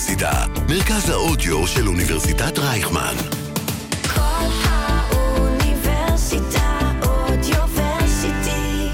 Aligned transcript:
האוניברסיטה, 0.00 0.44
מרכז 0.68 1.10
האודיו 1.10 1.66
של 1.66 1.88
אוניברסיטת 1.88 2.58
רייכמן. 2.58 3.14
כל 4.14 4.20
האוניברסיטה 4.64 6.78
אודיוורסיטי. 7.02 8.88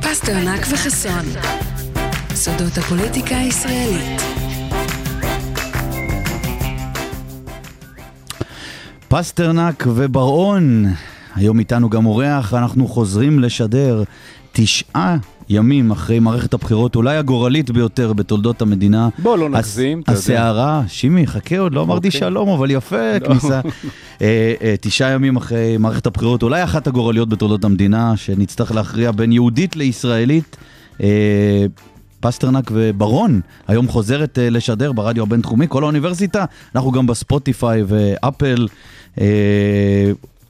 פסטרנק 0.00 0.66
וחסון. 0.72 1.24
סודות 2.34 2.78
הפוליטיקה 2.78 3.36
הישראלית. 3.36 4.22
פסטרנק 9.08 9.84
ובר-און, 9.86 10.84
היום 11.34 11.58
איתנו 11.58 11.90
גם 11.90 12.06
אורח, 12.06 12.54
אנחנו 12.54 12.88
חוזרים 12.88 13.38
לשדר 13.38 14.02
תשעה 14.52 15.16
ימים 15.48 15.90
אחרי 15.90 16.18
מערכת 16.18 16.54
הבחירות, 16.54 16.96
אולי 16.96 17.16
הגורלית 17.16 17.70
ביותר 17.70 18.12
בתולדות 18.12 18.62
המדינה. 18.62 19.08
בוא 19.18 19.38
לא 19.38 19.48
נגזים, 19.48 20.00
אתה 20.00 20.10
יודע. 20.10 20.18
הסערה, 20.18 20.82
שימי, 20.88 21.26
חכה 21.26 21.58
עוד, 21.58 21.74
לא 21.74 21.82
אמרתי 21.82 22.08
אוקיי. 22.08 22.20
שלום, 22.20 22.48
אבל 22.48 22.70
יפה, 22.70 23.12
לא. 23.12 23.26
כניסה. 23.26 23.60
אה, 24.22 24.54
אה, 24.62 24.74
תשעה 24.80 25.10
ימים 25.10 25.36
אחרי 25.36 25.76
מערכת 25.76 26.06
הבחירות, 26.06 26.42
אולי 26.42 26.64
אחת 26.64 26.86
הגורליות 26.86 27.28
בתולדות 27.28 27.64
המדינה, 27.64 28.16
שנצטרך 28.16 28.72
להכריע 28.74 29.12
בין 29.12 29.32
יהודית 29.32 29.76
לישראלית. 29.76 30.56
אה, 31.02 31.66
פסטרנק 32.20 32.70
וברון, 32.72 33.40
היום 33.68 33.88
חוזרת 33.88 34.38
לשדר 34.42 34.92
ברדיו 34.92 35.22
הבינתחומי, 35.22 35.66
כל 35.68 35.82
האוניברסיטה, 35.82 36.44
אנחנו 36.74 36.92
גם 36.92 37.06
בספוטיפיי 37.06 37.82
ואפל. 37.86 38.66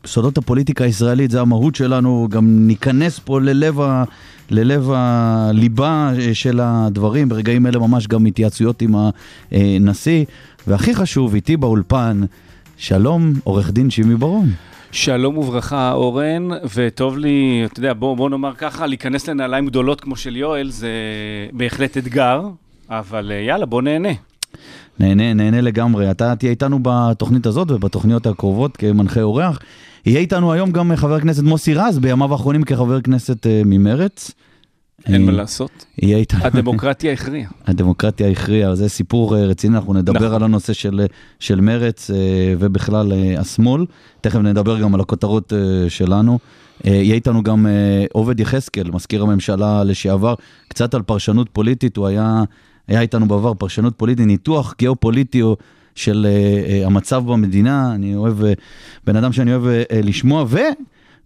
סודות 0.06 0.38
הפוליטיקה 0.38 0.84
הישראלית, 0.84 1.30
זה 1.30 1.40
המהות 1.40 1.74
שלנו, 1.74 2.28
גם 2.30 2.66
ניכנס 2.66 3.18
פה 3.18 3.40
ללב, 3.40 3.80
ה, 3.80 4.04
ללב 4.50 4.90
הליבה 4.94 6.12
אה, 6.18 6.34
של 6.34 6.60
הדברים, 6.62 7.28
ברגעים 7.28 7.66
אלה 7.66 7.78
ממש 7.78 8.06
גם 8.06 8.26
התייעצויות 8.26 8.82
עם 8.82 8.94
הנשיא, 9.52 10.24
והכי 10.66 10.94
חשוב, 10.94 11.34
איתי 11.34 11.56
באולפן, 11.56 12.20
שלום, 12.76 13.32
עורך 13.44 13.70
דין 13.70 13.90
שימי 13.90 14.14
ברון. 14.14 14.46
שלום 14.92 15.38
וברכה, 15.38 15.92
אורן, 15.92 16.48
וטוב 16.74 17.18
לי, 17.18 17.62
אתה 17.64 17.78
יודע, 17.78 17.92
בוא, 17.92 18.16
בוא 18.16 18.30
נאמר 18.30 18.54
ככה, 18.54 18.86
להיכנס 18.86 19.28
לנעליים 19.28 19.66
גדולות 19.66 20.00
כמו 20.00 20.16
של 20.16 20.36
יואל, 20.36 20.70
זה 20.70 20.90
בהחלט 21.52 21.98
אתגר, 21.98 22.42
אבל 22.90 23.32
אה, 23.34 23.40
יאללה, 23.40 23.66
בוא 23.66 23.82
נהנה. 23.82 24.08
נהנה, 25.00 25.34
נהנה 25.34 25.60
לגמרי. 25.60 26.10
אתה 26.10 26.36
תהיה 26.36 26.50
איתנו 26.50 26.78
בתוכנית 26.82 27.46
הזאת 27.46 27.70
ובתוכניות 27.70 28.26
הקרובות 28.26 28.76
כמנחה 28.76 29.22
אורח. 29.22 29.58
יהיה 30.06 30.20
איתנו 30.20 30.52
היום 30.52 30.70
גם 30.70 30.96
חבר 30.96 31.14
הכנסת 31.14 31.42
מוסי 31.42 31.74
רז, 31.74 31.98
בימיו 31.98 32.32
האחרונים 32.32 32.62
כחבר 32.62 33.00
כנסת 33.00 33.46
אה, 33.46 33.62
ממרץ. 33.64 34.30
אין 35.06 35.14
אה, 35.14 35.26
מה 35.26 35.32
לעשות. 35.32 35.84
יהיה 35.98 36.18
איתנו. 36.18 36.44
הדמוקרטיה 36.44 37.12
הכריעה. 37.12 37.50
הדמוקרטיה 37.66 38.30
הכריעה, 38.30 38.74
זה 38.74 38.88
סיפור 38.88 39.36
אה, 39.36 39.44
רציני, 39.44 39.76
אנחנו 39.76 39.94
נדבר 39.94 40.18
נכון. 40.20 40.32
על 40.34 40.42
הנושא 40.42 40.72
של, 40.72 41.00
אה, 41.00 41.06
של 41.40 41.60
מרץ 41.60 42.10
אה, 42.10 42.16
ובכלל 42.58 43.12
אה, 43.12 43.40
השמאל. 43.40 43.84
תכף 44.20 44.38
נדבר 44.38 44.80
גם 44.80 44.94
על 44.94 45.00
הכותרות 45.00 45.52
אה, 45.52 45.90
שלנו. 45.90 46.38
אה, 46.86 46.90
יהיה 46.92 47.14
איתנו 47.14 47.42
גם 47.42 47.66
אה, 47.66 48.04
עובד 48.12 48.40
יחזקאל, 48.40 48.90
מזכיר 48.90 49.22
הממשלה 49.22 49.84
לשעבר, 49.84 50.34
קצת 50.68 50.94
על 50.94 51.02
פרשנות 51.02 51.48
פוליטית, 51.52 51.96
הוא 51.96 52.06
היה, 52.06 52.42
היה 52.88 53.00
איתנו 53.00 53.28
בעבר, 53.28 53.54
פרשנות 53.54 53.94
פוליטית, 53.96 54.26
ניתוח 54.26 54.74
גיאופוליטי 54.78 55.42
או 55.42 55.56
של 55.94 56.26
אה, 56.28 56.30
אה, 56.68 56.86
המצב 56.86 57.22
במדינה, 57.26 57.94
אני 57.94 58.14
אוהב, 58.14 58.44
אה, 58.44 58.52
בן 59.06 59.16
אדם 59.16 59.32
שאני 59.32 59.54
אוהב 59.54 59.82
לשמוע, 60.02 60.44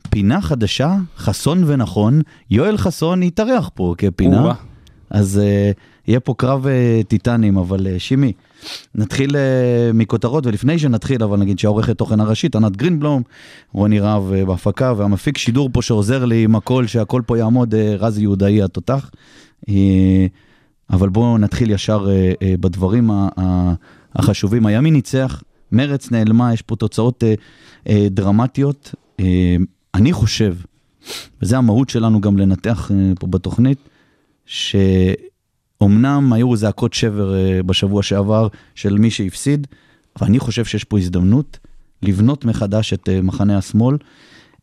ופינה 0.06 0.40
חדשה, 0.40 0.96
חסון 1.16 1.64
ונכון, 1.66 2.20
יואל 2.50 2.76
חסון 2.76 3.22
יתארח 3.22 3.70
פה 3.74 3.94
כפינה. 3.98 4.42
או-אה. 4.42 4.54
אז 5.10 5.40
uh, 5.40 5.78
יהיה 6.08 6.20
פה 6.20 6.34
קרב 6.36 6.66
uh, 6.66 7.06
טיטנים, 7.06 7.56
אבל 7.56 7.86
uh, 7.86 7.98
שימי, 7.98 8.32
נתחיל 8.94 9.30
uh, 9.30 9.36
מכותרות, 9.94 10.46
ולפני 10.46 10.78
שנתחיל, 10.78 11.22
אבל 11.22 11.38
נגיד 11.38 11.58
שהעורכת 11.58 11.98
תוכן 11.98 12.20
הראשית, 12.20 12.56
ענת 12.56 12.76
גרינבלום, 12.76 13.22
רוני 13.72 14.00
רהב 14.00 14.22
uh, 14.32 14.46
בהפקה, 14.46 14.92
והמפיק 14.96 15.38
שידור 15.38 15.70
פה 15.72 15.82
שעוזר 15.82 16.24
לי 16.24 16.44
עם 16.44 16.56
הקול, 16.56 16.86
שהקול 16.86 17.22
פה 17.22 17.38
יעמוד, 17.38 17.74
uh, 17.74 17.76
רז 17.98 18.18
יהודאי 18.18 18.62
התותח. 18.62 19.10
Uh, 19.66 19.70
אבל 20.90 21.08
בואו 21.08 21.38
נתחיל 21.38 21.70
ישר 21.70 22.06
uh, 22.06 22.08
uh, 22.08 22.46
בדברים 22.60 23.10
ה- 23.10 23.28
ה- 23.40 23.74
החשובים. 24.16 24.66
הימין 24.66 24.94
ניצח, 24.94 25.42
מרץ 25.72 26.10
נעלמה, 26.10 26.54
יש 26.54 26.62
פה 26.62 26.76
תוצאות 26.76 27.22
uh, 27.22 27.40
uh, 27.84 27.90
דרמטיות. 28.10 28.94
Uh, 29.20 29.24
אני 29.94 30.12
חושב, 30.12 30.54
וזה 31.42 31.58
המהות 31.58 31.88
שלנו 31.88 32.20
גם 32.20 32.38
לנתח 32.38 32.90
uh, 32.90 33.18
פה 33.20 33.26
בתוכנית, 33.26 33.78
שאומנם 34.48 36.32
היו 36.32 36.56
זעקות 36.56 36.94
שבר 36.94 37.34
אה, 37.34 37.62
בשבוע 37.62 38.02
שעבר 38.02 38.48
של 38.74 38.98
מי 38.98 39.10
שהפסיד, 39.10 39.66
אבל 40.18 40.26
אני 40.26 40.38
חושב 40.38 40.64
שיש 40.64 40.84
פה 40.84 40.98
הזדמנות 40.98 41.58
לבנות 42.02 42.44
מחדש 42.44 42.92
את 42.92 43.08
אה, 43.08 43.22
מחנה 43.22 43.58
השמאל. 43.58 43.96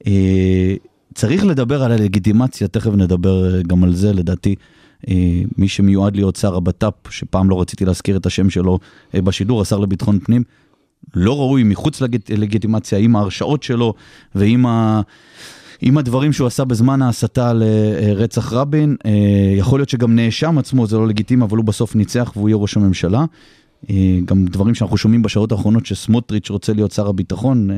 אה, 0.07 0.73
צריך 1.13 1.45
לדבר 1.45 1.83
על 1.83 1.91
הלגיטימציה, 1.91 2.67
תכף 2.67 2.91
נדבר 2.91 3.55
אה, 3.55 3.61
גם 3.63 3.83
על 3.83 3.95
זה, 3.95 4.13
לדעתי. 4.13 4.55
אה, 5.09 5.41
מי 5.57 5.67
שמיועד 5.67 6.15
להיות 6.15 6.35
שר 6.35 6.55
הבט"פ, 6.55 6.93
שפעם 7.09 7.49
לא 7.49 7.61
רציתי 7.61 7.85
להזכיר 7.85 8.17
את 8.17 8.25
השם 8.25 8.49
שלו 8.49 8.79
אה, 9.15 9.21
בשידור, 9.21 9.61
השר 9.61 9.79
לביטחון 9.79 10.19
פנים, 10.19 10.43
לא 11.13 11.39
ראוי 11.39 11.63
מחוץ 11.63 12.01
ללגיטימציה 12.29 12.97
עם 12.97 13.15
ההרשאות 13.15 13.63
שלו 13.63 13.93
ועם 14.35 14.65
ה... 14.65 15.01
עם 15.81 15.97
הדברים 15.97 16.33
שהוא 16.33 16.47
עשה 16.47 16.65
בזמן 16.65 17.01
ההסתה 17.01 17.53
לרצח 17.53 18.53
רבין, 18.53 18.95
אה, 19.05 19.11
יכול 19.57 19.79
להיות 19.79 19.89
שגם 19.89 20.15
נאשם 20.15 20.57
עצמו 20.57 20.87
זה 20.87 20.97
לא 20.97 21.07
לגיטימי, 21.07 21.43
אבל 21.43 21.57
הוא 21.57 21.65
בסוף 21.65 21.95
ניצח 21.95 22.33
והוא 22.35 22.49
יהיה 22.49 22.57
ראש 22.57 22.77
הממשלה. 22.77 23.25
גם 24.25 24.45
דברים 24.45 24.75
שאנחנו 24.75 24.97
שומעים 24.97 25.21
בשעות 25.21 25.51
האחרונות 25.51 25.85
שסמוטריץ' 25.85 26.49
רוצה 26.49 26.73
להיות 26.73 26.91
שר 26.91 27.07
הביטחון, 27.07 27.69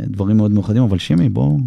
דברים 0.00 0.36
מאוד 0.36 0.50
מיוחדים, 0.50 0.82
אבל 0.82 0.98
שימי, 0.98 1.28
בוא, 1.28 1.58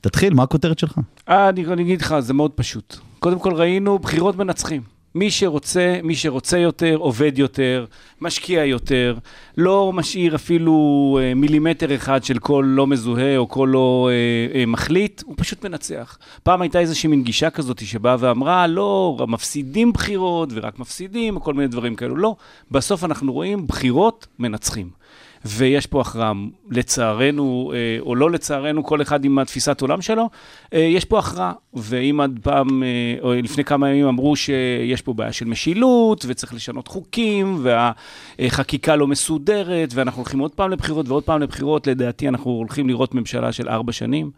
תתחיל, 0.00 0.34
מה 0.34 0.42
הכותרת 0.42 0.78
שלך? 0.78 0.98
אה, 1.28 1.48
אני, 1.48 1.66
אני 1.66 1.82
אגיד 1.82 2.00
לך, 2.00 2.18
זה 2.18 2.34
מאוד 2.34 2.50
פשוט. 2.50 2.96
קודם 3.18 3.38
כל 3.38 3.54
ראינו 3.54 3.98
בחירות 3.98 4.36
מנצחים. 4.36 4.82
מי 5.14 5.30
שרוצה, 5.30 6.00
מי 6.02 6.14
שרוצה 6.14 6.58
יותר, 6.58 6.96
עובד 6.96 7.38
יותר, 7.38 7.86
משקיע 8.20 8.64
יותר, 8.64 9.18
לא 9.56 9.92
משאיר 9.94 10.34
אפילו 10.34 11.18
אה, 11.22 11.34
מילימטר 11.34 11.94
אחד 11.94 12.24
של 12.24 12.38
קול 12.38 12.66
לא 12.66 12.86
מזוהה 12.86 13.36
או 13.36 13.46
קול 13.46 13.68
לא 13.68 14.10
אה, 14.10 14.60
אה, 14.60 14.66
מחליט, 14.66 15.22
הוא 15.26 15.34
פשוט 15.38 15.64
מנצח. 15.64 16.18
פעם 16.42 16.62
הייתה 16.62 16.78
איזושהי 16.80 17.08
מין 17.08 17.22
גישה 17.22 17.50
כזאת 17.50 17.86
שבאה 17.86 18.16
ואמרה, 18.18 18.66
לא, 18.66 19.26
מפסידים 19.28 19.92
בחירות 19.92 20.48
ורק 20.52 20.78
מפסידים, 20.78 21.36
או 21.36 21.40
כל 21.40 21.54
מיני 21.54 21.68
דברים 21.68 21.96
כאלו. 21.96 22.16
לא, 22.16 22.36
בסוף 22.70 23.04
אנחנו 23.04 23.32
רואים 23.32 23.66
בחירות 23.66 24.26
מנצחים. 24.38 24.90
ויש 25.44 25.86
פה 25.86 26.00
הכרעה, 26.00 26.32
לצערנו, 26.70 27.72
אה, 27.74 28.00
או 28.00 28.14
לא 28.14 28.30
לצערנו, 28.30 28.84
כל 28.84 29.02
אחד 29.02 29.24
עם 29.24 29.38
התפיסת 29.38 29.80
עולם 29.80 30.02
שלו, 30.02 30.30
אה, 30.74 30.78
יש 30.78 31.04
פה 31.04 31.18
הכרעה. 31.18 31.52
ואם 31.74 32.20
עד 32.20 32.38
פעם, 32.42 32.82
אה, 32.82 32.88
או 33.22 33.34
לפני 33.34 33.64
כמה 33.64 33.90
ימים 33.90 34.06
אמרו 34.06 34.36
שיש 34.36 35.02
פה 35.02 35.12
בעיה 35.12 35.32
של 35.32 35.44
משילות, 35.44 36.24
וצריך 36.28 36.54
לשנות 36.54 36.88
חוקים, 36.88 37.64
והחקיקה 38.38 38.96
לא 38.96 39.06
מסודרת, 39.06 39.90
ואנחנו 39.94 40.22
הולכים 40.22 40.40
עוד 40.40 40.50
פעם 40.50 40.70
לבחירות 40.70 41.08
ועוד 41.08 41.24
פעם 41.24 41.40
לבחירות, 41.40 41.86
לדעתי 41.86 42.28
אנחנו 42.28 42.50
הולכים 42.50 42.88
לראות 42.88 43.14
ממשלה 43.14 43.52
של 43.52 43.68
ארבע 43.68 43.92
שנים. 43.92 44.30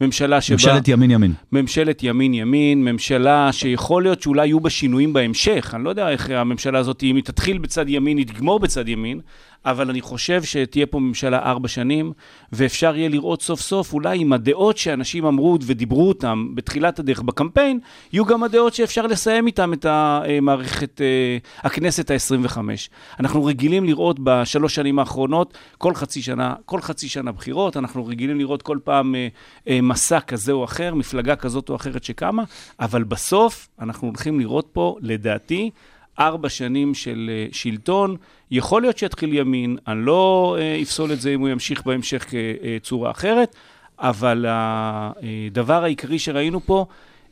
ממשלה 0.00 0.40
שבה... 0.40 0.54
ממשלת 0.54 0.88
ימין 0.88 1.10
ימין. 1.10 1.32
ממשלת 1.52 2.02
ימין-ימין, 2.02 2.84
ממשלה 2.84 3.52
שיכול 3.52 4.02
להיות 4.02 4.22
שאולי 4.22 4.46
יהיו 4.46 4.60
בה 4.60 4.70
שינויים 4.70 5.12
בהמשך. 5.12 5.72
אני 5.74 5.84
לא 5.84 5.90
יודע 5.90 6.08
איך 6.08 6.30
הממשלה 6.30 6.78
הזאת, 6.78 7.02
אם 7.02 7.16
היא 7.16 7.24
תתחיל 7.24 7.58
בצד 7.58 7.88
ימין, 7.88 8.18
היא 8.18 8.26
תגמור 8.26 8.60
בצד 8.60 8.88
ימין, 8.88 9.20
אבל 9.64 9.90
אני 9.90 10.00
חושב 10.00 10.42
שתהיה 10.42 10.86
פה 10.86 10.98
ממשלה 10.98 11.38
ארבע 11.38 11.68
שנים, 11.68 12.12
ואפשר 12.52 12.96
יהיה 12.96 13.08
לראות 13.08 13.42
סוף 13.42 13.60
סוף, 13.60 13.92
אולי 13.92 14.20
עם 14.20 14.32
הדעות 14.32 14.78
שאנשים 14.78 15.26
אמרו 15.26 15.58
ודיברו 15.66 16.08
אותם 16.08 16.48
בתחילת 16.54 16.98
הדרך 16.98 17.22
בקמפיין, 17.22 17.80
יהיו 18.12 18.24
גם 18.24 18.42
הדעות 18.42 18.74
שאפשר 18.74 19.06
לסיים 19.06 19.46
איתם 19.46 19.72
את 19.72 19.84
המערכת, 19.84 21.00
אה, 21.00 21.38
הכנסת 21.58 22.10
ה-25. 22.10 22.58
אנחנו 23.20 23.44
רגילים 23.44 23.84
לראות 23.84 24.16
בשלוש 24.22 24.74
שנים 24.74 24.98
האחרונות, 24.98 25.58
כל 25.78 25.94
חצי 25.94 26.22
שנה, 26.22 26.54
כל 26.64 26.80
חצי 26.80 27.08
שנה 27.08 27.32
בחירות, 27.32 27.76
אנחנו 27.76 28.06
רגילים 28.06 28.38
לראות 28.38 28.62
כל 28.62 28.78
פעם 28.84 29.14
אה, 29.14 29.28
אה, 29.68 29.80
מסע 29.82 30.20
כזה 30.20 30.52
או 30.52 30.64
אחר, 30.64 30.94
מפלגה 30.94 31.36
כזאת 31.36 31.68
או 31.68 31.76
אחרת 31.76 32.04
שקמה, 32.04 32.42
אבל 32.80 33.04
בסוף 33.04 33.68
אנחנו 33.80 34.08
הולכים 34.08 34.40
לראות 34.40 34.68
פה, 34.72 34.96
לדעתי, 35.00 35.70
ארבע 36.18 36.48
שנים 36.48 36.94
של 36.94 37.30
אה, 37.32 37.46
שלטון, 37.52 38.16
יכול 38.50 38.82
להיות 38.82 38.98
שיתחיל 38.98 39.34
ימין, 39.34 39.76
אני 39.88 40.06
לא 40.06 40.56
אה, 40.60 40.78
אפסול 40.82 41.12
את 41.12 41.20
זה 41.20 41.30
אם 41.30 41.40
הוא 41.40 41.48
ימשיך 41.48 41.86
בהמשך 41.86 42.26
כצורה 42.30 43.10
אחרת, 43.10 43.56
אבל 43.98 44.46
הדבר 44.48 45.84
העיקרי 45.84 46.18
שראינו 46.18 46.60
פה, 46.60 46.86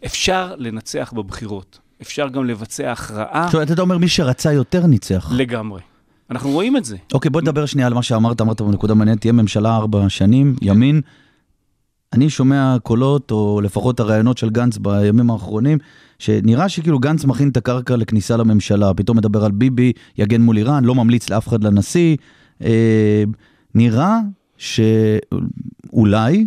אפשר 0.06 0.54
לנצח 0.58 1.12
בבחירות. 1.16 1.78
אפשר 2.02 2.28
גם 2.28 2.44
לבצע 2.44 2.92
הכרעה 2.92 3.44
עכשיו, 3.44 3.62
אתה 3.62 3.82
אומר 3.82 3.98
מי 3.98 4.08
שרצה 4.08 4.52
יותר 4.52 4.86
ניצח. 4.86 5.32
לגמרי. 5.36 5.80
אנחנו 6.30 6.50
רואים 6.50 6.76
את 6.76 6.84
זה. 6.84 6.96
אוקיי, 7.12 7.30
בוא 7.30 7.40
נדבר 7.40 7.66
שנייה 7.66 7.86
על 7.86 7.94
מה 7.94 8.02
שאמרת, 8.02 8.40
אמרת 8.40 8.60
בנקודה 8.60 8.94
מעניינת, 8.94 9.20
תהיה 9.20 9.32
ממשלה 9.32 9.76
ארבע 9.76 10.08
שנים, 10.08 10.56
ימין. 10.62 11.00
אני 12.12 12.30
שומע 12.30 12.76
קולות, 12.82 13.30
או 13.30 13.60
לפחות 13.60 14.00
הראיונות 14.00 14.38
של 14.38 14.50
גנץ 14.50 14.78
בימים 14.78 15.30
האחרונים, 15.30 15.78
שנראה 16.18 16.68
שכאילו 16.68 16.98
גנץ 16.98 17.24
מכין 17.24 17.48
את 17.48 17.56
הקרקע 17.56 17.96
לכניסה 17.96 18.36
לממשלה, 18.36 18.94
פתאום 18.94 19.16
מדבר 19.16 19.44
על 19.44 19.52
ביבי, 19.52 19.92
יגן 20.18 20.40
מול 20.40 20.56
איראן, 20.56 20.84
לא 20.84 20.94
ממליץ 20.94 21.30
לאף 21.30 21.48
אחד 21.48 21.64
לנשיא. 21.64 22.16
אה, 22.64 23.24
נראה 23.74 24.18
שאולי 24.56 26.46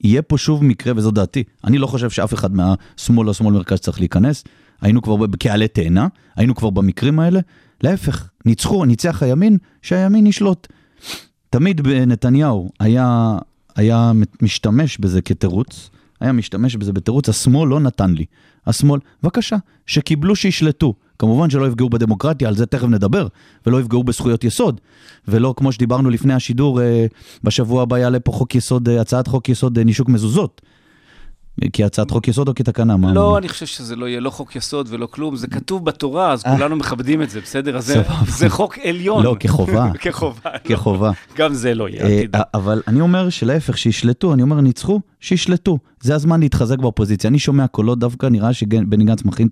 יהיה 0.00 0.22
פה 0.22 0.38
שוב 0.38 0.64
מקרה, 0.64 0.92
וזו 0.96 1.10
דעתי, 1.10 1.44
אני 1.64 1.78
לא 1.78 1.86
חושב 1.86 2.10
שאף 2.10 2.34
אחד 2.34 2.50
מהשמאל 2.54 3.28
או 3.28 3.34
שמאל 3.34 3.54
מרכז 3.54 3.78
צריך 3.78 4.00
להיכנס, 4.00 4.44
היינו 4.80 5.02
כבר 5.02 5.16
כעלה 5.40 5.68
תאנה, 5.68 6.06
היינו 6.36 6.54
כבר 6.54 6.70
במקרים 6.70 7.20
האלה, 7.20 7.40
להפך, 7.82 8.28
ניצחו, 8.46 8.84
ניצח 8.84 9.22
הימין, 9.22 9.58
שהימין 9.82 10.26
ישלוט. 10.26 10.68
תמיד 11.50 11.80
בנתניהו 11.80 12.70
היה, 12.80 13.38
היה 13.76 14.12
משתמש 14.42 14.98
בזה 14.98 15.22
כתירוץ, 15.22 15.90
היה 16.20 16.32
משתמש 16.32 16.76
בזה 16.76 16.92
בתירוץ, 16.92 17.28
השמאל 17.28 17.68
לא 17.68 17.80
נתן 17.80 18.14
לי. 18.14 18.24
השמאל, 18.66 19.00
בבקשה, 19.22 19.56
שקיבלו 19.86 20.36
שישלטו. 20.36 20.94
כמובן 21.18 21.50
שלא 21.50 21.66
יפגעו 21.66 21.90
בדמוקרטיה, 21.90 22.48
על 22.48 22.56
זה 22.56 22.66
תכף 22.66 22.86
נדבר, 22.88 23.26
ולא 23.66 23.80
יפגעו 23.80 24.04
בזכויות 24.04 24.44
יסוד. 24.44 24.80
ולא 25.28 25.54
כמו 25.56 25.72
שדיברנו 25.72 26.10
לפני 26.10 26.34
השידור, 26.34 26.82
אה, 26.82 27.06
בשבוע 27.44 27.82
הבא 27.82 27.98
יעלה 27.98 28.20
פה 28.20 28.32
חוק 28.32 28.54
יסוד, 28.54 28.88
אה, 28.88 29.00
הצעת 29.00 29.26
חוק 29.26 29.48
יסוד 29.48 29.78
אה, 29.78 29.84
נישוק 29.84 30.08
מזוזות. 30.08 30.62
כהצעת 31.72 32.10
חוק 32.10 32.28
יסוד 32.28 32.48
או 32.48 32.54
כתקנה? 32.54 32.96
מה 32.96 33.12
לא? 33.12 33.38
אני 33.38 33.48
חושב 33.48 33.66
שזה 33.66 33.96
לא 33.96 34.06
יהיה 34.08 34.20
לא 34.20 34.30
חוק 34.30 34.56
יסוד 34.56 34.86
ולא 34.90 35.06
כלום, 35.06 35.36
זה 35.36 35.46
כתוב 35.46 35.84
בתורה, 35.84 36.32
אז 36.32 36.42
כולנו 36.42 36.76
מכבדים 36.76 37.22
את 37.22 37.30
זה, 37.30 37.40
בסדר? 37.40 37.76
אז 37.76 37.94
זה- 38.28 38.48
חוק 38.50 38.78
עליון. 38.84 39.24
לא, 39.24 39.36
כחובה. 39.40 39.90
כחובה. 40.02 40.50
כחובה. 40.64 41.10
גם 41.36 41.54
זה 41.54 41.74
לא 41.74 41.88
יהיה, 41.88 42.06
אה. 42.34 42.40
אבל 42.54 42.82
אני 42.88 43.00
אומר 43.00 43.28
שלהפך, 43.28 43.78
שישלטו, 43.78 44.34
אני 44.34 44.42
אומר, 44.42 44.60
ניצחו, 44.60 45.00
שישלטו. 45.22 45.78
זה 46.00 46.14
הזמן 46.14 46.40
להתחזק 46.40 46.78
באופוזיציה. 46.78 47.30
אני 47.30 47.38
שומע 47.38 47.66
קולות 47.66 47.98
דווקא, 47.98 48.26
נראה 48.26 48.52
שבני 48.52 49.04
גנץ 49.04 49.24
מכין 49.24 49.48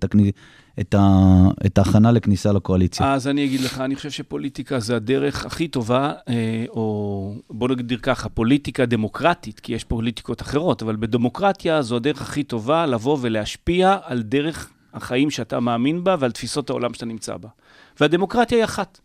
את 0.79 0.95
ה- 0.95 1.47
את 1.65 1.77
ההכנה 1.77 2.11
לכניסה 2.11 2.51
לקואליציה. 2.51 3.13
אז 3.13 3.27
אני 3.27 3.45
אגיד 3.45 3.61
לך, 3.61 3.79
אני 3.81 3.95
חושב 3.95 4.11
שפוליטיקה 4.11 4.79
זה 4.79 4.95
הדרך 4.95 5.45
הכי 5.45 5.67
טובה, 5.67 6.11
אה, 6.29 6.65
או 6.69 7.35
בוא 7.49 7.69
נגדיר 7.69 7.99
ככה, 8.01 8.29
פוליטיקה 8.29 8.85
דמוקרטית, 8.85 9.59
כי 9.59 9.73
יש 9.73 9.83
פוליטיקות 9.83 10.41
אחרות, 10.41 10.81
אבל 10.81 10.95
בדמוקרטיה 10.95 11.81
זו 11.81 11.95
הדרך 11.95 12.21
הכי 12.21 12.43
טובה 12.43 12.85
לבוא 12.85 13.17
ולהשפיע 13.21 13.97
על 14.03 14.21
דרך 14.21 14.69
החיים 14.93 15.29
שאתה 15.29 15.59
מאמין 15.59 16.03
בה 16.03 16.15
ועל 16.19 16.31
תפיסות 16.31 16.69
העולם 16.69 16.93
שאתה 16.93 17.05
נמצא 17.05 17.37
בה. 17.37 17.49
והדמוקרטיה 17.99 18.57
היא 18.57 18.65
אחת. 18.65 18.99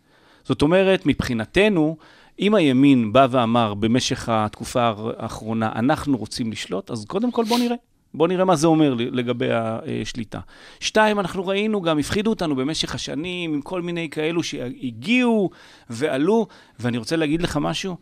זאת 0.44 0.62
אומרת, 0.62 1.06
מבחינתנו, 1.06 1.96
אם 2.40 2.54
הימין 2.54 3.12
בא 3.12 3.26
ואמר 3.30 3.74
במשך 3.74 4.28
התקופה 4.28 4.92
האחרונה, 5.18 5.72
אנחנו 5.74 6.16
רוצים 6.16 6.52
לשלוט, 6.52 6.90
אז 6.90 7.04
קודם 7.04 7.32
כל 7.32 7.44
בוא 7.44 7.58
נראה. 7.58 7.76
בוא 8.14 8.28
נראה 8.28 8.44
מה 8.44 8.56
זה 8.56 8.66
אומר 8.66 8.94
לגבי 8.98 9.48
השליטה. 9.52 10.40
שתיים, 10.80 11.20
אנחנו 11.20 11.46
ראינו 11.46 11.82
גם, 11.82 11.98
הפחידו 11.98 12.30
אותנו 12.30 12.56
במשך 12.56 12.94
השנים 12.94 13.54
עם 13.54 13.60
כל 13.60 13.82
מיני 13.82 14.08
כאלו 14.10 14.42
שהגיעו 14.42 15.50
ועלו, 15.90 16.46
ואני 16.80 16.98
רוצה 16.98 17.16
להגיד 17.16 17.42
לך 17.42 17.58
משהו, 17.60 17.96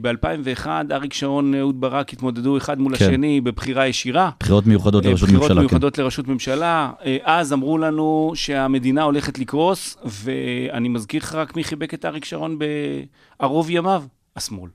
ב-2001 0.00 0.66
אריק 0.90 1.12
שרון, 1.12 1.54
אהוד 1.54 1.80
ברק 1.80 2.12
התמודדו 2.12 2.56
אחד 2.56 2.80
מול 2.80 2.96
כן. 2.96 3.04
השני 3.04 3.40
בבחירה 3.40 3.86
ישירה. 3.86 4.30
בחירות 4.40 4.66
מיוחדות 4.66 5.04
אה, 5.04 5.10
לראשות 5.10 5.28
בחירות 5.28 5.42
ממשלה, 5.42 5.54
כן. 5.56 5.60
מיוחדות 5.60 5.98
לראשות 5.98 6.28
ממשלה. 6.28 6.90
אה, 7.04 7.16
אז 7.22 7.52
אמרו 7.52 7.78
לנו 7.78 8.32
שהמדינה 8.34 9.02
הולכת 9.02 9.38
לקרוס, 9.38 9.96
ואני 10.04 10.88
מזכיר 10.88 11.22
לך 11.22 11.34
רק 11.34 11.56
מי 11.56 11.64
חיבק 11.64 11.94
את 11.94 12.04
אריק 12.04 12.24
שרון 12.24 12.58
בערוב 13.38 13.70
ימיו? 13.70 14.02
השמאל. 14.36 14.70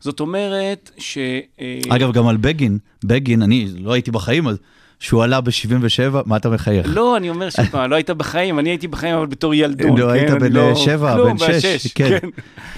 זאת 0.00 0.20
אומרת 0.20 0.90
ש... 0.98 1.18
אה, 1.60 1.78
אגב, 1.88 2.12
גם 2.12 2.26
על 2.26 2.36
בגין, 2.36 2.78
בגין, 3.04 3.42
אני 3.42 3.68
לא 3.78 3.92
הייתי 3.92 4.10
בחיים, 4.10 4.48
אז 4.48 4.58
שהוא 5.02 5.22
עלה 5.24 5.40
ב-77, 5.40 5.50
מה 6.26 6.36
אתה 6.36 6.50
מחייך? 6.50 6.86
לא, 6.90 7.16
אני 7.16 7.30
אומר 7.30 7.50
שוב 7.50 7.66
פעם, 7.66 7.90
לא 7.90 7.96
היית 7.96 8.10
בחיים, 8.10 8.58
אני 8.58 8.68
הייתי 8.68 8.88
בחיים, 8.88 9.14
אבל 9.16 9.26
בתור 9.26 9.54
ילדון. 9.54 9.98
לא, 9.98 10.06
כן? 10.06 10.10
היית 10.12 10.30
אני 10.30 10.38
בן 10.38 10.52
לא- 10.52 10.74
שבע, 10.74 11.14
כלום, 11.14 11.36
בן 11.36 11.60
שש, 11.60 11.86
כן. 11.94 12.18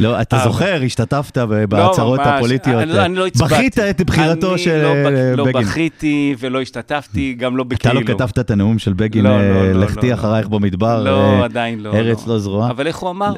לא, 0.00 0.20
אתה 0.20 0.38
זוכר, 0.44 0.82
השתתפת 0.86 1.38
ב- 1.38 1.64
בהצהרות. 1.64 2.20
הפוליטיות. 2.22 2.82
אני 2.82 2.92
לא- 2.92 3.04
אני 3.04 3.14
לא 3.14 3.26
הצבעתי. 3.26 3.54
בכית 3.54 3.78
את 3.78 4.00
בחירתו 4.02 4.58
של 4.58 4.82
לא 4.82 4.88
אה, 4.94 5.04
בק- 5.06 5.36
לא 5.38 5.44
בגין. 5.44 5.62
בכיתי 5.62 6.34
ולא 6.38 6.60
השתתפתי, 6.60 7.34
גם 7.34 7.56
לא 7.56 7.62
אתה 7.62 7.74
בכאילו. 7.74 8.00
לא 8.00 8.06
כתבת 8.06 8.38
את 8.38 8.50
הנאום 8.50 8.78
של 8.78 8.92
בגין, 8.92 9.24
לא, 9.24 9.28
אה, 9.30 9.48
לא, 9.54 9.72
לא, 9.72 9.80
לכתי 9.84 10.08
לא, 10.08 10.14
אחרייך 10.14 10.48
במדבר, 10.48 11.04
לא, 11.04 11.10
אה, 11.10 11.44
עדיין 11.44 11.80
לא. 11.80 11.92
ארץ 11.94 12.26
לא 12.26 12.38
זרועה. 12.38 12.70
אבל 12.70 12.86
איך 12.86 12.96
הוא 12.96 13.10
אמר? 13.10 13.34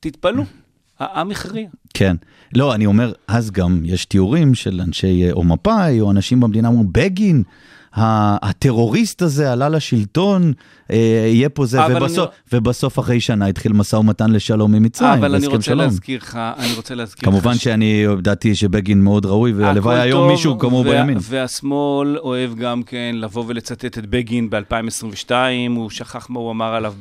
תתפלאו, 0.00 0.42
העם 0.98 1.30
הכריע. 1.30 1.68
כן. 1.94 2.16
לא, 2.54 2.74
אני 2.74 2.86
אומר, 2.86 3.12
אז 3.28 3.50
גם 3.50 3.80
יש 3.84 4.04
תיאורים 4.04 4.54
של 4.54 4.80
אנשי 4.86 5.24
אה, 5.26 5.32
או 5.32 5.44
מפא"י, 5.44 6.00
או 6.00 6.10
אנשים 6.10 6.40
במדינה 6.40 6.68
אמרו, 6.68 6.84
בגין, 6.92 7.42
הטרוריסט 7.94 9.22
הזה 9.22 9.52
עלה 9.52 9.68
לשלטון, 9.68 10.52
אה, 10.90 10.96
יהיה 11.26 11.48
פה 11.48 11.66
זה, 11.66 11.78
ובסוף, 11.90 12.28
אני- 12.52 12.58
ובסוף 12.58 12.98
אחרי 12.98 13.20
שנה 13.20 13.46
התחיל 13.46 13.72
משא 13.72 13.96
ומתן 13.96 14.30
לשלום 14.30 14.74
עם 14.74 14.82
מצרים, 14.82 15.10
אבל 15.12 15.34
אני 15.34 15.46
רוצה 15.46 15.62
שלום. 15.62 15.78
להזכיר 15.80 16.18
לך, 16.22 16.38
אני 16.58 16.72
רוצה 16.76 16.94
להזכיר 16.94 17.28
לך... 17.28 17.34
כמובן 17.34 17.54
שאני, 17.54 18.04
דעתי 18.22 18.54
שבגין 18.54 19.04
מאוד 19.04 19.26
ראוי, 19.26 19.52
והלוואי 19.52 20.00
היום 20.00 20.28
מישהו 20.30 20.58
כמוהו 20.58 20.84
וה- 20.84 20.90
בימין. 21.00 21.18
והשמאל 21.20 22.18
אוהב 22.18 22.54
גם 22.54 22.82
כן 22.82 23.14
לבוא 23.14 23.44
ולצטט 23.46 23.98
את 23.98 24.06
בגין 24.06 24.50
ב-2022, 24.50 25.30
הוא 25.76 25.90
שכח 25.90 26.26
מה 26.30 26.40
הוא 26.40 26.50
אמר 26.50 26.74
עליו 26.74 26.94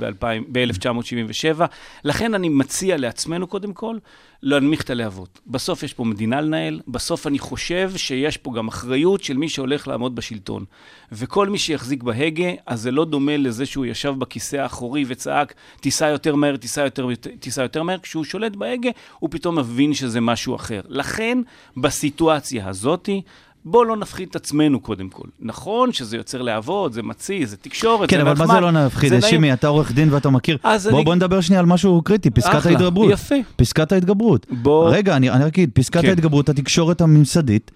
ב-1977. 0.51 1.61
לכן 2.03 2.33
אני 2.33 2.49
מציע 2.49 2.97
לעצמנו 2.97 3.47
קודם 3.47 3.73
כל, 3.73 3.95
להנמיך 4.43 4.81
את 4.81 4.89
הלהבות. 4.89 5.39
בסוף 5.47 5.83
יש 5.83 5.93
פה 5.93 6.05
מדינה 6.05 6.41
לנהל, 6.41 6.81
בסוף 6.87 7.27
אני 7.27 7.39
חושב 7.39 7.91
שיש 7.95 8.37
פה 8.37 8.53
גם 8.53 8.67
אחריות 8.67 9.23
של 9.23 9.37
מי 9.37 9.49
שהולך 9.49 9.87
לעמוד 9.87 10.15
בשלטון. 10.15 10.65
וכל 11.11 11.49
מי 11.49 11.57
שיחזיק 11.57 12.03
בהגה, 12.03 12.49
אז 12.65 12.81
זה 12.81 12.91
לא 12.91 13.05
דומה 13.05 13.37
לזה 13.37 13.65
שהוא 13.65 13.85
ישב 13.85 14.13
בכיסא 14.17 14.55
האחורי 14.55 15.03
וצעק, 15.07 15.53
תיסע 15.81 16.07
יותר 16.07 16.35
מהר, 16.35 16.57
תיסע 16.57 16.81
יותר, 16.81 17.07
תיסע 17.39 17.61
יותר 17.61 17.83
מהר. 17.83 17.97
כשהוא 17.99 18.23
שולט 18.23 18.55
בהגה, 18.55 18.89
הוא 19.19 19.29
פתאום 19.31 19.59
מבין 19.59 19.93
שזה 19.93 20.21
משהו 20.21 20.55
אחר. 20.55 20.81
לכן, 20.87 21.37
בסיטואציה 21.77 22.67
הזאתי, 22.67 23.21
בואו 23.71 23.83
לא 23.83 23.97
נפחיד 23.97 24.27
את 24.29 24.35
עצמנו 24.35 24.79
קודם 24.79 25.09
כל. 25.09 25.27
נכון 25.39 25.93
שזה 25.93 26.17
יוצר 26.17 26.41
להבות, 26.41 26.93
זה 26.93 27.03
מציא, 27.03 27.45
זה 27.45 27.57
תקשורת, 27.57 28.09
כן, 28.09 28.15
זה 28.17 28.21
אבל 28.21 28.31
נחמד. 28.31 28.45
מה 28.47 28.53
זה 28.53 28.59
לא 28.59 28.71
נפחיד? 28.71 29.09
זה 29.09 29.17
נעים. 29.17 29.29
שימי, 29.29 29.53
אתה 29.53 29.67
עורך 29.67 29.91
דין 29.91 30.13
ואתה 30.13 30.29
מכיר. 30.29 30.57
אז 30.63 30.87
בוא 30.87 30.97
אני- 30.97 31.05
בוא 31.05 31.15
נדבר 31.15 31.41
שנייה 31.41 31.59
על 31.59 31.65
משהו 31.65 32.01
קריטי, 32.01 32.29
פסקת 32.29 32.55
אחלה, 32.57 32.71
ההתגברות. 32.71 33.11
יפה. 33.11 33.35
פסקת 33.55 33.91
ההתגברות. 33.91 34.45
בוא- 34.49 34.89
רגע, 34.91 35.15
אני 35.15 35.29
אני 35.29 35.43
רק 35.43 35.53
אגיד, 35.53 35.69
פסקת 35.73 36.01
כן. 36.01 36.09
ההתגברות, 36.09 36.49
התקשורת 36.49 37.01
הממסדית, 37.01 37.71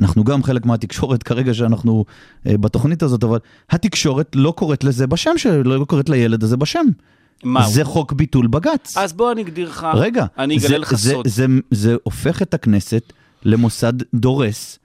אנחנו 0.00 0.24
גם 0.24 0.42
חלק 0.42 0.66
מהתקשורת 0.66 1.22
כרגע 1.22 1.54
שאנחנו 1.54 2.04
אה, 2.46 2.58
בתוכנית 2.58 3.02
הזאת, 3.02 3.24
אבל 3.24 3.38
התקשורת 3.70 4.30
לא 4.34 4.50
קוראת 4.56 4.84
לזה 4.84 5.06
בשם 5.06 5.30
שלו, 5.36 5.78
לא 5.78 5.84
קוראת 5.84 6.08
לילד 6.08 6.42
הזה 6.42 6.56
בשם. 6.56 6.84
מה 7.44 7.64
הוא? 7.64 7.72
זה 7.74 7.84
חוק 7.84 8.12
ביטול 8.12 8.46
בג"ץ. 8.46 8.96
אז 8.96 9.12
בוא 9.12 9.32
אני 9.32 9.42
אגדיר 9.42 9.68
לך, 9.68 9.86
רגע, 9.94 10.26
אני 10.38 10.58
זה- 10.60 10.66
אגלה 10.66 10.78
לך 10.78 10.94
זה- 10.94 11.10
סוד. 11.12 11.28
זה- 11.28 11.46
זה 11.70 11.96
הופך 12.02 12.42
את 12.42 12.54
הכנסת 12.54 13.12
למוסד 13.44 13.92
דורס. 14.14 14.78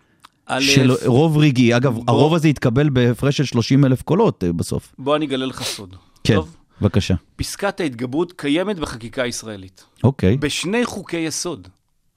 של 0.59 0.91
רוב 1.05 1.37
רגעי, 1.37 1.77
אגב, 1.77 1.93
בוא- 1.93 2.03
הרוב 2.07 2.33
הזה 2.35 2.47
התקבל 2.47 2.89
בהפרש 2.89 3.37
של 3.37 3.45
30 3.45 3.85
אלף 3.85 4.01
קולות 4.01 4.43
אה, 4.43 4.53
בסוף. 4.53 4.95
בוא 4.99 5.15
אני 5.15 5.25
אגלה 5.25 5.45
לך 5.45 5.63
סוד. 5.63 5.95
כן, 6.23 6.35
טוב? 6.35 6.55
בבקשה. 6.81 7.13
פסקת 7.35 7.79
ההתגברות 7.79 8.31
קיימת 8.35 8.79
בחקיקה 8.79 9.23
הישראלית. 9.23 9.83
אוקיי, 10.03 10.37
בשני 10.37 10.85
חוקי 10.85 11.17
יסוד, 11.17 11.67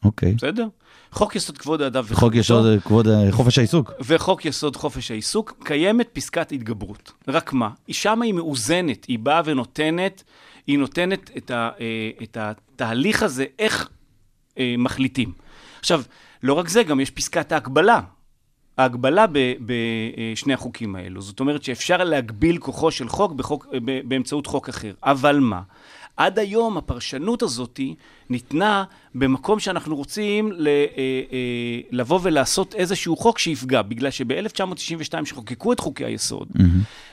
אוקיי. 0.04 0.32
בסדר? 0.32 0.66
חוק 1.12 1.36
יסוד 1.36 1.58
כבוד 1.58 1.82
האדם 1.82 2.02
וחירותו. 2.04 2.26
חוק 2.26 2.34
יסוד 2.34 2.66
כבוד 2.84 3.06
חופש 3.30 3.58
העיסוק. 3.58 3.92
וחוק 4.00 4.44
יסוד 4.44 4.76
חופש 4.76 5.10
העיסוק, 5.10 5.54
קיימת 5.64 6.08
פסקת 6.12 6.52
התגברות. 6.52 7.12
רק 7.28 7.52
מה? 7.52 7.68
שמה 7.88 8.24
היא 8.24 8.34
מאוזנת, 8.34 9.04
היא 9.04 9.18
באה 9.18 9.40
ונותנת, 9.44 10.22
היא 10.66 10.78
נותנת 10.78 11.30
את, 11.36 11.50
ה, 11.50 11.70
אה, 11.80 12.10
את 12.22 12.36
התהליך 12.40 13.22
הזה, 13.22 13.44
איך 13.58 13.88
אה, 14.58 14.74
מחליטים. 14.78 15.32
עכשיו, 15.80 16.02
לא 16.44 16.52
רק 16.52 16.68
זה, 16.68 16.82
גם 16.82 17.00
יש 17.00 17.10
פסקת 17.10 17.52
ההגבלה. 17.52 18.00
ההגבלה 18.78 19.26
בשני 19.66 20.54
החוקים 20.54 20.96
האלו. 20.96 21.20
זאת 21.20 21.40
אומרת 21.40 21.62
שאפשר 21.62 22.04
להגביל 22.04 22.58
כוחו 22.58 22.90
של 22.90 23.08
חוק 23.08 23.32
בחוק, 23.32 23.66
ב- 23.84 24.08
באמצעות 24.08 24.46
חוק 24.46 24.68
אחר. 24.68 24.92
אבל 25.02 25.38
מה? 25.38 25.60
עד 26.16 26.38
היום 26.38 26.76
הפרשנות 26.76 27.42
הזאת 27.42 27.80
ניתנה 28.30 28.84
במקום 29.14 29.60
שאנחנו 29.60 29.96
רוצים 29.96 30.52
ל, 30.52 30.68
אה, 30.68 30.84
אה, 30.96 31.80
לבוא 31.90 32.20
ולעשות 32.22 32.74
איזשהו 32.74 33.16
חוק 33.16 33.38
שיפגע, 33.38 33.82
בגלל 33.82 34.10
שב-1992 34.10 35.24
שחוקקו 35.24 35.72
את 35.72 35.80
חוקי 35.80 36.04
היסוד, 36.04 36.48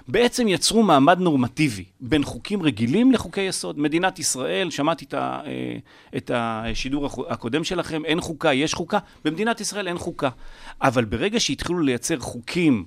בעצם 0.07 0.47
יצרו 0.47 0.83
מעמד 0.83 1.19
נורמטיבי 1.19 1.83
בין 2.01 2.23
חוקים 2.23 2.63
רגילים 2.63 3.11
לחוקי 3.11 3.41
יסוד. 3.41 3.79
מדינת 3.79 4.19
ישראל, 4.19 4.69
שמעתי 4.69 5.05
את, 5.05 5.13
ה, 5.13 5.41
אה, 5.45 5.77
את 6.17 6.31
השידור 6.33 7.09
הקודם 7.29 7.63
שלכם, 7.63 8.05
אין 8.05 8.21
חוקה, 8.21 8.53
יש 8.53 8.73
חוקה, 8.73 8.99
במדינת 9.25 9.61
ישראל 9.61 9.87
אין 9.87 9.97
חוקה. 9.97 10.29
אבל 10.81 11.05
ברגע 11.05 11.39
שהתחילו 11.39 11.79
לייצר 11.79 12.19
חוקים 12.19 12.85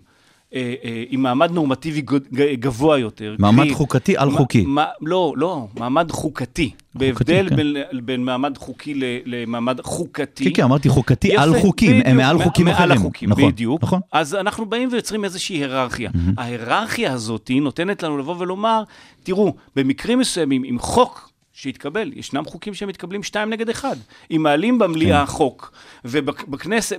עם 1.10 1.22
מעמד 1.22 1.50
נורמטיבי 1.50 2.02
גבוה 2.54 2.98
יותר. 2.98 3.36
מעמד 3.38 3.64
קרי, 3.64 3.74
חוקתי 3.74 4.16
על 4.16 4.28
מה- 4.28 4.38
חוקי. 4.38 4.64
מה- 4.66 4.84
לא, 5.00 5.34
לא, 5.36 5.66
מעמד 5.78 6.10
חוקתי. 6.10 6.70
בהבדל 6.94 7.46
כן. 7.50 7.56
בין, 7.56 7.76
בין 8.04 8.24
מעמד 8.24 8.58
חוקי 8.58 8.94
למעמד 9.26 9.80
חוקתי. 9.80 10.44
כן, 10.44 10.50
כן, 10.54 10.62
אמרתי 10.62 10.88
חוקתי 10.88 11.28
יפה, 11.28 11.42
על 11.42 11.60
חוקים, 11.60 11.92
הם 11.92 12.00
בדיוק, 12.02 12.16
מעל 12.16 12.38
חוקים 12.42 12.64
מעל 12.66 12.74
אחרים. 12.74 12.92
החוקים, 12.92 13.30
נכון, 13.30 13.48
בדיוק. 13.48 13.82
נכון. 13.82 14.00
אז 14.12 14.34
אנחנו 14.34 14.66
באים 14.66 14.88
ויוצרים 14.92 15.24
איזושהי 15.24 15.56
היררכיה. 15.56 16.10
ההיררכיה 16.38 17.12
הזאת 17.12 17.50
נותנת 17.60 18.02
לנו 18.02 18.18
לבוא 18.18 18.34
ולומר, 18.38 18.82
תראו, 19.22 19.54
במקרים 19.76 20.18
מסוימים, 20.18 20.62
עם 20.64 20.78
חוק 20.78 21.30
שהתקבל, 21.54 22.10
ישנם 22.14 22.44
חוקים 22.44 22.74
שמתקבלים 22.74 23.22
שתיים 23.22 23.50
נגד 23.50 23.68
אחד. 23.68 23.96
אם 24.30 24.42
מעלים 24.42 24.78
במליאה 24.78 25.26
כן. 25.26 25.32
חוק, 25.32 25.72
ובכנסת, 26.04 26.96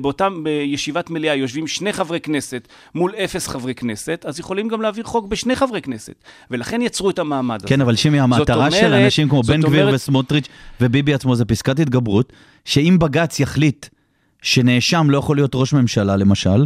באותם, 0.00 0.44
בישיבת 0.44 1.10
מליאה 1.10 1.34
יושבים 1.34 1.66
שני 1.66 1.92
חברי 1.92 2.20
כנסת 2.20 2.68
מול 2.94 3.14
אפס 3.24 3.48
חברי 3.48 3.74
כנסת, 3.74 4.24
אז 4.28 4.40
יכולים 4.40 4.68
גם 4.68 4.82
להעביר 4.82 5.04
חוק 5.04 5.26
בשני 5.26 5.56
חברי 5.56 5.82
כנסת. 5.82 6.14
ולכן 6.50 6.82
יצרו 6.82 7.10
את 7.10 7.18
המעמד 7.18 7.56
הזה. 7.60 7.68
כן, 7.68 7.80
אבל 7.80 7.96
שימי, 7.96 8.20
המטרה 8.20 8.70
של 8.70 8.92
אנשים 8.92 9.28
כמו 9.28 9.42
בן 9.42 9.60
גביר 9.60 9.80
אומרת- 9.80 9.94
וסמוטריץ' 9.94 10.48
וביבי 10.80 11.14
עצמו 11.14 11.36
זה 11.36 11.44
פסקת 11.44 11.80
התגברות, 11.80 12.32
שאם 12.64 12.96
בג"ץ 13.00 13.40
יחליט 13.40 13.86
שנאשם 14.42 15.06
לא 15.10 15.18
יכול 15.18 15.36
להיות 15.36 15.50
ראש 15.54 15.72
ממשלה, 15.72 16.16
למשל, 16.16 16.64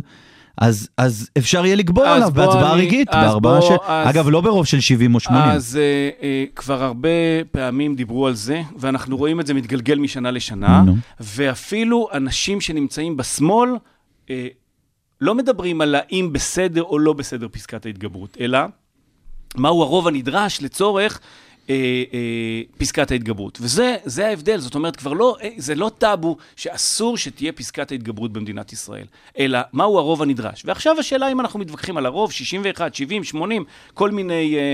אז, 0.58 0.88
אז 0.96 1.30
אפשר 1.38 1.66
יהיה 1.66 1.76
לגבור 1.76 2.04
עליו 2.04 2.30
בהצבעה 2.34 2.74
רגעית, 2.74 3.08
בארבעה 3.10 3.62
ש... 3.62 3.64
אז- 3.64 4.10
אגב, 4.10 4.28
לא 4.28 4.40
ברוב 4.40 4.66
של 4.66 4.80
70 4.80 5.14
או 5.14 5.20
80. 5.20 5.42
אז 5.42 5.76
אה, 5.76 6.10
אה, 6.22 6.44
כבר 6.56 6.82
הרבה 6.82 7.08
פעמים 7.50 7.94
דיברו 7.94 8.26
על 8.26 8.34
זה, 8.34 8.62
ואנחנו 8.76 9.16
רואים 9.16 9.40
את 9.40 9.46
זה 9.46 9.54
מתגלגל 9.54 9.98
משנה 9.98 10.30
לשנה, 10.30 10.82
נו. 10.82 10.96
ואפילו 11.20 12.08
אנשים 12.12 12.60
שנמצאים 12.60 13.16
בשמאל 13.16 13.70
אה, 14.30 14.46
לא 15.20 15.34
מדברים 15.34 15.80
על 15.80 15.94
האם 15.98 16.32
בסדר 16.32 16.82
או 16.82 16.98
לא 16.98 17.12
בסדר 17.12 17.48
פסקת 17.52 17.86
ההתגברות, 17.86 18.36
אלא 18.40 18.58
מהו 19.56 19.82
הרוב 19.82 20.08
הנדרש 20.08 20.62
לצורך 20.62 21.20
אה, 21.70 21.74
אה, 22.14 22.18
פסקת 22.78 23.10
ההתגברות. 23.10 23.58
וזה 23.60 23.96
זה 24.04 24.26
ההבדל, 24.26 24.58
זאת 24.58 24.74
אומרת, 24.74 24.96
כבר 24.96 25.12
לא, 25.12 25.36
אה, 25.42 25.48
זה 25.56 25.74
לא 25.74 25.90
טאבו 25.98 26.36
שאסור 26.56 27.16
שתהיה 27.16 27.52
פסקת 27.52 27.92
ההתגברות 27.92 28.32
במדינת 28.32 28.72
ישראל, 28.72 29.04
אלא 29.38 29.58
מהו 29.72 29.98
הרוב 29.98 30.22
הנדרש. 30.22 30.62
ועכשיו 30.66 30.96
השאלה 31.00 31.32
אם 31.32 31.40
אנחנו 31.40 31.58
מתווכחים 31.60 31.96
על 31.96 32.06
הרוב, 32.06 32.32
61, 32.32 32.94
70, 32.94 33.24
80, 33.24 33.64
כל 33.94 34.10
מיני 34.10 34.54
אה, 34.54 34.60
אה, 34.60 34.64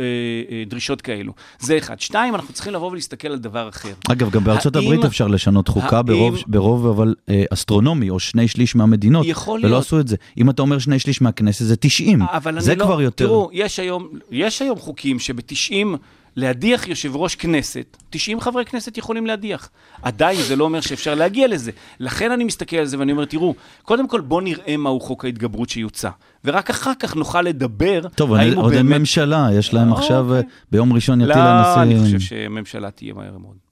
אה, 0.00 0.04
אה, 0.50 0.62
דרישות 0.66 1.00
כאלו. 1.02 1.32
זה 1.58 1.78
אחד. 1.78 2.00
שתיים, 2.00 2.34
אנחנו 2.34 2.54
צריכים 2.54 2.72
לבוא 2.72 2.90
ולהסתכל 2.90 3.28
על 3.28 3.38
דבר 3.38 3.68
אחר. 3.68 3.92
אגב, 4.12 4.30
גם 4.30 4.44
בארצות 4.44 4.76
האם- 4.76 4.84
הברית 4.84 5.04
אפשר 5.04 5.26
לשנות 5.26 5.68
חוקה 5.68 5.96
האם- 5.96 6.06
ברוב, 6.06 6.36
ברוב 6.46 6.86
אבל 6.86 7.14
אה, 7.28 7.44
אסטרונומי, 7.50 8.10
או 8.10 8.20
שני 8.20 8.48
שליש 8.48 8.76
מהמדינות, 8.76 9.26
ולא 9.48 9.58
להיות. 9.58 9.84
עשו 9.84 10.00
את 10.00 10.08
זה. 10.08 10.16
אם 10.38 10.50
אתה 10.50 10.62
אומר 10.62 10.78
שני 10.78 10.98
שליש 10.98 11.22
מהכנסת, 11.22 11.64
זה 11.64 11.76
90. 11.76 12.22
אבל 12.22 12.60
זה 12.60 12.74
לא, 12.74 12.84
כבר 12.84 13.00
יותר. 13.02 13.24
תראו, 13.26 13.50
יש 13.52 13.78
היום, 13.78 14.08
יש 14.30 14.62
היום 14.62 14.78
חוקים 14.78 15.18
שב-90, 15.18 15.96
להדיח 16.36 16.88
יושב 16.88 17.16
ראש 17.16 17.34
כנסת, 17.34 17.96
90 18.10 18.40
חברי 18.40 18.64
כנסת 18.64 18.98
יכולים 18.98 19.26
להדיח. 19.26 19.70
עדיין 20.02 20.42
זה 20.42 20.56
לא 20.56 20.64
אומר 20.64 20.80
שאפשר 20.80 21.14
להגיע 21.14 21.48
לזה. 21.48 21.70
לכן 22.00 22.32
אני 22.32 22.44
מסתכל 22.44 22.76
על 22.76 22.86
זה 22.86 22.98
ואני 22.98 23.12
אומר, 23.12 23.24
תראו, 23.24 23.54
קודם 23.82 24.08
כל 24.08 24.20
בואו 24.20 24.40
נראה 24.40 24.76
מהו 24.76 25.00
חוק 25.00 25.24
ההתגברות 25.24 25.68
שיוצא, 25.68 26.10
ורק 26.44 26.70
אחר 26.70 26.92
כך 26.98 27.16
נוכל 27.16 27.42
לדבר 27.42 28.00
טוב, 28.14 28.34
האם 28.34 28.52
הוא 28.52 28.64
עוד 28.64 28.72
אין 28.72 28.86
באמת... 28.86 29.00
ממשלה, 29.00 29.48
יש 29.52 29.74
להם 29.74 29.92
אה, 29.92 29.98
עכשיו, 29.98 30.24
אוקיי. 30.24 30.36
אה, 30.36 30.42
ביום 30.72 30.92
ראשון 30.92 31.20
יטיל 31.20 31.34
לא, 31.36 31.40
הנשיא... 31.40 31.82
אני 31.82 32.04
חושב 32.04 32.20
שממשלה 32.20 32.90
תהיה 32.90 33.14
מהר 33.14 33.38
מאוד. 33.38 33.65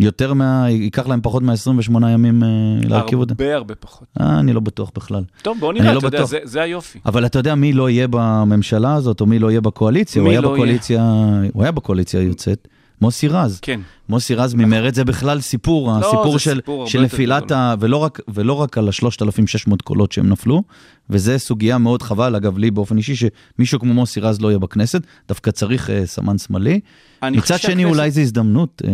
יותר 0.00 0.34
מה... 0.34 0.70
ייקח 0.70 1.06
להם 1.06 1.20
פחות 1.22 1.42
מ-28 1.42 2.08
ימים 2.08 2.42
אה, 2.42 2.48
להרכיב 2.88 3.18
אותה. 3.18 3.32
הרבה 3.32 3.54
הרבה 3.54 3.74
פחות. 3.74 4.08
אה, 4.20 4.38
אני 4.38 4.52
לא 4.52 4.60
בטוח 4.60 4.90
בכלל. 4.94 5.24
טוב, 5.42 5.64
אני 5.64 5.80
נראה, 5.80 5.92
לא 5.92 5.98
אתה 5.98 6.06
יודע, 6.06 6.18
בטוח. 6.18 6.30
זה, 6.30 6.38
זה 6.42 6.62
היופי. 6.62 6.98
אבל 7.06 7.26
אתה 7.26 7.38
יודע 7.38 7.54
מי 7.54 7.72
לא 7.72 7.90
יהיה 7.90 8.06
בממשלה 8.10 8.94
הזאת, 8.94 9.20
או 9.20 9.26
מי 9.26 9.38
לא 9.38 9.50
יהיה 9.50 9.60
בקואליציה? 9.60 10.22
מי 10.22 10.28
הוא 10.28 10.32
היה 10.32 10.40
לא 10.40 10.46
יהיה? 10.48 10.54
בקואליציה, 10.56 11.04
הוא 11.52 11.62
היה 11.62 11.72
בקואליציה 11.72 12.20
היוצאת. 12.20 12.68
מוסי 13.04 13.28
רז. 13.28 13.58
כן. 13.62 13.80
מוסי 14.08 14.34
רז 14.34 14.54
ממרצ 14.54 14.94
זה 14.94 15.04
בכלל 15.04 15.40
סיפור, 15.40 15.88
לא, 15.88 15.98
הסיפור 15.98 16.38
של, 16.38 16.56
סיפור 16.56 16.86
של 16.86 17.00
נפילת. 17.00 17.50
ה... 17.50 17.74
ולא 17.80 17.96
רק, 17.96 18.20
ולא 18.28 18.52
רק 18.52 18.78
על 18.78 18.88
ה-3,600 18.88 19.72
קולות 19.84 20.12
שהם 20.12 20.28
נפלו, 20.28 20.62
וזה 21.10 21.38
סוגיה 21.38 21.78
מאוד 21.78 22.02
חבל, 22.02 22.34
אגב, 22.36 22.58
לי 22.58 22.70
באופן 22.70 22.96
אישי, 22.96 23.14
שמישהו 23.16 23.80
כמו 23.80 23.94
מוסי 23.94 24.20
רז 24.20 24.40
לא 24.40 24.48
יהיה 24.48 24.58
בכנסת, 24.58 25.02
דווקא 25.28 25.50
צריך 25.50 25.90
אה, 25.90 26.06
סמן 26.06 26.38
שמאלי. 26.38 26.80
מצד 27.22 27.58
שני, 27.58 27.58
שהכנסת- 27.82 27.84
אולי 27.84 28.10
זו 28.10 28.20
הזדמנות 28.20 28.82
אה, 28.86 28.90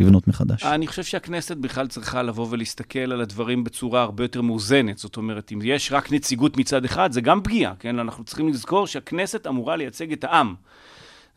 לבנות 0.00 0.28
מחדש. 0.28 0.62
אני 0.62 0.86
חושב 0.86 1.02
שהכנסת 1.02 1.56
בכלל 1.56 1.86
צריכה 1.86 2.22
לבוא 2.22 2.46
ולהסתכל 2.50 2.98
על 3.12 3.20
הדברים 3.20 3.64
בצורה 3.64 4.02
הרבה 4.02 4.24
יותר 4.24 4.42
מאוזנת. 4.42 4.98
זאת 4.98 5.16
אומרת, 5.16 5.52
אם 5.52 5.58
יש 5.64 5.92
רק 5.92 6.12
נציגות 6.12 6.56
מצד 6.56 6.84
אחד, 6.84 7.12
זה 7.12 7.20
גם 7.20 7.40
פגיעה, 7.42 7.72
כן? 7.78 7.98
אנחנו 7.98 8.24
צריכים 8.24 8.48
לזכור 8.48 8.86
שהכנסת 8.86 9.46
אמורה 9.46 9.76
לייצג 9.76 10.12
את 10.12 10.24
העם. 10.24 10.54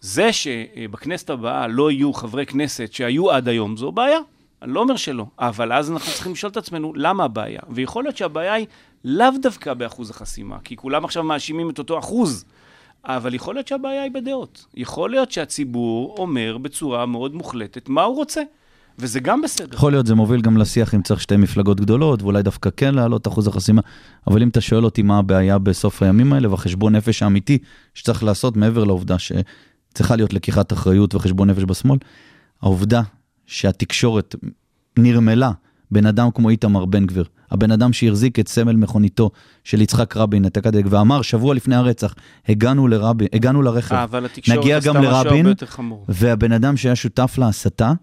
זה 0.05 0.33
שבכנסת 0.33 1.29
הבאה 1.29 1.67
לא 1.67 1.91
יהיו 1.91 2.13
חברי 2.13 2.45
כנסת 2.45 2.93
שהיו 2.93 3.31
עד 3.31 3.47
היום, 3.47 3.77
זו 3.77 3.91
בעיה. 3.91 4.19
אני 4.61 4.73
לא 4.73 4.79
אומר 4.79 4.95
שלא, 4.95 5.25
אבל 5.39 5.73
אז 5.73 5.91
אנחנו 5.91 6.11
צריכים 6.13 6.31
לשאול 6.31 6.51
את 6.51 6.57
עצמנו, 6.57 6.93
למה 6.95 7.23
הבעיה? 7.23 7.59
ויכול 7.69 8.03
להיות 8.03 8.17
שהבעיה 8.17 8.53
היא 8.53 8.65
לאו 9.03 9.27
דווקא 9.41 9.73
באחוז 9.73 10.09
החסימה, 10.09 10.57
כי 10.63 10.75
כולם 10.75 11.05
עכשיו 11.05 11.23
מאשימים 11.23 11.69
את 11.69 11.79
אותו 11.79 11.99
אחוז. 11.99 12.45
אבל 13.05 13.33
יכול 13.33 13.55
להיות 13.55 13.67
שהבעיה 13.67 14.03
היא 14.03 14.11
בדעות. 14.11 14.65
יכול 14.75 15.09
להיות 15.09 15.31
שהציבור 15.31 16.15
אומר 16.17 16.57
בצורה 16.57 17.05
מאוד 17.05 17.35
מוחלטת 17.35 17.89
מה 17.89 18.03
הוא 18.03 18.15
רוצה, 18.15 18.41
וזה 18.99 19.19
גם 19.19 19.41
בסדר. 19.41 19.75
יכול 19.75 19.91
להיות, 19.91 20.05
זה 20.05 20.15
מוביל 20.15 20.41
גם 20.41 20.57
לשיח 20.57 20.95
אם 20.95 21.01
צריך 21.01 21.21
שתי 21.21 21.37
מפלגות 21.37 21.79
גדולות, 21.79 22.21
ואולי 22.21 22.43
דווקא 22.43 22.69
כן 22.77 22.95
להעלות 22.95 23.21
את 23.21 23.27
אחוז 23.27 23.47
החסימה, 23.47 23.81
אבל 24.27 24.41
אם 24.41 24.47
אתה 24.47 24.61
שואל 24.61 24.85
אותי 24.85 25.01
מה 25.01 25.17
הבעיה 25.17 25.57
בסוף 25.57 26.03
הימים 26.03 26.33
האלה, 26.33 26.49
והחשבון 26.49 26.95
נפש 26.95 27.23
האמיתי 27.23 27.57
שצריך 27.93 28.23
לעשות 28.23 28.57
מעבר 28.57 28.83
לעובדה 28.83 29.15
שצריכה 29.95 30.15
להיות 30.15 30.33
לקיחת 30.33 30.73
אחריות 30.73 31.15
וחשבון 31.15 31.49
נפש 31.49 31.63
בשמאל, 31.63 31.97
העובדה 32.61 33.01
שהתקשורת 33.45 34.35
נרמלה 34.99 35.51
בן 35.91 36.05
אדם 36.05 36.31
כמו 36.31 36.49
איתמר 36.49 36.85
בן 36.85 37.05
גביר, 37.05 37.25
הבן 37.51 37.71
אדם 37.71 37.93
שהחזיק 37.93 38.39
את 38.39 38.47
סמל 38.47 38.75
מכוניתו 38.75 39.29
של 39.63 39.81
יצחק 39.81 40.17
רבין, 40.17 40.45
את 40.45 40.57
הקדק, 40.57 40.83
ואמר 40.89 41.21
שבוע 41.21 41.55
לפני 41.55 41.75
הרצח, 41.75 42.15
הגענו 42.47 42.87
לרבין, 42.87 43.27
הגענו 43.33 43.61
לרכב, 43.61 44.07
נגיע 44.47 44.79
גם 44.79 44.97
לרבין. 44.97 45.47
והבן 46.09 46.51
אדם 46.51 46.77
שהיה 46.77 46.95
שותף 46.95 47.35
להסתה, 47.37 47.93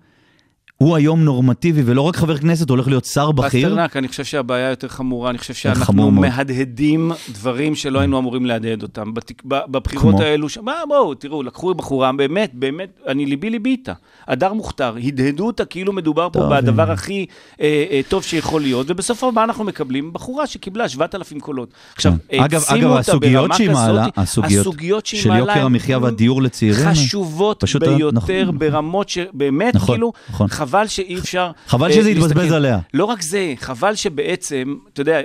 הוא 0.83 0.97
היום 0.97 1.25
נורמטיבי, 1.25 1.83
ולא 1.87 2.01
רק 2.03 2.17
חבר 2.17 2.37
כנסת, 2.39 2.71
הולך 2.71 2.89
להיות 2.89 3.05
שר 3.05 3.33
בכיר. 3.33 3.69
פסטרנק, 3.69 3.97
אני 3.97 4.09
חושב 4.09 4.25
שהבעיה 4.25 4.71
יותר 4.71 4.89
חמורה, 4.89 5.31
אני 5.31 5.39
חושב 5.39 5.55
שאנחנו. 5.55 6.11
מהדהדים 6.11 7.13
דברים 7.33 7.75
שלא 7.75 7.99
היינו 7.99 8.19
אמורים 8.19 8.47
להדהד 8.47 8.83
אותם. 8.83 9.15
בתק- 9.15 9.43
בבחירות 9.45 10.15
כמו? 10.15 10.23
האלו, 10.23 10.49
ש- 10.49 10.59
בואו, 10.89 11.15
תראו, 11.15 11.43
לקחו 11.43 11.75
בחורה, 11.75 12.13
באמת, 12.13 12.51
באמת, 12.55 13.01
אני 13.09 13.27
ליבי 13.27 13.51
ליבי 13.51 13.71
איתה. 13.71 13.93
הדר 14.29 14.53
מוכתר, 14.53 14.95
הדהדו 15.05 15.47
אותה 15.47 15.65
כאילו 15.65 15.93
מדובר 15.93 16.29
פה 16.33 16.47
בדבר 16.51 16.89
אה. 16.89 16.93
הכי 16.93 17.27
אה, 17.61 17.85
אה, 17.91 18.01
טוב 18.09 18.23
שיכול 18.23 18.61
להיות, 18.63 18.87
ובסוף 18.91 19.25
מה 19.25 19.45
אנחנו 19.45 19.65
מקבלים? 19.65 20.13
בחורה 20.13 20.47
שקיבלה 20.47 20.89
7,000 20.89 21.41
קולות. 21.41 21.69
עכשיו, 21.95 22.13
כן. 22.29 22.43
אגב, 22.43 22.61
העצימו 22.61 22.79
אגב, 22.79 22.91
אותה 22.91 23.01
הסוגיות 23.01 23.43
ברמה 23.43 23.55
שהיא 23.57 23.69
כזאת, 23.69 23.81
מעלה, 23.87 24.07
הסוגיות 24.17 24.61
הסוגיות 24.61 25.07
שהיא 25.07 25.21
של 25.21 25.29
מעלה 25.29 25.41
יוקר 25.41 25.53
הן 25.53 25.67
המחיה 25.67 25.99
והדיור 25.99 26.43
לצעירים, 26.43 26.87
חשובות 26.91 27.61
פשוט- 27.61 27.83
ביותר, 27.83 28.13
נכון. 28.45 28.59
ברמות 28.59 29.09
שבאמת, 29.09 29.75
נכון, 29.75 29.95
כאילו, 29.95 30.13
נכון. 30.31 30.49
חבל 30.73 30.87
שאי 30.87 31.19
אפשר... 31.19 31.51
חבל 31.67 31.91
אה, 31.91 31.93
שזה 31.93 32.11
יתבזבז. 32.11 32.53
עליה. 32.53 32.79
לא 32.95 33.05
רק 33.05 33.23
זה, 33.23 33.55
חבל 33.57 33.95
שבעצם, 33.95 34.77
אתה 34.93 35.01
יודע, 35.01 35.21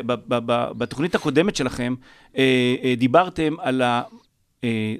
בתוכנית 0.78 1.16
הקודמת 1.16 1.56
שלכם, 1.56 1.96
אה, 2.38 2.76
אה, 2.84 2.94
דיברתם 2.98 3.56
על 3.60 3.82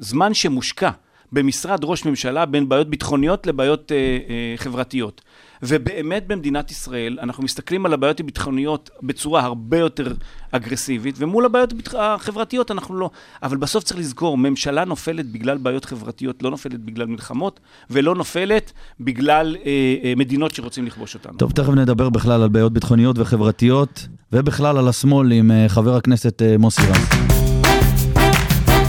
הזמן 0.02 0.34
שמושקע 0.34 0.90
במשרד 1.32 1.80
ראש 1.84 2.06
ממשלה 2.06 2.46
בין 2.46 2.70
בעיות 2.70 2.90
ביטחוניות 2.90 3.48
לבעיות 3.48 3.92
אה, 3.92 3.98
אה, 3.98 4.54
חברתיות. 4.58 5.22
ובאמת 5.64 6.28
במדינת 6.28 6.72
ישראל 6.72 7.18
אנחנו 7.22 7.44
מסתכלים 7.44 7.86
על 7.86 7.94
הבעיות 7.94 8.20
הביטחוניות 8.20 8.90
בצורה 9.04 9.42
הרבה 9.44 9.78
יותר 9.78 10.14
אגרסיבית, 10.52 11.16
ומול 11.18 11.46
הבעיות 11.46 11.74
החברתיות 11.98 12.72
אנחנו 12.72 12.96
לא. 12.96 13.10
אבל 13.44 13.58
בסוף 13.58 13.84
צריך 13.84 14.00
לזכור, 14.00 14.38
ממשלה 14.38 14.86
נופלת 14.86 15.32
בגלל 15.32 15.58
בעיות 15.58 15.86
חברתיות, 15.86 16.44
לא 16.44 16.50
נופלת 16.50 16.80
בגלל 16.80 17.06
מלחמות, 17.06 17.60
ולא 17.90 18.16
נופלת 18.16 18.72
בגלל 19.00 19.56
אה, 19.66 19.96
אה, 20.04 20.14
מדינות 20.16 20.56
שרוצים 20.56 20.86
לכבוש 20.86 21.16
אותנו. 21.16 21.38
טוב, 21.38 21.52
תכף 21.52 21.70
נדבר 21.70 22.10
בכלל 22.10 22.42
על 22.42 22.50
בעיות 22.50 22.74
ביטחוניות 22.74 23.20
וחברתיות, 23.20 24.08
ובכלל 24.32 24.78
על 24.78 24.88
השמאל 24.88 25.32
עם 25.32 25.52
אה, 25.52 25.66
חבר 25.70 25.96
הכנסת 25.96 26.42
אה, 26.42 26.56
מוסי 26.58 26.82
רז. 26.82 27.08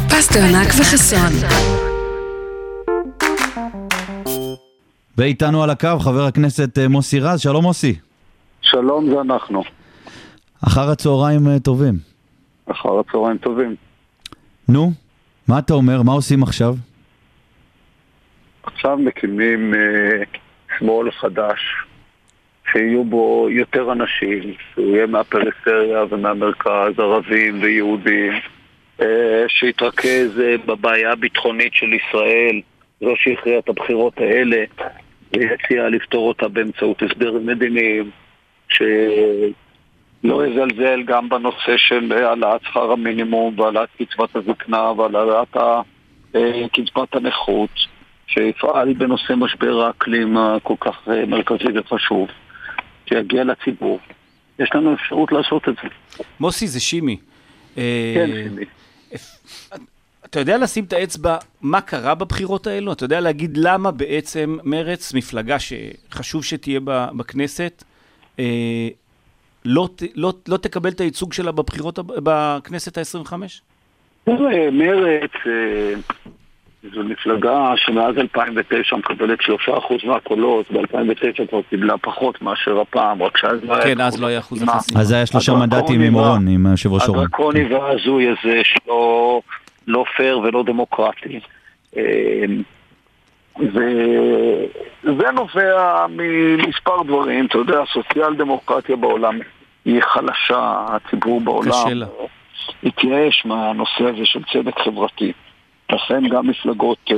פסטרנק 0.08 0.68
וחסון. 0.80 1.87
ואיתנו 5.18 5.62
על 5.62 5.70
הקו 5.70 5.98
חבר 5.98 6.24
הכנסת 6.24 6.78
אה, 6.78 6.88
מוסי 6.88 7.20
רז, 7.20 7.40
שלום 7.40 7.62
מוסי. 7.64 7.94
שלום 8.62 9.10
זה 9.10 9.20
אנחנו, 9.20 9.62
אחר 10.66 10.90
הצהריים 10.90 11.48
אה, 11.48 11.58
טובים. 11.58 11.94
אחר 12.70 12.98
הצהריים 12.98 13.38
טובים. 13.38 13.74
נו, 14.68 14.90
מה 15.48 15.58
אתה 15.58 15.74
אומר? 15.74 16.02
מה 16.02 16.12
עושים 16.12 16.42
עכשיו? 16.42 16.74
עכשיו 18.62 18.98
מקימים 18.98 19.74
אה, 19.74 19.78
שמאל 20.78 21.10
חדש 21.10 21.60
שיהיו 22.72 23.04
בו 23.04 23.46
יותר 23.50 23.92
אנשים, 23.92 24.54
שהוא 24.72 24.96
יהיה 24.96 25.06
מהפריפריה 25.06 26.04
ומהמרכז, 26.10 26.98
ערבים 26.98 27.62
ויהודים, 27.62 28.32
אה, 29.00 29.44
שיתרכז 29.48 30.40
אה, 30.40 30.54
בבעיה 30.66 31.12
הביטחונית 31.12 31.74
של 31.74 31.92
ישראל, 31.92 32.60
זו 33.00 33.12
שהכריעה 33.16 33.58
את 33.58 33.68
הבחירות 33.68 34.18
האלה, 34.18 34.64
ויציע 35.32 35.88
לפתור 35.88 36.28
אותה 36.28 36.48
באמצעות 36.48 37.02
הסדרים 37.02 37.46
מדיניים, 37.46 38.10
שלא 38.68 40.46
יזלזל 40.46 41.02
גם 41.02 41.28
בנושא 41.28 41.76
של 41.76 42.12
העלאת 42.12 42.60
שכר 42.62 42.92
המינימום 42.92 43.58
והעלאת 43.58 43.88
קצבת 43.98 44.36
הזקנה 44.36 44.90
והעלאת 44.90 45.56
אה, 46.36 46.68
קצבת 46.72 47.14
הנכות, 47.14 47.70
שיפעל 48.26 48.92
בנושא 48.92 49.32
משבר 49.36 49.80
האקלים 49.80 50.36
הכל 50.36 50.74
כך 50.80 51.08
אה, 51.08 51.26
מרכזי 51.26 51.78
וחשוב, 51.78 52.28
שיגיע 53.08 53.44
לציבור. 53.44 54.00
יש 54.58 54.70
לנו 54.74 54.94
אפשרות 54.94 55.32
לעשות 55.32 55.68
את 55.68 55.74
זה. 55.82 55.88
מוסי, 56.40 56.66
זה 56.66 56.80
שימי. 56.80 57.16
אה, 57.78 58.12
כן, 58.14 58.30
שימי. 58.32 58.64
אתה 60.30 60.40
יודע 60.40 60.58
לשים 60.58 60.84
את 60.84 60.92
האצבע 60.92 61.36
מה 61.62 61.80
קרה 61.80 62.14
בבחירות 62.14 62.66
האלו? 62.66 62.92
אתה 62.92 63.04
יודע 63.04 63.20
להגיד 63.20 63.56
למה 63.56 63.90
בעצם 63.90 64.56
מרץ, 64.64 65.14
מפלגה 65.14 65.56
שחשוב 65.58 66.44
שתהיה 66.44 66.80
בכנסת, 67.16 67.84
אה, 68.38 68.88
לא, 69.64 69.88
ת- 69.96 70.02
לא, 70.14 70.32
לא 70.48 70.56
תקבל 70.56 70.90
את 70.90 71.00
הייצוג 71.00 71.32
שלה 71.32 71.52
בבחירות, 71.52 71.98
בכנסת 72.22 72.98
ה-25? 72.98 73.32
תראה, 74.24 74.70
מרצ 74.72 75.30
אה, 75.46 75.94
זו 76.94 77.02
מפלגה 77.04 77.72
שמאז 77.76 78.14
2009 78.18 78.96
מקבלת 78.96 79.38
3% 79.40 79.50
מהקולות, 80.06 80.70
ב-2009 80.70 81.46
כבר 81.50 81.60
קיבלה 81.70 81.98
פחות 81.98 82.42
מאשר 82.42 82.80
הפעם, 82.80 83.22
רק 83.22 83.36
שאז 83.36 83.58
לא 83.64 83.74
היה... 83.74 83.82
כן, 83.84 84.00
אז 84.00 84.20
לא 84.20 84.26
היה 84.26 84.38
אחוז 84.38 84.58
חסימה. 84.58 84.72
החסימה. 84.72 85.00
אז 85.00 85.12
היה 85.12 85.26
שלושה 85.26 85.52
מנדטים 85.54 86.00
עם 86.00 86.14
אורון, 86.14 86.48
עם 86.48 86.66
היושב 86.66 86.92
ראש 86.92 87.08
אורון. 87.08 87.20
הדרקוני 87.24 87.74
וההזוי 87.74 88.28
הזה 88.28 88.60
שלא 88.64 89.40
לא 89.88 90.04
פייר 90.16 90.38
ולא 90.38 90.62
דמוקרטי. 90.62 91.40
אה, 91.96 92.44
וזה 93.60 95.30
נובע 95.34 96.06
ממספר 96.08 97.02
דברים, 97.02 97.46
אתה 97.46 97.58
יודע, 97.58 97.80
הסוציאל 97.82 98.34
דמוקרטיה 98.34 98.96
בעולם 98.96 99.38
היא 99.84 100.02
חלשה, 100.02 100.86
הציבור 100.88 101.40
בעולם. 101.40 101.70
התייאש 102.82 103.46
מהנושא 103.46 104.04
הזה 104.04 104.24
של 104.24 104.40
צדק 104.52 104.78
חברתי. 104.78 105.32
לכן 105.92 106.28
גם 106.28 106.46
מפלגות 106.46 106.98
אה, 107.10 107.16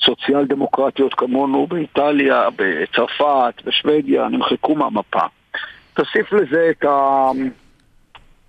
סוציאל 0.00 0.44
דמוקרטיות 0.44 1.14
כמונו 1.14 1.66
באיטליה, 1.66 2.48
בצרפת, 2.56 3.62
בשוודיה, 3.64 4.28
נמחקו 4.28 4.74
מהמפה. 4.74 5.26
תוסיף 5.94 6.32
לזה 6.32 6.70
את 6.70 6.84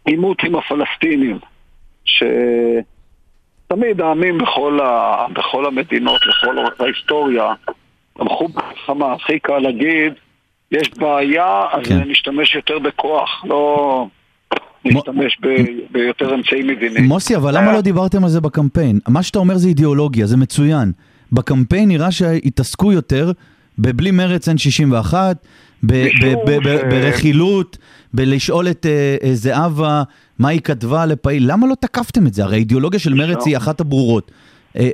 העימות 0.05 0.43
עם 0.43 0.55
הפלסטינים, 0.55 1.39
שתמיד 3.73 4.01
העמים 4.01 4.37
בכל, 4.37 4.79
ה... 4.83 5.25
בכל 5.33 5.65
המדינות, 5.65 6.21
לכל 6.25 6.57
אורך 6.57 6.81
ההיסטוריה, 6.81 7.53
תמכו 8.17 8.47
במלחמה. 8.47 9.13
הכי 9.13 9.39
קל 9.39 9.59
להגיד, 9.59 10.13
יש 10.71 10.89
בעיה, 10.97 11.63
אז 11.71 11.87
כן. 11.87 11.99
נשתמש 12.07 12.55
יותר 12.55 12.79
בכוח, 12.79 13.43
לא 13.45 14.07
נשתמש 14.85 15.37
ב... 15.41 15.47
ביותר 15.91 16.35
אמצעים 16.35 16.67
מדיניים. 16.67 17.05
מוסי, 17.05 17.35
אבל 17.35 17.57
למה 17.57 17.73
לא 17.73 17.81
דיברתם 17.81 18.23
על 18.23 18.29
זה 18.29 18.41
בקמפיין? 18.41 18.99
מה 19.07 19.23
שאתה 19.23 19.39
אומר 19.39 19.57
זה 19.57 19.67
אידיאולוגיה, 19.67 20.25
זה 20.25 20.37
מצוין. 20.37 20.91
בקמפיין 21.31 21.89
נראה 21.89 22.11
שהתעסקו 22.11 22.91
יותר 22.91 23.31
בבלי 23.79 24.11
מרץ 24.11 24.47
אין 24.47 24.57
61, 24.57 25.37
ברכילות, 26.89 27.77
בלשאול 28.13 28.67
את 28.67 28.85
אה, 28.85 29.15
אה, 29.23 29.33
זהבה 29.33 30.03
מה 30.39 30.49
היא 30.49 30.61
כתבה 30.61 31.05
לפעיל. 31.05 31.51
למה 31.51 31.67
לא 31.67 31.75
תקפתם 31.75 32.27
את 32.27 32.33
זה? 32.33 32.43
הרי 32.43 32.55
האידיאולוגיה 32.55 32.99
של 32.99 33.13
מרץ 33.13 33.47
היא 33.47 33.57
אחת 33.57 33.79
הברורות. 33.79 34.31
אה, 34.79 34.89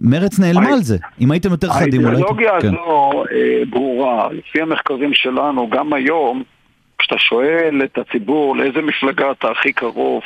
מרץ 0.00 0.38
נעלמה 0.38 0.68
על 0.72 0.80
זה. 0.80 0.96
אם 1.20 1.30
הייתם 1.30 1.50
יותר 1.50 1.68
חדים. 1.68 2.06
האידיאולוגיה 2.06 2.60
כן. 2.60 2.68
הזו 2.68 3.24
ברורה. 3.70 4.28
לפי 4.32 4.60
המחקרים 4.60 5.14
שלנו, 5.14 5.70
גם 5.70 5.92
היום, 5.92 6.42
כשאתה 6.98 7.18
שואל 7.18 7.80
את 7.84 7.98
הציבור 7.98 8.56
לאיזה 8.56 8.82
מפלגה 8.82 9.30
אתה 9.30 9.48
הכי 9.50 9.72
קרוב 9.72 10.22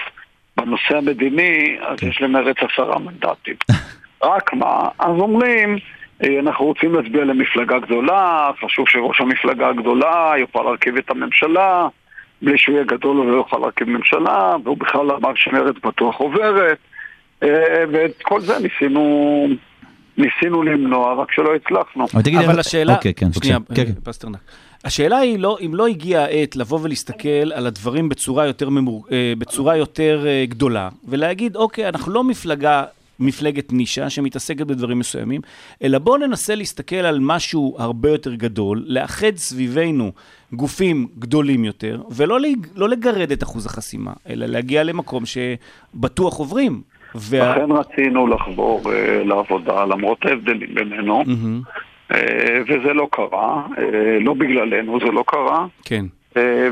בנושא 0.56 0.96
המדיני, 0.96 1.76
אז 1.88 1.98
כן. 1.98 2.08
יש 2.08 2.22
למרץ 2.22 2.56
עשרה 2.72 2.98
מנדטים. 2.98 3.54
רק 4.22 4.54
מה, 4.54 4.88
אז 4.98 5.18
אומרים, 5.18 5.78
אנחנו 6.22 6.64
רוצים 6.64 6.94
להצביע 6.94 7.24
למפלגה 7.24 7.78
גדולה, 7.78 8.50
חשוב 8.64 8.88
שראש 8.88 9.20
המפלגה 9.20 9.68
הגדולה 9.68 10.32
יוכל 10.38 10.62
להרכיב 10.62 10.96
את 10.96 11.10
הממשלה, 11.10 11.88
בלי 12.42 12.58
שהוא 12.58 12.74
יהיה 12.74 12.84
גדול 12.84 13.16
הוא 13.16 13.26
לא 13.26 13.36
יוכל 13.36 13.58
להרכיב 13.58 13.88
ממשלה, 13.88 14.56
והוא 14.64 14.76
בכלל 14.76 15.10
אמר 15.10 15.32
שמרץ 15.34 15.74
בטוח 15.84 16.16
עוברת, 16.16 16.78
אה, 17.42 17.48
ואת 17.92 18.22
כל 18.22 18.40
זה 18.40 18.54
ניסינו, 18.58 19.46
ניסינו 20.16 20.62
למנוע, 20.62 21.14
רק 21.14 21.32
שלא 21.32 21.54
הצלחנו. 21.54 22.06
אבל 22.14 22.22
תגיד, 22.22 22.38
אבל 22.38 22.60
השאלה, 22.60 22.94
אוקיי, 22.94 23.14
כן, 23.14 23.26
בבקשה. 23.26 23.40
שנייה, 23.40 23.58
כן, 23.74 23.84
כן. 23.84 24.00
פסטרנק. 24.04 24.38
השאלה 24.84 25.18
היא 25.18 25.38
לא, 25.38 25.58
אם 25.66 25.74
לא 25.74 25.86
הגיעה 25.86 26.24
העת 26.24 26.56
לבוא 26.56 26.78
ולהסתכל 26.82 27.52
על 27.54 27.66
הדברים 27.66 28.08
בצורה 28.08 28.46
יותר, 28.46 28.68
ממור, 28.68 29.06
אה, 29.12 29.32
בצורה 29.38 29.76
יותר 29.76 30.24
אה, 30.26 30.44
גדולה, 30.48 30.88
ולהגיד, 31.08 31.56
אוקיי, 31.56 31.88
אנחנו 31.88 32.12
לא 32.12 32.24
מפלגה, 32.24 32.84
מפלגת 33.20 33.72
נישה 33.72 34.10
שמתעסקת 34.10 34.66
בדברים 34.66 34.98
מסוימים, 34.98 35.40
אלא 35.82 35.98
בואו 35.98 36.16
ננסה 36.16 36.54
להסתכל 36.54 36.96
על 36.96 37.18
משהו 37.20 37.76
הרבה 37.78 38.10
יותר 38.10 38.34
גדול, 38.34 38.84
לאחד 38.86 39.36
סביבנו 39.36 40.12
גופים 40.52 41.06
גדולים 41.18 41.64
יותר, 41.64 42.02
ולא 42.10 42.38
לא 42.76 42.88
לגרד 42.88 43.30
את 43.32 43.42
אחוז 43.42 43.66
החסימה, 43.66 44.12
אלא 44.28 44.46
להגיע 44.46 44.82
למקום 44.84 45.22
שבטוח 45.26 46.38
עוברים. 46.38 46.82
וה... 47.14 47.50
לכן 47.50 47.72
רצינו 47.72 48.26
לחבור 48.26 48.92
אה, 48.92 49.24
לעבודה, 49.24 49.84
למרות 49.84 50.18
ההבדלים 50.26 50.74
בינינו, 50.74 51.24
מהמם, 51.26 51.60
אה, 52.12 52.60
וזה 52.62 52.92
לא 52.92 53.08
קרה, 53.10 53.62
אה, 53.78 54.18
לא 54.20 54.34
בגללנו 54.34 54.98
זה 55.00 55.12
לא 55.12 55.24
קרה, 55.26 55.66
כן. 55.84 56.04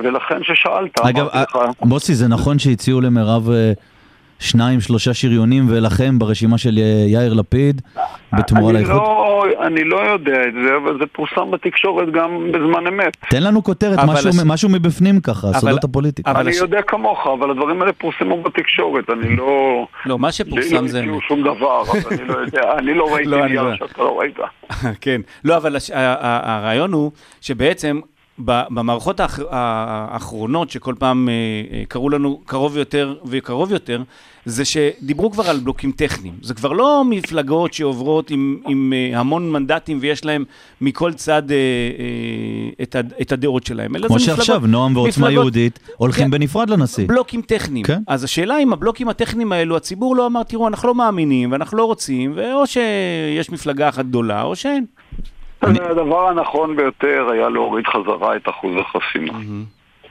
ולכן 0.02 0.42
ששאלת, 0.42 1.00
אגב, 1.00 1.26
אמרתי 1.35 1.52
לך, 1.59 1.59
מוסי, 1.83 2.14
זה 2.14 2.28
נכון 2.28 2.59
שהציעו 2.59 3.00
למירב 3.00 3.48
שניים, 4.42 4.81
שלושה 4.81 5.14
שריונים, 5.14 5.64
ולכם 5.68 6.18
ברשימה 6.18 6.59
של 6.59 6.78
יאיר 7.07 7.33
לפיד, 7.35 7.83
בתמורה 8.33 8.70
אני 8.70 8.78
לאיחוד? 8.78 8.94
לא, 8.96 9.44
אני 9.66 9.85
לא 9.85 9.96
יודע 9.96 10.33
את 10.48 10.55
זה, 10.64 10.76
אבל 10.76 10.98
זה 10.98 11.05
פורסם 11.12 11.50
בתקשורת 11.50 12.12
גם 12.12 12.48
בזמן 12.52 12.87
אמת. 12.87 13.16
תן 13.31 13.42
לנו 13.42 13.62
כותרת, 13.64 13.98
משהו, 14.07 14.28
הש- 14.31 14.37
משהו 14.44 14.68
מבפנים 14.68 15.20
ככה, 15.20 15.48
אבל- 15.48 15.59
סודות 15.59 15.85
הפוליטיקה. 15.85 16.31
אבל 16.31 16.40
אני 16.40 16.50
הש- 16.50 16.57
יודע 16.57 16.83
כמוך, 16.83 17.18
אבל 17.38 17.50
הדברים 17.50 17.83
האלה 17.83 17.92
פורסמו 17.92 18.42
בתקשורת, 18.42 19.05
אני 19.11 19.37
לא... 19.37 19.87
לא, 20.07 20.18
מה 20.18 20.33
שפורסם 20.33 20.74
לא 20.85 20.88
זה 20.88 21.00
אמת. 21.00 21.22
שום 21.28 21.40
דבר, 21.42 21.83
אז 21.83 22.07
אני 22.12 22.28
לא 22.28 22.38
יודע, 22.38 22.61
אני 22.78 22.94
לא 22.94 23.14
ראיתי 23.14 23.28
לא, 23.31 23.37
אני 23.40 23.48
נייר 23.48 23.62
לא. 23.62 23.76
שאתה 23.76 24.02
לא 24.02 24.18
ראית. 24.20 24.37
כן. 25.00 25.20
לא, 25.44 25.57
אבל 25.57 25.76
הרעיון 25.94 26.92
הוא 26.92 27.11
שבעצם 27.40 28.00
במערכות 28.38 29.20
האח... 29.20 29.38
האחרונות, 29.50 30.70
שכל 30.70 30.94
פעם 30.98 31.28
אה, 31.28 31.32
אה, 31.78 31.82
קראו 31.88 32.10
לנו 32.10 32.40
קרוב 32.46 32.76
יותר 32.76 33.14
וקרוב 33.24 33.72
יותר, 33.72 34.02
זה 34.44 34.64
שדיברו 34.64 35.30
כבר 35.30 35.50
על 35.50 35.58
בלוקים 35.58 35.92
טכניים. 35.92 36.34
זה 36.42 36.54
כבר 36.54 36.72
לא 36.72 37.02
מפלגות 37.04 37.74
שעוברות 37.74 38.30
עם, 38.30 38.56
עם 38.68 38.92
אה, 38.96 39.20
המון 39.20 39.50
מנדטים 39.52 39.98
ויש 40.00 40.24
להם 40.24 40.44
מכל 40.80 41.12
צד 41.12 41.42
את. 42.82 42.96
את 43.22 43.32
הדעות 43.32 43.66
שלהם. 43.66 43.96
אלא 43.96 44.08
כמו 44.08 44.18
זה 44.18 44.24
מפלגות- 44.24 44.36
שעכשיו, 44.46 44.66
נועם 44.66 44.96
ועוצמה 44.96 45.26
מפלגות- 45.26 45.32
יהודית 45.32 45.78
הולכים 45.96 46.24
כן. 46.24 46.30
בנפרד 46.30 46.70
לנשיא. 46.70 47.08
בלוקים 47.08 47.42
טכניים. 47.42 47.84
כן. 47.86 48.02
אז 48.06 48.24
השאלה 48.24 48.58
אם 48.58 48.72
הבלוקים 48.72 49.08
הטכניים 49.08 49.52
האלו, 49.52 49.76
הציבור 49.76 50.16
לא 50.16 50.26
אמר, 50.26 50.42
תראו, 50.42 50.68
אנחנו 50.68 50.88
לא 50.88 50.94
מאמינים 50.94 51.52
ואנחנו 51.52 51.78
לא 51.78 51.84
רוצים, 51.84 52.32
ואו 52.36 52.66
שיש 52.66 53.50
מפלגה 53.50 53.88
אחת 53.88 54.04
גדולה 54.04 54.42
או 54.42 54.56
שאין. 54.56 54.84
הדבר 55.62 56.29
הנכון 56.29 56.77
ביותר 56.77 57.29
היה 57.33 57.48
להוריד 57.48 57.87
חזרה 57.87 58.37
את 58.37 58.48
אחוז 58.48 58.77
החסימה. 58.77 59.38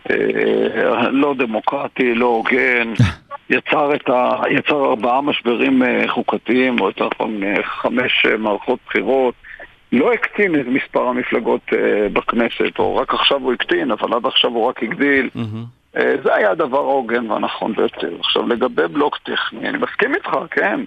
אה, 0.10 1.10
לא 1.12 1.34
דמוקרטי, 1.38 2.16
לא 2.16 2.26
הוגן, 2.26 2.94
יצר, 3.50 3.92
ה... 4.14 4.42
יצר 4.50 4.86
ארבעה 4.86 5.22
משברים 5.22 5.84
אה, 5.84 6.04
חוקתיים, 6.08 6.80
או 6.80 6.86
יותר 6.86 7.08
נכון 7.14 7.44
אה, 7.44 7.64
חמש 7.64 8.26
אה, 8.26 8.38
מערכות 8.38 8.80
בחירות, 8.88 9.34
לא 9.92 10.14
הקטין 10.14 10.60
את 10.60 10.66
מספר 10.68 11.08
המפלגות 11.08 11.62
אה, 11.74 12.08
בכנסת, 12.14 12.80
או 12.80 12.96
רק 12.96 13.14
עכשיו 13.14 13.42
הוא 13.42 13.54
הקטין, 13.54 13.92
אבל 13.92 14.14
עד 14.14 14.26
עכשיו 14.26 14.52
הוא 14.52 14.68
רק 14.68 14.84
הגדיל. 14.84 15.30
אה, 15.98 16.14
זה 16.24 16.36
היה 16.36 16.52
הדבר 16.52 16.78
ההוגן 16.78 17.32
והנכון 17.32 17.74
ביותר. 17.74 18.16
עכשיו, 18.20 18.48
לגבי 18.48 18.88
בלוק 18.88 19.18
טכני, 19.18 19.70
אני 19.70 19.78
מסכים 19.78 20.16
איתך, 20.16 20.30
כן, 20.52 20.80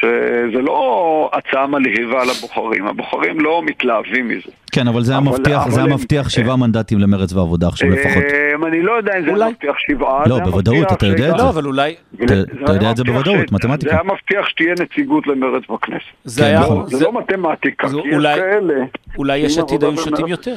שזה 0.00 0.62
לא 0.62 1.30
הצעה 1.32 1.66
מלהיבה 1.66 2.24
לבוחרים, 2.24 2.86
הבוחרים 2.86 3.40
לא 3.40 3.62
מתלהבים 3.64 4.28
מזה. 4.28 4.50
כן, 4.72 4.88
אבל 4.88 5.02
זה 5.04 5.12
היה 5.12 5.20
מבטיח, 5.20 5.68
זה 5.68 5.80
היה 5.84 5.94
מבטיח 5.94 6.28
שבעה 6.28 6.56
מנדטים 6.56 6.98
למרץ 6.98 7.32
ועבודה 7.32 7.68
עכשיו 7.68 7.90
לפחות. 7.90 8.22
אה, 8.62 8.68
אני 8.68 8.82
לא 8.82 8.92
יודע 8.92 9.12
אם 9.18 9.24
זה 9.24 9.32
מבטיח 9.46 9.74
שבעה. 9.88 10.22
לא, 10.26 10.38
בוודאות, 10.44 10.92
אתה 10.92 11.06
יודע 11.06 11.30
את 11.30 11.36
זה. 11.36 11.42
לא, 11.44 11.48
אבל 11.48 11.64
אולי... 11.66 11.94
אתה- 12.24 12.34
יודע 12.74 12.90
את 12.90 12.96
זה 12.96 13.04
בוודאות, 13.04 13.52
מתמטיקה. 13.52 13.90
זה 13.90 13.96
היה 13.96 14.02
מבטיח 14.12 14.48
שתהיה 14.48 14.74
נציגות 14.80 15.26
למרץ 15.26 15.62
בכנסת. 15.70 16.02
זה 16.24 16.40
כן, 16.42 16.46
היה... 16.46 16.60
נכון. 16.60 16.86
לא 17.00 17.12
מתמטיקה, 17.20 17.88
כי 17.88 17.96
יש 18.08 18.14
אולי- 18.14 18.34
כאלה. 18.36 18.74
אולי 19.18 19.38
יש 19.38 19.58
עתיד 19.58 19.84
היו 19.84 19.96
שותים. 19.96 20.26
יותר. 20.26 20.54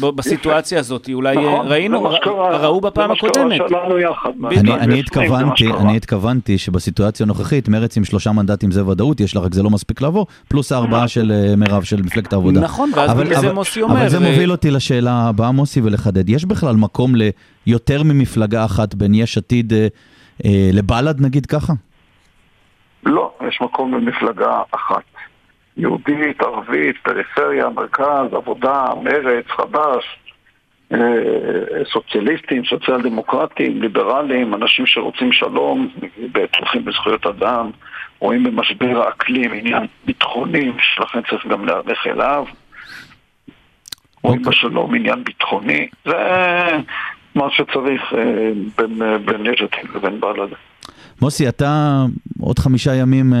ב- 0.00 0.06
בסיטואציה 0.10 0.78
הזאת, 0.78 1.08
אולי 1.14 1.36
נכון, 1.36 1.66
אה, 1.66 1.70
ראינו, 1.72 2.00
מה 2.02 2.12
שקרה- 2.12 2.56
ראו 2.56 2.80
בפעם 2.80 3.10
הקודמת. 3.10 3.60
אני, 4.80 5.96
התכוונתי, 5.96 6.58
שבסיטואציה 6.58 7.24
הנוכחית 7.24 7.68
מרץ 7.68 7.96
עם 7.96 8.04
שלושה 8.04 8.32
מנדטים 8.32 8.70
זה 8.70 8.86
ודאות, 8.86 9.20
יש 9.20 9.36
לה 9.36 9.40
רק 9.40 9.54
זה 9.54 9.62
לא 9.62 9.70
מספיק 9.70 10.00
לעבור, 10.00 10.26
פלוס 10.48 10.72
הארבעה 10.72 11.08
של 11.08 11.32
אה, 11.32 11.56
מירב 11.56 11.82
של 11.82 12.02
מפלגת 12.02 12.32
העבודה. 12.32 12.60
נכון, 12.60 12.90
ואז 12.96 13.10
בגלל 13.14 13.40
זה 13.40 13.52
מוסי 13.64 13.82
אומר, 13.82 13.94
אבל 14.00 14.08
זה 14.08 14.18
זה- 14.18 14.30
מוביל 14.30 14.50
אותי 14.50 14.70
לשאלה 14.70 15.28
הבאה, 15.28 15.52
מוסי, 15.52 15.80
ולחדד. 15.80 16.28
יש 16.28 16.44
בכלל 16.44 16.74
מקום 16.76 17.12
ליותר 17.66 18.02
ממפלגה 18.02 18.64
אחת 18.64 18.94
בין 18.94 19.14
יש 19.14 19.38
עתיד 19.38 19.72
אה, 19.72 19.86
אה, 20.44 20.70
לבל"ד, 20.72 21.20
נגיד 21.20 21.46
ככה? 21.46 21.72
לא, 23.06 23.32
יש 23.48 23.58
מקום 23.60 23.94
למפלגה 23.94 24.62
אחת. 24.70 25.02
יהודית, 25.76 26.40
ערבית, 26.40 26.96
פריפריה, 27.02 27.68
מרכז, 27.68 28.32
עבודה, 28.32 28.84
מרץ, 29.04 29.44
חד"ש, 29.56 30.04
אה, 30.92 30.98
סוציאליסטים, 31.92 32.62
סוציאל 32.64 33.02
דמוקרטים, 33.02 33.82
ליברלים, 33.82 34.54
אנשים 34.54 34.86
שרוצים 34.86 35.32
שלום, 35.32 35.88
תומכים 36.52 36.84
בזכויות 36.84 37.26
אדם, 37.26 37.70
רואים 38.18 38.44
במשבר 38.44 39.02
האקלים 39.06 39.52
עניין 39.52 39.86
ביטחוני, 40.06 40.72
שלכן 40.96 41.20
צריך 41.30 41.46
גם 41.46 41.64
להיערך 41.64 42.06
אליו. 42.06 42.44
רואים 44.24 44.40
אוקיי. 44.40 44.52
בשלום 44.52 44.94
עניין 44.94 45.24
ביטחוני, 45.24 45.88
זה 46.04 46.12
מה 47.34 47.44
שצריך 47.50 48.02
אה, 48.14 48.52
בין, 48.78 49.02
אה, 49.02 49.18
בין 49.18 49.46
יש 49.52 49.62
עתיד 49.62 49.90
לבין 49.94 50.20
בל"ד. 50.20 50.48
מוסי, 51.22 51.48
אתה 51.48 52.04
עוד 52.40 52.58
חמישה 52.58 52.94
ימים 52.94 53.34
אה, 53.34 53.38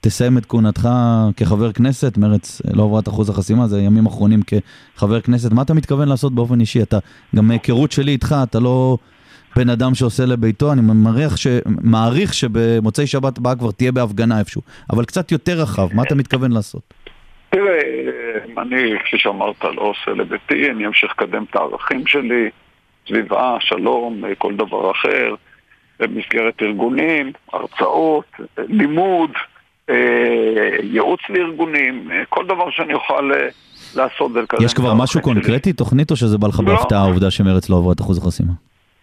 תסיים 0.00 0.38
את 0.38 0.46
כהונתך 0.46 0.88
כחבר 1.36 1.72
כנסת, 1.72 2.18
מרץ 2.18 2.62
לא 2.74 2.82
עברה 2.82 3.00
את 3.00 3.08
אחוז 3.08 3.30
החסימה, 3.30 3.66
זה 3.66 3.80
ימים 3.80 4.06
אחרונים 4.06 4.40
כחבר 4.96 5.20
כנסת. 5.20 5.52
מה 5.52 5.62
אתה 5.62 5.74
מתכוון 5.74 6.08
לעשות 6.08 6.34
באופן 6.34 6.60
אישי? 6.60 6.82
אתה, 6.82 6.98
גם 7.36 7.48
מהיכרות 7.48 7.92
שלי 7.92 8.12
איתך, 8.12 8.36
אתה 8.42 8.60
לא 8.60 8.98
בן 9.56 9.70
אדם 9.70 9.94
שעושה 9.94 10.26
לביתו, 10.26 10.72
אני 10.72 10.80
מעריך, 10.84 11.38
ש... 11.38 11.46
מעריך 11.66 12.34
שבמוצאי 12.34 13.06
שבת 13.06 13.38
הבאה 13.38 13.56
כבר 13.56 13.70
תהיה 13.70 13.92
בהפגנה 13.92 14.38
איפשהו, 14.38 14.62
אבל 14.90 15.04
קצת 15.04 15.32
יותר 15.32 15.60
רחב, 15.60 15.88
מה 15.94 16.02
אתה 16.02 16.14
מתכוון 16.14 16.52
לעשות? 16.52 16.94
תראה, 17.50 17.80
אני, 18.58 18.98
כפי 19.04 19.18
שאמרת, 19.18 19.64
לא 19.64 19.82
עושה 19.82 20.10
לביתי, 20.10 20.70
אני 20.70 20.86
אמשיך 20.86 21.10
לקדם 21.10 21.44
את 21.50 21.56
הערכים 21.56 22.06
שלי, 22.06 22.50
סביבה, 23.06 23.56
שלום, 23.60 24.22
כל 24.38 24.54
דבר 24.54 24.90
אחר, 24.90 25.34
במסגרת 26.00 26.62
ארגונים, 26.62 27.32
הרצאות, 27.52 28.24
לימוד, 28.58 29.30
אה, 29.90 30.76
ייעוץ 30.82 31.20
לארגונים, 31.28 32.10
אה, 32.10 32.22
כל 32.28 32.46
דבר 32.46 32.70
שאני 32.70 32.94
אוכל 32.94 33.32
אה, 33.32 33.48
לעשות 33.96 34.30
ולקדם 34.34 34.64
יש 34.64 34.74
כבר 34.74 34.94
משהו. 34.94 35.20
קונקרטי, 35.20 35.72
תוכנית, 35.72 36.10
או 36.10 36.16
שזה 36.16 36.38
בא 36.38 36.48
לך 36.48 36.60
לא. 36.60 36.66
בהפתעה 36.66 37.00
העובדה 37.00 37.30
שמרץ 37.30 37.70
לא 37.70 37.76
עברה 37.76 37.92
את 37.92 38.00
אחוז 38.00 38.18
החסימה? 38.18 38.52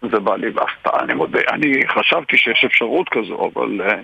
זה 0.02 0.18
בא 0.20 0.36
לי 0.36 0.50
בהפתעה, 0.50 1.00
אני 1.00 1.14
מודה. 1.14 1.40
אני 1.48 1.88
חשבתי 1.88 2.38
שיש 2.38 2.64
אפשרות 2.66 3.08
כזו, 3.08 3.50
אבל 3.54 3.80
אה, 3.80 4.00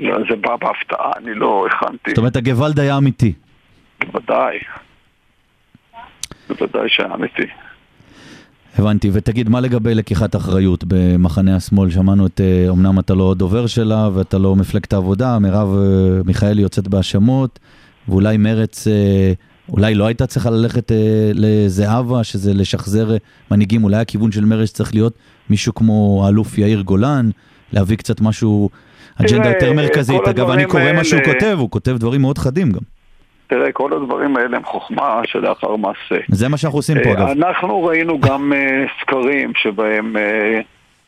זה 0.00 0.36
בא 0.40 0.56
בהפתעה, 0.56 1.12
אני 1.16 1.34
לא 1.34 1.66
הכנתי. 1.66 2.10
זאת 2.10 2.18
אומרת, 2.18 2.36
הגוואלד 2.36 2.80
היה 2.80 2.96
אמיתי. 2.96 3.32
בוודאי. 4.06 4.58
בוודאי 6.48 6.88
שהיה 6.88 7.14
אמיתי. 7.14 7.46
הבנתי, 8.78 9.10
ותגיד, 9.12 9.48
מה 9.48 9.60
לגבי 9.60 9.94
לקיחת 9.94 10.36
אחריות 10.36 10.84
במחנה 10.88 11.56
השמאל? 11.56 11.90
שמענו 11.90 12.26
את, 12.26 12.40
אה, 12.40 12.70
אמנם 12.70 12.98
אתה 12.98 13.14
לא 13.14 13.34
דובר 13.34 13.66
שלה 13.66 14.08
ואתה 14.14 14.38
לא 14.38 14.56
מפלגת 14.56 14.92
העבודה, 14.92 15.38
מרב 15.38 15.68
אה, 15.68 16.22
מיכאלי 16.24 16.62
יוצאת 16.62 16.88
בהאשמות, 16.88 17.58
ואולי 18.08 18.36
מרץ, 18.36 18.86
אה, 18.88 19.32
אולי 19.68 19.94
לא 19.94 20.06
הייתה 20.06 20.26
צריכה 20.26 20.50
ללכת 20.50 20.92
לזהבה, 21.34 22.24
שזה 22.24 22.54
לשחזר 22.54 23.16
מנהיגים, 23.50 23.84
אולי 23.84 23.96
הכיוון 23.96 24.32
של 24.32 24.44
מרץ 24.44 24.72
צריך 24.72 24.94
להיות 24.94 25.14
מישהו 25.50 25.74
כמו 25.74 26.22
האלוף 26.24 26.58
יאיר 26.58 26.80
גולן, 26.80 27.30
להביא 27.72 27.96
קצת 27.96 28.20
משהו, 28.20 28.70
אג'נדה 29.20 29.42
תראה, 29.42 29.54
יותר 29.54 29.72
מרכזית. 29.72 30.28
אגב, 30.28 30.50
אני 30.50 30.66
קורא 30.66 30.92
מה 30.92 31.04
שהוא 31.04 31.20
האלה- 31.20 31.32
כותב, 31.34 31.56
הוא 31.58 31.70
כותב 31.70 31.96
דברים 31.96 32.20
מאוד 32.20 32.38
חדים 32.38 32.70
גם. 32.72 32.80
תראה, 33.46 33.72
כל 33.72 33.92
הדברים 33.92 34.36
האלה 34.36 34.56
הם 34.56 34.64
חוכמה 34.64 35.20
שלאחר 35.24 35.76
מעשה. 35.76 36.24
זה 36.28 36.48
מה 36.48 36.56
שאנחנו 36.56 36.78
עושים 36.78 36.96
פה, 37.04 37.08
אה, 37.08 37.14
אגב. 37.14 37.28
אנחנו 37.28 37.84
ראינו 37.84 38.20
גם 38.20 38.52
אה, 38.52 38.84
סקרים 39.00 39.52
שבהם 39.62 40.16
אה, 40.16 40.60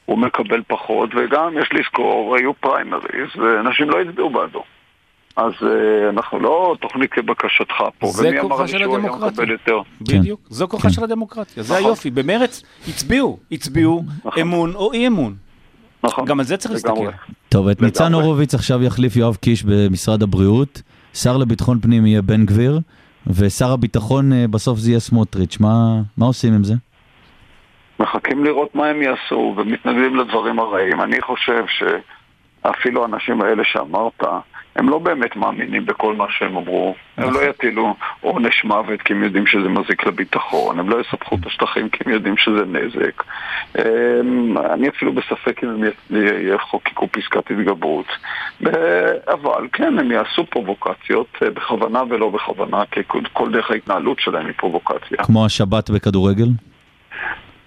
הוא 0.07 0.19
מקבל 0.19 0.63
פחות, 0.67 1.11
וגם, 1.15 1.59
יש 1.63 1.69
לזכור, 1.73 2.37
היו 2.37 2.55
פריימריז, 2.55 3.29
ואנשים 3.39 3.91
לא 3.91 4.01
הצביעו 4.01 4.31
בעדו. 4.31 4.63
אז 5.37 5.53
אנחנו 6.09 6.41
לא 6.41 6.77
תוכנית 6.81 7.13
כבקשתך 7.13 7.75
פה, 7.99 8.07
זה 8.07 8.29
ומי 8.29 8.41
אמר 8.41 8.63
לי 8.63 8.69
של 8.69 8.79
שהוא 8.79 8.97
היה. 8.99 9.07
מקבל 9.27 9.51
יותר? 9.51 9.79
בדיוק, 10.01 10.41
זו 10.49 10.69
כוחה 10.69 10.89
כן. 10.89 10.95
של 10.95 11.05
הדמוקרטיה, 11.05 11.63
זה 11.63 11.75
נכון. 11.75 11.87
היופי. 11.87 12.11
במרץ 12.11 12.63
הצביעו, 12.89 13.39
הצביעו 13.53 14.05
נכון. 14.25 14.41
אמון 14.43 14.75
או 14.75 14.93
אי 14.93 15.07
אמון. 15.07 15.35
נכון. 16.05 16.25
גם 16.25 16.39
על 16.41 16.45
זה 16.47 16.57
צריך. 16.57 16.73
להסתכל. 16.75 17.09
טוב, 17.53 17.69
את 17.69 17.83
ניצן. 17.83 18.13
הורוביץ 18.13 18.55
עכשיו 18.55 18.83
יחליף 18.83 19.17
יואב 19.17 19.37
קיש 19.37 19.65
במשרד 19.65 20.23
הבריאות, 20.23 20.83
שר 21.15 21.37
לביטחון 21.37 21.81
פנים 21.81 22.07
יהיה 22.07 22.23
בן 22.23 22.47
גביר, 22.47 22.81
ושר 23.27 23.73
הביטחון 23.73 24.33
אה, 24.33 24.45
בסוף 24.51 24.79
זה 24.79 24.91
יהיה 24.91 25.01
סמוטריץ'. 25.01 25.61
מה, 25.61 26.01
מה 26.19 26.27
עושים 26.27 26.55
עם 26.55 26.65
זה? 26.65 26.75
מחכים 28.01 28.45
לראות 28.45 28.75
מה 28.75 28.87
הם 28.87 29.03
יעשו, 29.03 29.55
ומתנגדים 29.57 30.17
לדברים 30.17 30.59
הרעים. 30.59 31.01
אני 31.01 31.21
חושב 31.21 31.65
שאפילו 31.69 33.03
האנשים 33.03 33.43
האלה 33.43 33.63
שאמרת, 33.65 34.23
הם 34.77 34.89
לא 34.89 34.99
באמת 34.99 35.37
מאמינים 35.37 35.87
בכל 35.87 36.15
מה 36.17 36.25
שהם 36.31 36.57
אמרו. 36.57 36.95
הם 37.17 37.33
לא 37.35 37.41
יטילו 37.51 37.95
עונש 38.21 38.65
מוות 38.65 39.03
כי 39.03 39.13
הם 39.13 39.23
יודעים 39.25 39.47
שזה 39.47 39.69
מזיק 39.69 40.07
לביטחון, 40.07 40.79
הם 40.79 40.91
לא 40.91 41.01
יספחו 41.01 41.37
את 41.41 41.47
השטחים 41.47 41.89
כי 41.89 41.99
הם 42.07 42.13
יודעים 42.13 42.37
שזה 42.37 42.65
נזק. 42.67 43.23
אמ, 43.79 44.59
אני 44.59 44.89
אפילו 44.89 45.13
בספק 45.13 45.65
אם 45.65 45.69
הם 45.69 45.83
יחוקקו 46.55 47.09
פסקת 47.09 47.51
התגברות. 47.51 48.07
אבל 49.33 49.69
כן, 49.73 49.99
הם 49.99 50.11
יעשו 50.11 50.47
פרובוקציות, 50.47 51.27
אה, 51.43 51.51
בכוונה 51.51 52.03
ולא 52.11 52.29
בכוונה, 52.31 52.83
כי 52.91 53.01
כל- 53.07 53.21
כל 53.33 53.53
דרך 53.53 53.71
ההתנהלות 53.71 54.21
שלהם 54.21 54.47
היא 54.47 54.55
פרובוקציה. 54.57 55.19
כמו 55.25 55.47
השבת 55.47 55.91
בכדורגל? 55.91 56.49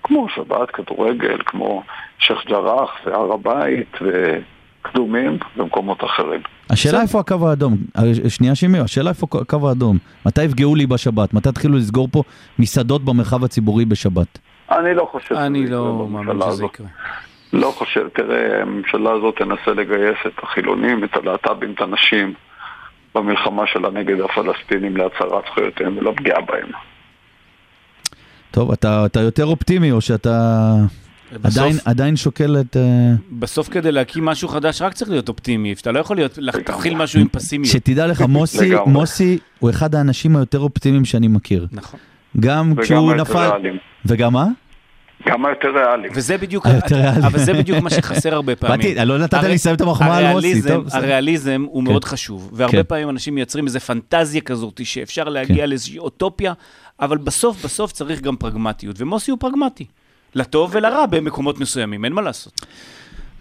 כמו 0.04 0.28
שבת, 0.30 0.72
כדורגל, 0.72 1.38
כמו 1.46 1.84
שייח' 2.20 2.46
ג'ראח 2.48 2.92
והר 3.06 3.34
הבית 3.34 3.98
וקדומים 4.02 5.38
במקומות 5.56 6.04
אחרים. 6.04 6.42
השאלה 6.70 7.02
איפה 7.02 7.20
הקו 7.20 7.50
האדום, 7.50 7.78
שנייה 8.30 8.56
שימי, 8.56 8.80
השאלה 8.80 9.10
איפה 9.10 9.28
הקו 9.42 9.70
האדום, 9.70 9.98
מתי 10.26 10.44
יפגעו 10.44 10.76
לי 10.76 10.88
בשבת? 10.88 11.34
מתי 11.34 11.52
תתחילו 11.52 11.78
לסגור 11.78 12.08
פה 12.12 12.24
מסעדות 12.60 13.06
במרחב 13.06 13.44
הציבורי 13.44 13.86
בשבת? 13.86 14.40
אני 14.72 14.94
לא 14.94 15.10
חושב 15.12 15.36
אני 15.36 15.68
לא 15.68 16.08
מאמין 16.10 16.42
שזה. 16.52 16.66
יקרה. 16.66 16.88
לא 17.54 17.72
חושב, 17.78 18.08
תראה, 18.14 18.62
הממשלה 18.62 19.12
הזאת 19.12 19.36
תנסה 19.38 19.72
לגייס 19.72 20.18
את 20.28 20.44
החילונים, 20.44 21.04
את 21.04 21.16
הלהט"בים, 21.16 21.74
את 21.74 21.82
הנשים, 21.82 22.34
במלחמה 23.16 23.64
שלה 23.68 23.90
נגד 23.90 24.22
הפלסטינים 24.22 24.98
להצהרת 24.98 25.44
זכויותיהם 25.52 25.98
ולפגיעה 25.98 26.42
בהם. 26.42 26.70
טוב, 28.52 28.72
אתה, 28.72 29.06
אתה 29.06 29.20
יותר 29.20 29.46
אופטימי 29.46 29.92
או 29.92 30.02
שאתה 30.02 30.74
בסוף- 31.42 31.58
עדיין, 31.58 31.78
עדיין 31.86 32.16
שוקל 32.16 32.58
את... 32.60 32.78
אה, 32.78 32.82
בסוף 33.32 33.70
כדי 33.70 33.92
להקים 33.92 34.26
משהו 34.26 34.48
חדש 34.48 34.82
רק 34.82 34.94
צריך 34.94 35.12
להיות 35.12 35.30
אופטימי, 35.30 35.74
אתה 35.74 35.92
לא 35.92 36.00
יכול 36.00 36.16
להיות, 36.18 36.38
להתחיל 36.38 36.96
משהו 36.96 37.20
עם 37.20 37.28
פסימיות. 37.28 37.72
שתדע 37.74 38.08
לך, 38.08 38.22
מוסי. 38.22 38.72
מוסי 38.86 39.38
הוא 39.60 39.70
אחד 39.70 39.96
האנשים 39.96 40.36
היותר 40.36 40.60
אופטימיים 40.60 41.06
שאני 41.06 41.28
מכיר. 41.28 41.68
נכון. 41.72 42.00
גם 42.40 42.72
וגם 42.72 42.84
כשהוא 42.84 43.12
היותר 43.12 43.22
נפל... 43.32 43.38
ריאליים. 43.50 43.78
וגם 44.06 44.34
מה? 44.34 44.48
גם 45.30 45.46
היותר 45.46 45.68
ריאליים. 45.76 46.12
וזה 46.16 46.38
בדיוק, 46.38 46.66
היותר 46.68 46.96
ריאלי. 46.96 47.28
אבל 47.28 47.40
זה 47.40 47.54
בדיוק 47.54 47.80
מה 47.84 47.90
שחסר 47.90 48.34
הרבה 48.34 48.56
פעמים. 48.62 48.96
באתי, 48.96 49.06
לא 49.06 49.18
נתת 49.18 49.44
לי 49.44 49.54
לסיים 49.54 49.76
את 49.76 49.82
המחמאה 49.82 50.18
על 50.18 50.34
מוסי. 50.34 50.48
הריאליזם- 50.54 50.68
טוב. 50.68 50.88
הריאליזם 50.92 51.66
הוא 51.68 51.84
כן. 51.86 51.92
מאוד 51.92 52.04
חשוב, 52.06 52.50
והרבה 52.54 52.72
כן. 52.78 52.84
פעמים 52.88 53.10
אנשים 53.10 53.36
מייצרים 53.36 53.66
איזו 53.66 53.80
פנטזיה 53.80 54.42
כזאת 54.42 54.82
שאפשר 54.84 55.24
להגיע 55.24 55.66
לאיזושהי 55.66 55.98
אוטופיה, 56.00 56.54
אבל 57.00 57.18
בסוף 57.18 57.66
בסוף 57.66 57.92
צריך 57.92 58.22
גם 58.22 58.36
פרגמטיות, 58.36 58.96
ומוסי 59.02 59.32
הוא 59.32 59.40
פרגמטי. 59.40 59.86
לטוב 60.36 60.72
ולרע 60.74 61.06
במקומות 61.06 61.60
מסוימים, 61.60 62.06
אין 62.06 62.14
מה 62.14 62.22
לעשות. 62.22 62.62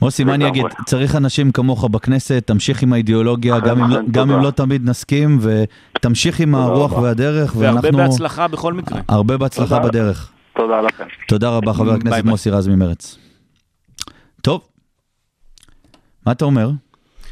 מוסי, 0.02 0.24
מה 0.24 0.34
אני 0.34 0.48
אגיד? 0.48 0.64
צריך 0.86 1.16
אנשים 1.16 1.52
כמוך 1.52 1.84
בכנסת, 1.84 2.42
תמשיך 2.46 2.82
עם 2.82 2.92
האידיאולוגיה, 2.92 3.60
גם 3.60 3.82
אם 3.84 3.90
לא- 3.90 4.00
גם 4.10 4.30
אם. 4.30 4.42
לא 4.42 4.50
תמיד 4.50 4.88
נסכים, 4.88 5.38
ותמשיך 5.40 6.40
עם 6.40 6.54
הרוח. 6.54 6.92
והדרך, 6.92 7.56
והרבה 7.56 7.80
ואנחנו... 7.82 7.98
בהצלחה 8.10 8.48
בכל 8.48 8.72
מקרה. 8.72 9.00
הרבה 9.08 9.36
בהצלחה. 9.36 9.78
בדרך. 9.78 10.30
תודה 10.56 10.80
לכם. 10.80 11.04
תודה 11.28 11.48
רבה, 11.50 11.72
חבר 11.72 11.92
הכנסת. 11.92 12.24
מוסי 12.24 12.50
רז 12.50 12.68
ממרץ. 12.68 13.18
טוב, 14.42 14.60
מה 16.26 16.32
אתה 16.32 16.44
אומר? 16.44 16.70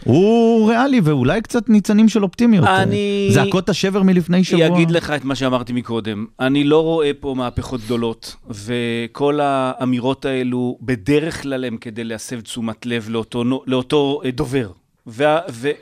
הוא 0.04 0.70
ריאלי 0.70 1.00
ואולי 1.04 1.40
קצת 1.42 1.68
ניצנים 1.68 2.08
של 2.08 2.22
אופטימיות. 2.22 2.66
אני- 2.68 3.28
זעקות 3.32 3.68
השבר 3.68 4.02
מלפני 4.02 4.44
שבוע. 4.44 4.66
אני 4.66 4.74
אגיד 4.74 4.90
לך 4.90 5.10
את 5.10 5.24
מה 5.24 5.34
שאמרתי 5.34 5.72
מקודם. 5.72 6.26
אני 6.40 6.64
לא 6.64 6.82
רואה 6.82 7.10
פה 7.20 7.34
מהפכות 7.36 7.80
גדולות, 7.80 8.36
וכל 8.50 9.38
האמירות 9.42 10.24
האלו 10.24 10.78
בדרך 10.80 11.42
כלל 11.42 11.64
הם 11.64 11.76
כדי 11.76 12.04
להסב 12.04 12.40
תשומת 12.40 12.86
לב 12.86 13.06
לאותו, 13.10 13.44
לאותו 13.66 14.20
אה, 14.24 14.30
דובר. 14.30 14.70
ו, 15.06 15.24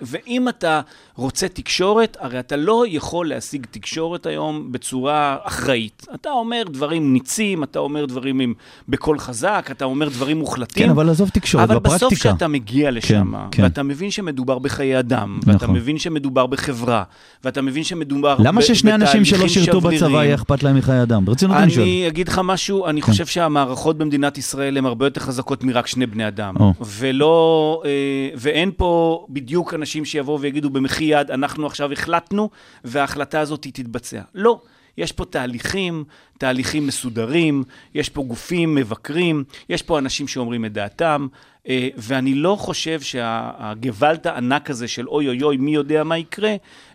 ואם 0.03 0.49
אתה 0.49 0.81
רוצה 1.17 1.49
תקשורת, 1.49 2.17
הרי 2.21 2.41
אתה 2.41 2.57
לא 2.57 2.85
יכול 2.89 3.29
להשיג 3.29 3.67
תקשורת 3.71 4.27
היום 4.27 4.73
בצורה 4.73 5.37
אחראית. 5.43 6.07
אתה 6.15 6.31
אומר 6.31 6.63
דברים 6.71 7.13
ניצים, 7.13 7.63
אתה 7.63 7.79
אומר 7.79 8.07
דברים 8.07 8.41
עם, 8.41 8.55
בקול 8.89 9.19
חזק, 9.19 9.69
אתה 9.71 9.85
אומר 9.85 10.09
דברים 10.09 10.39
מוחלטים. 10.39 10.85
כן, 10.85 10.91
אבל 10.91 11.11
עזוב 11.11 11.29
תקשורת, 11.29 11.65
אבל 11.71 11.79
בפרקטיקה. 11.79 12.07
בסוף 12.07 12.15
כשאתה 12.19 12.49
מגיע 12.49 12.91
לשם, 12.91 13.33
כן, 13.35 13.49
כן. 13.51 13.63
ואתה 13.63 13.83
מבין 13.83 14.11
שמדובר 14.11 14.59
בחיי 14.59 14.99
אדם, 14.99 15.41
ואתה 15.47 15.65
נכון. 15.65 15.77
מבין 15.77 15.99
שמדובר 15.99 16.47
בחברה, 16.47 17.03
ואתה 17.45 17.63
מבין 17.63 17.85
שמדובר 17.85 18.37
למה 18.39 18.61
ב- 18.61 18.65
ששני 18.65 18.95
אנשים 18.95 19.25
שלא 19.25 19.49
שירתו 19.49 19.81
בצבא? 19.81 20.25
יהיה 20.25 20.35
אכפת 20.35 20.63
להם 20.63 20.77
מחיי 20.77 21.03
אדם? 21.03 21.25
ברצינות 21.25 21.57
אני 21.57 21.71
שואל. 21.71 21.85
אני 21.85 22.09
אגיד 22.09 22.29
לך 22.29 22.41
משהו, 22.45 22.87
אני 22.87 23.03
חושב 23.03 23.27
שהמערכות 23.27 23.99
במדינת 23.99 24.39
ישראל 24.39 24.79
הן 24.79 24.85
הרבה 24.87 25.07
יותר 25.07 25.21
חזקות 25.21 25.65
מרק 25.65 25.87
שני 25.87 26.07
בני 26.07 26.29
אדם. 26.29 26.55
או. 26.61 26.73
ולא, 26.87 27.83
אה, 27.85 27.91
ואין 28.37 28.71
פה 28.77 29.10
בדיוק 29.29 29.75
אנשים 29.75 30.05
שיבואו 30.05 30.41
ויגידו 30.41 30.71
במחי 30.71 31.05
יד, 31.05 31.31
אנחנו 31.31 31.67
עכשיו 31.67 31.93
החלטנו, 31.93 32.51
וההחלטה 32.85 33.41
הזאת 33.41 33.65
היא 33.65 33.73
תתבצע. 33.73 34.21
לא. 34.35 34.61
יש 34.99 35.13
פה 35.13 35.25
תהליכים, 35.25 36.05
תהליכים 36.39 36.87
מסודרים, 36.87 37.65
יש 37.95 38.09
פה 38.09 38.23
גופים 38.23 38.75
מבקרים, 38.75 39.45
יש 39.69 39.83
פה 39.83 39.99
אנשים 39.99 40.29
שאומרים 40.29 40.65
את 40.65 40.73
דעתם, 40.73 41.27
אה, 41.69 41.89
ואני 41.97 42.35
לא 42.35 42.57
חושב 42.61 43.01
שהגוואלד 43.01 44.27
הענק 44.27 44.71
הזה 44.71 44.89
של 44.89 45.09
אוי 45.09 45.29
אוי 45.29 45.43
אוי, 45.43 45.57
מי 45.57 45.75
יודע 45.75 46.05
מה 46.05 46.19
יקרה, 46.19 46.55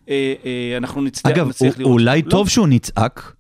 אה, 0.10 0.34
אה, 0.46 0.78
אנחנו 0.78 1.02
נצטרך, 1.02 1.32
אגב, 1.32 1.48
נצליח 1.48 1.78
לראות. 1.80 1.92
אולי 1.92 2.22
לא. 2.22 2.30
טוב 2.30 2.50
שהוא 2.50 2.68
נצעק, 2.68 3.34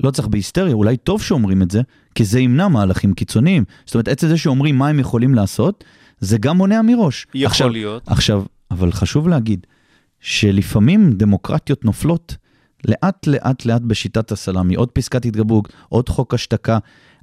לא 0.00 0.10
צריך 0.10 0.28
בהיסטריה, 0.28 0.74
אולי 0.74 0.96
טוב 0.96 1.22
שאומרים 1.22 1.62
את 1.62 1.70
זה, 1.70 1.82
כי 2.14 2.24
זה 2.24 2.40
ימנע 2.40 2.68
מהלכים 2.68 3.14
קיצוניים. 3.14 3.64
זאת 3.84 3.94
אומרת, 3.94 4.08
עצם 4.08 4.28
זה 4.28 4.38
שאומרים 4.38 4.78
מה 4.78 4.88
הם 4.88 4.98
יכולים 4.98 5.34
לעשות, 5.34 5.84
זה 6.20 6.38
גם 6.38 6.56
מונע 6.56 6.82
מראש. 6.82 7.26
יכול 7.34 7.46
עכשיו, 7.46 7.68
להיות. 7.68 8.02
עכשיו, 8.06 8.44
אבל 8.70 8.92
חשוב 8.92 9.28
להגיד, 9.28 9.66
שלפעמים 10.20 11.12
דמוקרטיות 11.12 11.84
נופלות 11.84 12.36
לאט 12.84 13.26
לאט 13.26 13.64
לאט 13.64 13.82
בשיטת 13.82 14.32
הסלאמי, 14.32 14.74
עוד 14.74 14.90
פסקת 14.90 15.24
התגברות, 15.24 15.72
עוד 15.88 16.08
חוק 16.08 16.34
השתקה. 16.34 16.78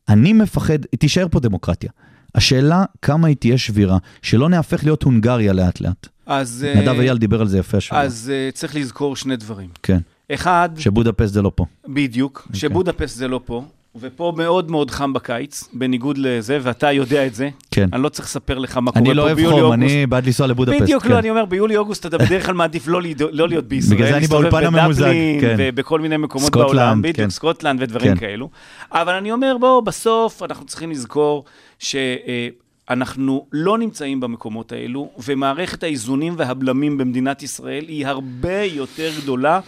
אני 0.09 0.33
מפחד, 0.33 0.79
תישאר 0.99 1.27
פה 1.31 1.39
דמוקרטיה. 1.39 1.89
השאלה 2.35 2.83
כמה 3.01 3.27
היא 3.27 3.35
תהיה 3.35 3.57
שבירה, 3.57 3.97
שלא 4.21 4.49
נהפך 4.49 4.83
להיות 4.83 5.03
הונגריה 5.03 5.53
לאט 5.53 5.81
לאט. 5.81 6.07
אז... 6.25 6.65
אה, 6.67 6.81
נדב 6.81 6.99
אייל 6.99 7.17
דיבר 7.17 7.41
על 7.41 7.47
זה 7.47 7.57
יפה 7.57 7.77
השבוע. 7.77 8.01
אז 8.01 8.31
uh, 8.31 8.55
צריך 8.55 8.75
לזכור 8.75 9.15
שני 9.15 9.35
דברים. 9.35 9.69
כן, 9.83 9.99
אחד, 10.31 10.69
שבודפסט 10.77 11.33
זה 11.33 11.41
לא 11.41 11.51
פה. 11.55 11.65
בדיוק, 11.87 12.43
אוקיי. 12.45 12.59
שבודפסט 12.59 13.17
זה 13.17 13.27
לא 13.27 13.41
פה, 13.45 13.65
ופה 13.99 14.33
מאוד 14.37 14.71
מאוד 14.71 14.91
חם 14.91 15.13
בקיץ, 15.13 15.69
בניגוד 15.73 16.17
לזה, 16.17 16.59
ואתה 16.61 16.91
יודע 16.91 17.25
את 17.25 17.35
זה. 17.35 17.49
כן. 17.71 17.87
אני 17.93 18.03
לא 18.03 18.09
צריך 18.09 18.27
לספר 18.27 18.57
לך 18.57 18.77
מה 18.77 18.91
קורה 18.91 18.99
אני 19.01 19.09
פה 19.09 19.13
לא 19.13 19.21
אוהב 19.21 19.35
ביולי 19.35 19.53
חום, 19.53 19.63
אוגוסט. 19.63 19.81
אני 19.83 20.05
בעד 20.05 20.25
לנסוע 20.25 20.47
לבודפסט. 20.47 20.81
בדיוק, 20.81 21.03
כן. 21.03 21.09
לא, 21.09 21.19
אני 21.19 21.29
אומר, 21.29 21.45
ביולי-אוגוסט 21.45 22.05
אתה 22.05 22.17
בדרך 22.17 22.45
כלל 22.45 22.55
מעדיף 22.55 22.87
לא 22.87 23.01
לא 23.31 23.47
להיות 23.47 23.65
בישראל. 23.65 23.95
בגלל 23.95 24.09
זה 24.09 24.17
אני 24.17 24.27
באולפן 24.27 24.65
הממוזג, 24.65 25.13
כן. 25.41 25.55
ובכל 25.57 25.99
מיני 25.99 26.17
מקומות 26.17 26.47
סקוטלנד, 26.47 26.71
בעולם, 26.71 27.01
כן. 27.01 27.09
בדיוק, 27.09 27.29
סקוטלנד 27.29 27.81
ודברים 27.81 28.13
כן. 28.13 28.19
כאלו. 28.19 28.49
אבל 28.91 29.13
אני 29.13 29.31
אומר, 29.31 29.55
בואו, 29.59 29.81
בסוף 29.81 30.43
אנחנו 30.43 30.65
צריכים 30.65 30.91
לזכור 30.91 31.45
שאנחנו 31.79 33.45
לא 33.51 33.77
נמצאים 33.77 34.19
במקומות 34.19 34.71
האלו, 34.71 35.09
ומערכת 35.27 35.83
האיזונים 35.83 36.33
והבלמים 36.37 36.97
במדינת 36.97 37.43
ישראל 37.43 37.85
היא 37.87 38.07
הרבה 38.07 38.63
יותר 38.63 39.09
גדולה. 39.21 39.59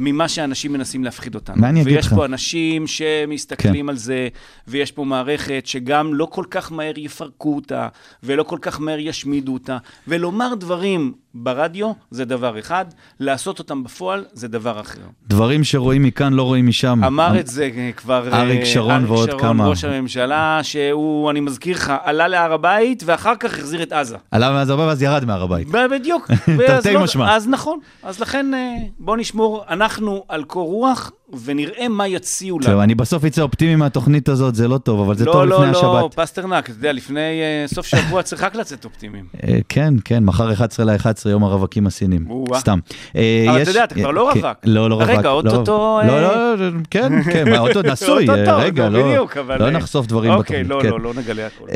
ממה 0.00 0.28
שאנשים 0.28 0.72
מנסים 0.72 1.04
להפחיד 1.04 1.34
אותנו. 1.34 1.56
מה 1.60 1.68
אני 1.68 1.82
אגיד 1.82 1.92
ויש 1.92 2.06
לך? 2.06 2.14
פה 2.14 2.24
אנשים 2.24 2.86
שמסתכלים 2.86 3.86
כן. 3.86 3.88
על 3.88 3.96
זה, 3.96 4.28
ויש 4.68 4.92
פה 4.92 5.04
מערכת 5.04 5.62
שגם 5.66 6.14
לא 6.14 6.24
כל 6.30 6.44
כך 6.50 6.72
מהר 6.72 6.98
יפרקו 6.98 7.56
אותה, 7.56 7.88
ולא 8.22 8.42
כל 8.42 8.58
כך 8.62 8.80
מהר 8.80 8.98
ישמידו 8.98 9.52
אותה, 9.52 9.78
ולומר 10.08 10.54
דברים 10.54 11.12
ברדיו 11.34 11.92
זה 12.10 12.24
דבר 12.24 12.58
אחד, 12.58 12.84
לעשות 13.20 13.58
אותם 13.58 13.84
בפועל 13.84 14.24
זה 14.32 14.48
דבר 14.48 14.80
אחר. 14.80 15.00
דברים 15.28 15.64
שרואים 15.64 16.02
מכאן 16.02 16.32
לא 16.32 16.42
רואים 16.42 16.66
משם. 16.66 17.04
אמר 17.04 17.40
את 17.40 17.46
זה 17.46 17.70
כבר 17.96 18.28
אריק 18.34 18.60
אה, 18.60 18.66
שרון 18.66 18.92
אריק 18.92 19.10
ועוד 19.10 19.28
שרון, 19.30 19.40
כמה. 19.40 19.66
ראש 19.68 19.84
הממשלה, 19.84 20.60
שהוא, 20.62 21.30
אני 21.30 21.40
מזכיר 21.40 21.76
לך, 21.76 21.92
עלה 22.02 22.28
להר 22.28 22.52
הבית 22.52 23.02
ואחר 23.06 23.36
כך 23.40 23.58
החזיר 23.58 23.82
את 23.82 23.92
עזה. 23.92 24.16
עלה 24.30 24.50
מאז 24.50 24.70
הרבה 24.70 24.86
ואז 24.86 25.02
ירד 25.02 25.24
מהר 25.24 25.42
הבית. 25.42 25.68
בדיוק. 25.90 26.30
תרתי 26.66 26.92
לא- 26.94 27.00
משמע. 27.00 27.36
אז 27.36 27.48
נכון. 27.48 27.78
אז 28.02 28.20
לכן 28.20 28.54
אה, 28.54 28.74
בוא 28.98 29.16
נשמור, 29.16 29.64
אנחנו 29.68 30.24
על 30.28 30.44
קור 30.44 30.68
רוח, 30.68 31.12
ונראה 31.44 31.88
מה 31.88 32.08
יציעו 32.08 32.58
לנו. 32.58 32.66
זהו, 32.70 32.80
אני 32.80 32.94
בסוף 32.94 33.24
אצא 33.24 33.42
אופטימי 33.42 33.76
מהתוכנית 33.76 34.28
הזאת, 34.28 34.54
זה 34.54 34.68
לא 34.68 34.78
טוב, 34.78 35.00
אבל 35.00 35.16
זה 35.16 35.24
לא, 35.24 35.32
טוב 35.32 35.42
לא, 35.42 35.56
לפני 35.60 35.72
לא, 35.72 35.98
השבת. 36.00 36.14
פסטרנק, 36.14 36.64
אתה 36.64 36.78
יודע, 36.78 36.92
לפני 36.92 37.20
אה, 37.20 37.64
סוף 37.66 37.86
שבוע 37.86 38.22
צריך 38.22 38.42
רק 38.42 38.54
לצאת 38.54 38.84
אופטימיים. 38.84 39.24
אה, 39.48 39.58
כן, 39.68 39.94
כן, 40.04 40.24
מחר 40.24 40.52
11 40.52 40.86
ל-11, 40.86 41.28
יום 41.28 41.44
הרווקים 41.44 41.86
הסינים. 41.86 42.26
סתם. 42.56 42.78
אה, 43.16 43.46
אבל 43.50 43.56
יש- 43.60 43.62
אתה 43.62 43.70
יודע, 43.70 43.84
אתה 43.84 43.94
כבר 43.94 44.10
לא 44.10 44.30
כן, 44.34 44.40
רווק. 44.40 44.56
לא, 44.64 44.90
לא 44.90 44.94
רווק. 44.94 45.08
רגע, 45.08 45.22
לא 45.22 45.30
אוטוטו, 45.30 46.00
לא, 46.06 46.22
לא, 46.22 46.56
כן, 46.90 47.22
כן, 47.22 47.58
אוטוטו 47.58 47.92
נשוי, 47.92 48.26
רגע, 48.56 48.88
לא, 48.88 49.16
לא 49.16 49.56
לא 49.58 49.70
נחשוף 49.70 50.06
דברים 50.06 50.30
אוקיי, 50.30 50.64
בתוכנית. 50.64 50.68
לא, 50.68 50.82
כן. 50.82 50.88
לא, 50.90 51.00
לא 51.00 51.14
נגלה 51.14 51.46
הכול. 51.46 51.68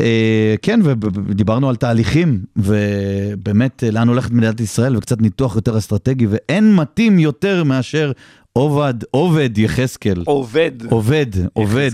כן, 0.62 0.80
ודיברנו 1.28 1.68
על 1.68 1.76
תהליכים, 1.76 2.38
ובאמת, 2.56 3.84
לאן 3.92 4.08
הולכת 4.08 4.30
מדינת 4.30 4.60
ישראל, 4.60 4.96
וקצת 4.96 5.20
ניתוח 5.20 5.56
יותר 5.56 5.78
אסטרטגי, 5.78 6.26
ואין 6.30 6.74
מתאים 6.76 7.18
יותר 7.18 7.64
מאשר 7.64 8.12
עובד, 8.58 8.94
עובד 9.10 9.58
יחזקאל. 9.58 10.22
עובד. 10.26 10.72
עובד, 10.90 11.26
עובד. 11.52 11.90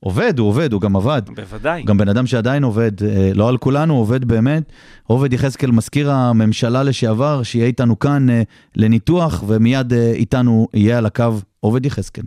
עובד, 0.00 0.38
הוא 0.38 0.48
עובד, 0.48 0.72
הוא 0.72 0.80
גם 0.80 0.96
עבד. 0.96 1.22
בוודאי. 1.36 1.82
גם 1.82 1.98
בן 1.98 2.08
אדם 2.08 2.26
שעדיין 2.26 2.64
עובד, 2.64 3.02
אה, 3.02 3.30
לא 3.34 3.48
על 3.48 3.56
כולנו, 3.56 3.96
עובד 3.96 4.24
באמת. 4.24 4.72
עובד 5.06 5.32
יחזקאל, 5.32 5.70
מזכיר 5.70 6.10
הממשלה 6.10 6.82
לשעבר, 6.82 7.42
שיהיה 7.42 7.66
איתנו 7.66 7.98
כאן 7.98 8.30
אה, 8.30 8.42
לניתוח, 8.76 9.44
ומיד 9.46 9.92
אה, 9.92 10.12
איתנו 10.12 10.68
יהיה 10.74 10.98
על 10.98 11.06
הקו 11.06 11.24
עובד 11.60 11.86
יחזקאל. 11.86 12.24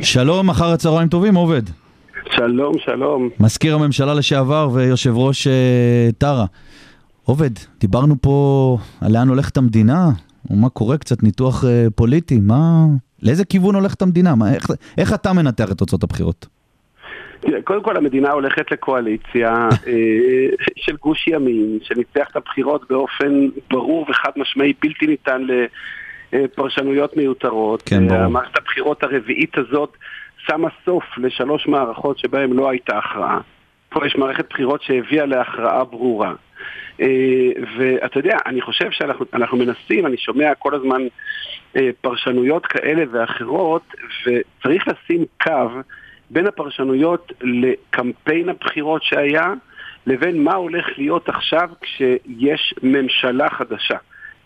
שלום, 0.00 0.50
אחר 0.50 0.72
הצהריים 0.72 1.08
טובים, 1.08 1.34
עובד. 1.34 1.62
שלום, 2.36 2.72
שלום. 2.84 3.28
מזכיר 3.40 3.74
הממשלה 3.74 4.14
לשעבר 4.14 4.70
ויושב 4.72 5.16
ראש 5.16 5.48
טרה. 6.18 6.46
עובד, 7.24 7.50
דיברנו 7.80 8.14
פה 8.20 8.78
על 9.00 9.12
לאן 9.12 9.28
הולכת 9.28 9.56
המדינה, 9.56 10.10
ומה 10.50 10.68
קורה, 10.68 10.98
קצת 10.98 11.22
ניתוח 11.22 11.64
אה, 11.64 11.86
פוליטי, 11.94 12.38
מה... 12.42 12.84
לאיזה 13.22 13.44
כיוון 13.44 13.74
הולכת 13.74 14.02
המדינה? 14.02 14.34
מה, 14.34 14.54
איך, 14.54 14.66
איך 14.98 15.14
אתה 15.14 15.32
מנתח 15.32 15.72
את 15.72 15.78
תוצאות 15.78 16.02
הבחירות? 16.02 16.46
תראה, 17.40 17.62
קודם 17.62 17.82
כל 17.82 17.96
המדינה 17.96 18.30
הולכת 18.30 18.70
לקואליציה 18.70 19.52
אה, 19.86 20.66
של 20.76 20.96
גוש 20.96 21.28
ימין, 21.28 21.78
שניצח 21.82 22.28
את 22.30 22.36
הבחירות 22.36 22.84
באופן 22.90 23.48
ברור 23.70 24.06
וחד 24.10 24.30
משמעי, 24.36 24.72
בלתי 24.82 25.06
ניתן 25.06 25.42
לפרשנויות 26.32 27.16
מיותרות. 27.16 27.82
כן, 27.82 28.08
ברור. 28.08 28.20
אה, 28.20 28.28
מערכת 28.28 28.58
הבחירות 28.58 29.02
הרביעית 29.02 29.58
הזאת 29.58 29.96
שמה 30.46 30.68
סוף 30.84 31.04
לשלוש 31.16 31.66
מערכות 31.66 32.18
שבהן 32.18 32.52
לא 32.52 32.70
הייתה 32.70 32.98
הכרעה. 32.98 33.40
פה 33.94 34.06
יש 34.06 34.16
מערכת 34.16 34.50
בחירות 34.50 34.82
שהביאה 34.82 35.26
להכרעה 35.26 35.84
ברורה. 35.84 36.32
אה, 37.00 37.06
ואתה 37.78 38.18
יודע, 38.18 38.36
אני 38.46 38.60
חושב 38.60 38.90
שאנחנו 38.90 39.24
אנחנו 39.32 39.58
מנסים, 39.58 40.06
אני 40.06 40.16
שומע 40.16 40.54
כל 40.54 40.74
הזמן 40.74 41.02
אה, 41.76 41.90
פרשנויות 42.00 42.66
כאלה 42.66 43.04
ואחרות, 43.12 43.82
וצריך 44.26 44.84
לשים 44.88 45.24
קו 45.42 45.68
בין 46.30 46.46
הפרשנויות 46.46 47.32
לקמפיין 47.40 48.48
הבחירות 48.48 49.02
שהיה, 49.02 49.52
לבין 50.06 50.44
מה 50.44 50.54
הולך 50.54 50.86
להיות 50.96 51.28
עכשיו 51.28 51.70
כשיש 51.80 52.74
ממשלה 52.82 53.50
חדשה. 53.50 53.96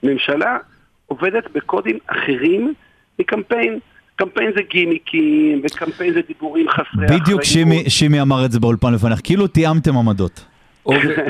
ממשלה 0.02 0.58
עובדת 1.06 1.50
בקודים 1.50 1.98
אחרים 2.06 2.74
מקמפיין. 3.18 3.78
קמפיין 4.18 4.50
זה 4.56 4.60
גימיקים, 4.70 5.60
וקמפיין 5.64 6.14
זה 6.14 6.20
דיבורים 6.28 6.68
חסרי 6.68 7.06
אחריות. 7.06 7.22
בדיוק 7.22 7.44
שימי, 7.44 7.90
שימי 7.90 8.20
אמר 8.20 8.44
את 8.44 8.52
זה 8.52 8.60
באולפן 8.60 8.92
לפניך, 8.94 9.20
כאילו 9.24 9.46
תיאמתם 9.46 9.96
עמדות. 9.96 10.44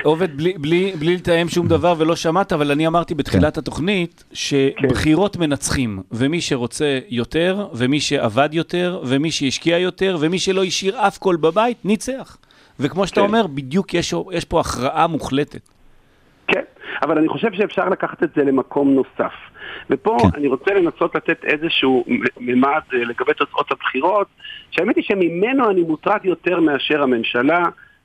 עובד, 0.02 0.36
בלי, 0.36 0.52
בלי, 0.58 0.92
בלי 0.98 1.16
לתאם 1.16 1.48
שום 1.48 1.68
דבר 1.68 1.94
ולא 1.98 2.16
שמעת, 2.16 2.52
אבל 2.52 2.70
אני 2.70 2.86
אמרתי 2.86 3.14
בתחילת 3.14 3.54
כן. 3.54 3.60
התוכנית 3.60 4.24
שבחירות 4.32 5.36
מנצחים, 5.36 6.02
ומי 6.12 6.40
שרוצה 6.40 6.98
יותר, 7.08 7.66
ומי 7.72 8.00
שעבד 8.00 8.48
יותר, 8.52 9.00
ומי 9.04 9.30
שהשקיע 9.30 9.78
יותר, 9.78 10.16
ומי 10.20 10.38
שלא 10.38 10.64
השאיר 10.64 11.06
אף 11.06 11.18
קול 11.18 11.36
בבית, 11.36 11.84
ניצח. 11.84 12.36
וכמו 12.80 13.06
שאתה 13.06 13.20
כן. 13.20 13.26
אומר, 13.26 13.46
בדיוק 13.46 13.94
יש, 13.94 14.14
יש 14.32 14.44
פה 14.44 14.60
הכרעה 14.60 15.06
מוחלטת. 15.06 15.68
כן, 16.48 16.62
אבל 17.02 17.18
אני 17.18 17.28
חושב 17.28 17.52
שאפשר 17.52 17.88
לקחת 17.88 18.22
את 18.22 18.30
זה 18.36 18.44
למקום 18.44 18.94
נוסף. 18.94 19.32
ופה 19.90 20.16
כן. 20.20 20.28
אני 20.34 20.48
רוצה 20.48 20.74
לנסות 20.74 21.14
לתת 21.14 21.44
איזשהו 21.44 22.04
ממד 22.40 22.80
אה, 22.94 22.98
לגבי 22.98 23.34
תוצאות 23.34 23.72
הבחירות, 23.72 24.26
שהאמת 24.70 24.96
היא 24.96 25.04
שממנו 25.04 25.70
אני 25.70 25.82
מוטרד 25.82 26.20
יותר 26.24 26.60
מאשר 26.60 27.02
הממשלה. 27.02 27.64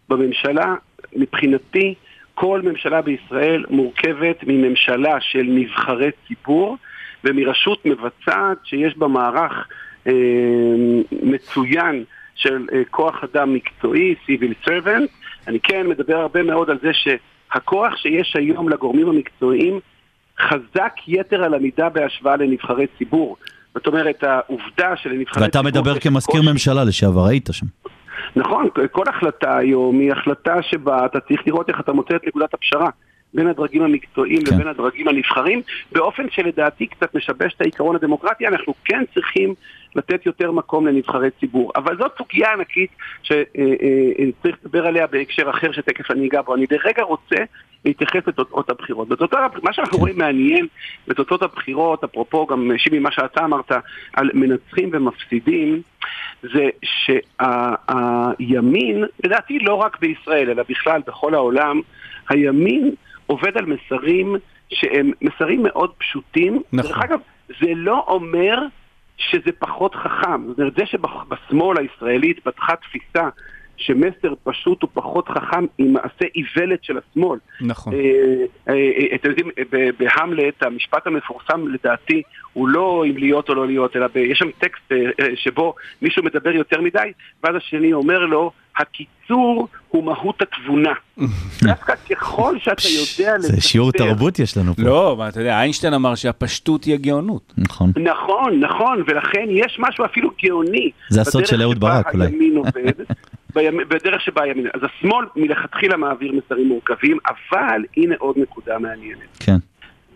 בממשלה, 0.10 0.76
מבחינתי, 1.16 1.94
כל 2.36 2.62
ממשלה 2.64 3.02
בישראל 3.02 3.66
מורכבת 3.70 4.44
מממשלה 4.44 5.22
של 5.22 5.44
נבחרי 5.44 6.10
ציבור 6.28 6.78
ומרשות 7.24 7.86
מבצעת 7.86 8.58
שיש 8.64 8.98
בה 8.98 9.08
מערך 9.08 9.68
אה, 10.08 10.14
מצוין 11.12 12.04
של 12.36 12.68
אה, 12.74 12.82
כוח 12.90 13.24
אדם 13.24 13.54
מקצועי, 13.54 14.16
civil 14.28 14.68
servant. 14.68 15.08
אני 15.48 15.60
כן 15.60 15.88
מדבר 15.88 16.18
הרבה 16.18 16.44
מאוד 16.44 16.70
על 16.70 16.80
זה 16.82 16.94
שהכוח 17.54 17.96
שיש 17.96 18.36
היום 18.36 18.70
לגורמים 18.70 19.10
המקצועיים 19.10 19.80
חזק 20.40 20.94
יתר 21.08 21.44
על 21.44 21.54
המידה 21.54 21.90
בהשוואה 21.90 22.36
לנבחרי 22.36 22.86
ציבור. 22.98 23.38
זאת 23.76 23.88
אומרת, 23.88 24.24
העובדה 24.24 24.96
שלנבחרי 24.96 25.44
ואתה 25.44 25.60
ציבור... 25.60 25.72
מדבר 25.72 25.98
יש 25.98 26.04
כמזכיר 26.04 26.42
קושי- 26.42 26.52
ממשלה 26.52 26.84
לשעבר, 26.84 27.26
היית 27.26 27.50
שם. 27.52 27.66
נכון, 28.36 28.68
כל 28.92 29.04
החלטה 29.10 29.58
היום 29.58 30.00
היא 30.00 30.12
החלטה 30.12 30.62
שבה 30.62 31.06
אתה 31.06 31.20
צריך 31.20 31.42
לראות 31.46 31.70
איך 31.70 31.80
אתה 31.80 31.94
מוצא 31.94 32.16
את 32.16 32.28
נקודת 32.28 32.54
הפשרה 32.54 32.90
בין 33.34 33.48
הדרגים 33.48 33.82
המקצועיים 33.82 34.44
כן. 34.46 34.56
לבין 34.56 34.68
הדרגים 34.68 35.08
הנבחרים, 35.08 35.62
באופן 35.92 36.30
שלדעתי 36.30 36.88
קצת 36.88 37.16
משבש 37.16 37.54
את 37.54 37.62
העיקרון 37.62 37.96
הדמוקרטי, 37.96 38.48
אנחנו 38.48 38.74
כן 38.86 39.04
צריכים 39.14 39.54
לתת 39.96 40.26
יותר 40.26 40.52
מקום 40.52 40.88
לנבחרי 40.88 41.30
ציבור. 41.40 41.72
אבל 41.76 41.98
זאת 41.98 42.12
סוגיה 42.18 42.54
ענקית 42.54 42.90
שצריך 43.24 44.58
לדבר 44.64 44.88
עליה 44.88 45.08
בהקשר 45.08 45.50
אחר 45.50 45.72
שתכף 45.72 46.12
אני 46.12 46.28
אגע 46.28 46.42
בו. 46.42 46.56
אני 46.56 46.66
לרגע 46.72 47.04
רוצה 47.04 47.36
להתייחס 47.86 48.28
לתוצאות 48.28 48.70
הבחירות. 48.70 49.08
בתוצאות, 49.08 49.64
מה 49.64 49.74
שאנחנו 49.74 49.98
רואים 49.98 50.18
מעניין 50.18 50.68
בתוצאות 51.08 51.42
הבחירות, 51.42 52.04
אפרופו 52.04 52.46
גם 52.46 52.72
שימי 52.78 53.00
מה 53.00 53.12
שאתה 53.12 53.46
אמרת 53.46 53.72
על 54.14 54.30
מנצחים 54.34 54.90
ומפסידים, 54.94 55.82
זה 56.42 56.70
שהימין, 58.44 59.06
לדעתי 59.24 59.60
לא 59.60 59.74
רק 59.74 60.00
בישראל, 60.00 60.50
אלא 60.50 60.64
בכלל 60.70 61.02
בכל 61.08 61.34
העולם, 61.34 61.82
הימין 62.30 62.92
עובד 63.34 63.58
על 63.58 63.66
מסרים 63.66 64.36
שהם 64.70 65.12
מסרים 65.22 65.64
מאוד 65.64 65.92
פשוטים. 65.98 66.62
נכון. 66.74 66.92
דרך 66.92 67.04
אגב, 67.04 67.20
זה 67.62 67.72
לא 67.76 68.06
אומר 68.08 68.60
שזה 69.18 69.52
פחות 69.60 69.96
חכם. 69.96 70.48
זאת 70.48 70.60
אומרת, 70.60 70.76
זה 70.78 70.86
שבשמאל 70.86 71.78
הישראלי 71.78 72.30
התפתחה 72.30 72.76
תפיסה 72.76 73.30
שמסר 73.78 74.34
פשוט 74.44 74.82
הוא 74.82 74.90
פחות 74.94 75.30
חכם 75.30 75.66
היא 75.78 75.90
מעשה 75.90 76.26
איוולת 76.36 76.84
של 76.84 76.98
השמאל. 76.98 77.40
נכון. 77.62 77.94
אה, 77.94 78.00
אה, 78.70 78.74
אה, 78.74 79.16
אתם 79.16 79.30
יודעים, 79.30 79.50
ב- 79.72 79.90
בהמלט, 80.00 80.64
המשפט 80.64 81.08
המפורסם 81.08 81.68
לדעתי 81.68 82.22
הוא 82.54 82.68
לא 82.68 83.04
אם 83.10 83.18
להיות 83.18 83.50
או 83.50 83.56
לא 83.56 83.68
להיות, 83.68 83.96
אלא 83.96 84.08
יש 84.16 84.40
שם 84.40 84.50
טקסט 84.60 84.92
שבו 85.36 85.74
מישהו 86.02 86.24
מדבר 86.24 86.50
יותר 86.50 86.82
מדי, 86.82 87.12
ואז 87.44 87.56
השני 87.56 87.94
אומר 87.94 88.20
לו, 88.20 88.52
הקיצור 88.78 89.68
הוא 89.90 90.04
מהות 90.04 90.42
התבונה. 90.42 90.94
דווקא 91.64 91.94
ככל 92.10 92.60
שאתה 92.60 92.84
יודע 92.88 93.40
זה 93.40 93.62
שיעור 93.62 93.92
תרבות 93.92 94.40
יש 94.40 94.58
לנו 94.58 94.76
פה. 94.76 94.82
לא, 94.82 95.12
אבל 95.12 95.30
אתה 95.30 95.40
יודע, 95.40 95.60
איינשטיין 95.60 95.94
אמר 95.94 96.16
שהפשטות 96.16 96.84
היא 96.84 96.94
הגאונות. 96.94 97.54
נכון. 97.58 97.92
נכון, 97.96 98.60
נכון, 98.60 99.04
ולכן 99.08 99.46
יש 99.50 99.78
משהו 99.80 100.06
אפילו 100.06 100.30
גאוני. 100.46 100.92
זה 101.10 101.22
הסוד 101.22 101.46
של 101.46 101.62
אהוד 101.62 101.80
ברק, 101.80 102.14
אולי. 102.14 102.32
בימ- 103.56 103.84
בדרך 103.88 104.22
שבה 104.22 104.44
הימין... 104.44 104.68
אז 104.74 104.82
השמאל 104.84 105.26
מלכתחילה 105.36 105.98
מעביר 105.98 106.32
מסרים 106.32 106.68
מורכבים, 106.68 107.18
אבל 107.30 107.86
הנה 107.98 108.16
עוד 108.18 108.38
נקודה 108.38 108.80
מעניינת. 108.80 109.38
כן. 109.40 109.56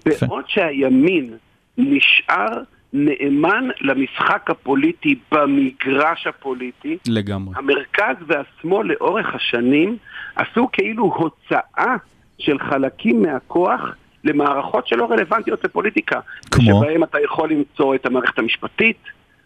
בעוד 0.06 0.44
שהימין 0.48 1.34
נשאר 1.78 2.62
נאמן 2.94 3.70
למשחק 3.82 4.50
הפוליטי 4.50 5.16
במגרש 5.32 6.28
הפוליטי, 6.28 6.98
לגמרי. 7.08 7.54
המרכז 7.58 8.16
והשמאל 8.28 8.88
לאורך 8.88 9.36
השנים 9.36 9.98
עשו 10.36 10.70
כאילו 10.74 11.04
הוצאה 11.04 11.96
של 12.40 12.60
חלקים 12.60 13.22
מהכוח 13.22 13.96
למערכות 14.24 14.88
שלא 14.88 15.12
רלוונטיות 15.12 15.64
לפוליטיקה. 15.64 16.20
כמו? 16.52 16.82
שבהם 16.84 17.04
אתה 17.04 17.18
יכול 17.24 17.50
למצוא 17.50 17.96
את 17.96 18.06
המערכת 18.06 18.40
המשפטית, 18.40 18.98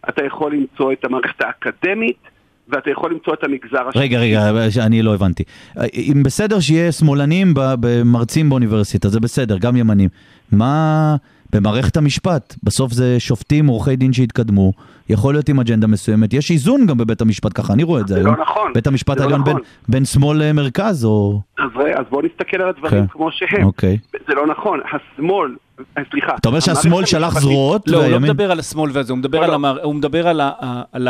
אתה 0.08 0.24
יכול 0.24 0.52
למצוא 0.52 0.92
את 0.92 1.04
המערכת 1.04 1.40
האקדמית, 1.42 2.18
ואתה 2.68 2.90
יכול 2.90 3.10
למצוא 3.12 3.34
את 3.34 3.44
המגזר 3.44 3.88
השני. 3.88 4.02
רגע, 4.02 4.18
רגע, 4.18 4.50
אני 4.86 5.02
לא 5.02 5.14
הבנתי. 5.14 5.42
אם 5.94 6.22
בסדר 6.24 6.60
שיהיה 6.60 6.92
שמאלנים 6.92 7.52
במרצים 7.56 8.50
באוניברסיטה, 8.50 9.08
זה 9.08 9.20
בסדר, 9.20 9.58
גם 9.58 9.76
ימנים. 9.76 10.08
מה 10.52 11.16
במערכת 11.52 11.96
המשפט? 11.96 12.54
בסוף 12.62 12.92
זה 12.92 13.20
שופטים, 13.20 13.66
עורכי 13.66 13.96
דין 13.96 14.12
שהתקדמו, 14.12 14.72
יכול 15.08 15.34
להיות 15.34 15.48
עם 15.48 15.60
אג'נדה 15.60 15.86
מסוימת. 15.86 16.34
יש 16.34 16.50
איזון 16.50 16.86
גם 16.86 16.98
בבית 16.98 17.20
המשפט, 17.20 17.50
ככה 17.54 17.72
אני 17.72 17.82
רואה 17.82 18.00
את 18.00 18.08
זה 18.08 18.14
זה 18.14 18.20
היום. 18.20 18.34
לא 18.36 18.42
נכון. 18.42 18.70
בית 18.74 18.86
המשפט 18.86 19.18
זה 19.18 19.24
לא 19.24 19.24
העליון 19.24 19.44
בין- 19.44 19.52
נכון. 19.56 19.66
בין 19.88 20.04
שמאל 20.04 20.42
למרכז, 20.42 21.04
או... 21.04 21.40
אז, 21.58 21.64
אז 21.94 22.04
בואו 22.10 22.22
נסתכל 22.26 22.62
על 22.62 22.68
הדברים 22.68 22.90
כן. 23.02 23.06
כמו 23.12 23.28
שהם. 23.32 23.64
אוקיי. 23.64 23.98
זה 24.28 24.34
לא 24.34 24.46
נכון, 24.46 24.80
השמאל, 24.86 25.56
אה, 25.98 26.02
סליחה. 26.10 26.34
אתה 26.40 26.48
אומר 26.48 26.60
שהשמאל 26.60 27.04
שלח 27.04 27.40
זרועות, 27.40 27.88
לא, 27.88 28.02
הוא 28.04 28.12
לא. 28.12 28.20
מדבר 28.20 28.50
על 28.50 28.58
השמאל 28.58 28.90
והזה, 28.94 29.12
הוא 29.12 29.18
מדבר 29.18 29.46
לא, 29.46 29.68
על 30.92 31.08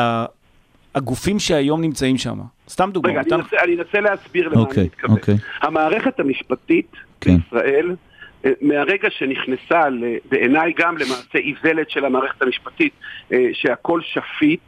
הגופים 0.95 1.39
שהיום 1.39 1.81
נמצאים 1.81 2.19
שם. 2.19 2.39
סתם 2.69 2.91
דוגמא. 2.93 3.11
רגע, 3.11 3.21
אני 3.21 3.29
אתה- 3.29 3.35
אנסה, 3.37 3.57
אני 3.65 3.75
אנסה 3.77 4.01
להסביר 4.01 4.49
למה 4.49 4.61
אוקיי, 4.61 4.79
אני 4.81 4.87
מתכוון. 4.87 5.17
אוקיי. 5.17 5.35
המערכת 5.63 6.21
המשפטית 6.21 6.91
כן. 7.21 7.37
בישראל, 7.37 7.97
אה, 8.45 8.51
מהרגע 8.61 9.09
שנכנסה, 9.11 9.89
ל- 9.89 10.05
בעיניי 10.31 10.73
גם 10.79 10.95
למעשה 10.99 11.39
איוולת 11.39 11.91
של 11.91 12.05
המערכת 12.05 12.43
המשפטית, 12.43 12.93
אה, 13.33 13.49
שהכל 13.53 14.01
שפיט, 14.03 14.61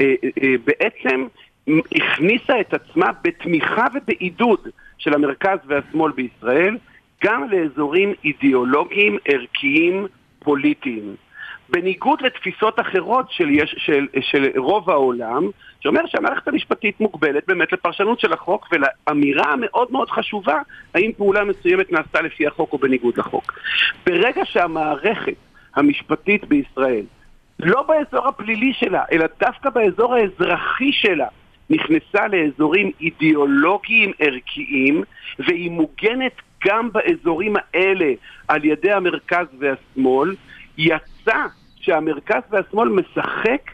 אה, 0.00 0.14
בעצם 0.64 1.26
הכניסה 1.94 2.60
את 2.60 2.74
עצמה 2.74 3.06
בתמיכה 3.24 3.86
ובעידוד 3.94 4.60
של 4.98 5.14
המרכז 5.14 5.58
והשמאל 5.66 6.12
בישראל, 6.12 6.76
גם 7.24 7.44
לאזורים 7.50 8.12
אידיאולוגיים, 8.24 9.18
ערכיים, 9.28 10.06
פוליטיים. 10.38 11.14
בניגוד 11.68 12.22
לתפיסות 12.22 12.80
אחרות 12.80 13.26
של, 13.30 13.50
יש, 13.50 13.74
של, 13.78 14.06
של 14.20 14.50
רוב 14.56 14.90
העולם, 14.90 15.42
שאומר 15.80 16.00
שהמערכת 16.06 16.48
המשפטית 16.48 17.00
מוגבלת 17.00 17.42
באמת 17.48 17.72
לפרשנות 17.72 18.20
של 18.20 18.32
החוק 18.32 18.68
ולאמירה 18.72 19.52
המאוד 19.52 19.92
מאוד 19.92 20.10
חשובה 20.10 20.58
האם 20.94 21.10
פעולה 21.16 21.44
מסוימת 21.44 21.92
נעשתה 21.92 22.20
לפי 22.20 22.46
החוק 22.46 22.72
או 22.72 22.78
בניגוד 22.78 23.18
לחוק. 23.18 23.58
ברגע 24.06 24.42
שהמערכת 24.44 25.34
המשפטית 25.76 26.44
בישראל, 26.44 27.04
לא 27.60 27.82
באזור 27.82 28.28
הפלילי 28.28 28.72
שלה, 28.74 29.02
אלא 29.12 29.26
דווקא 29.40 29.70
באזור 29.70 30.14
האזרחי 30.14 30.92
שלה, 30.92 31.28
נכנסה 31.70 32.28
לאזורים 32.28 32.90
אידיאולוגיים 33.00 34.12
ערכיים, 34.18 35.02
והיא 35.38 35.70
מוגנת 35.70 36.32
גם 36.66 36.88
באזורים 36.92 37.54
האלה 37.56 38.12
על 38.48 38.64
ידי 38.64 38.92
המרכז 38.92 39.46
והשמאל, 39.58 40.34
יצא 40.78 41.46
שהמרכז 41.80 42.42
והשמאל 42.50 42.88
משחק 42.88 43.70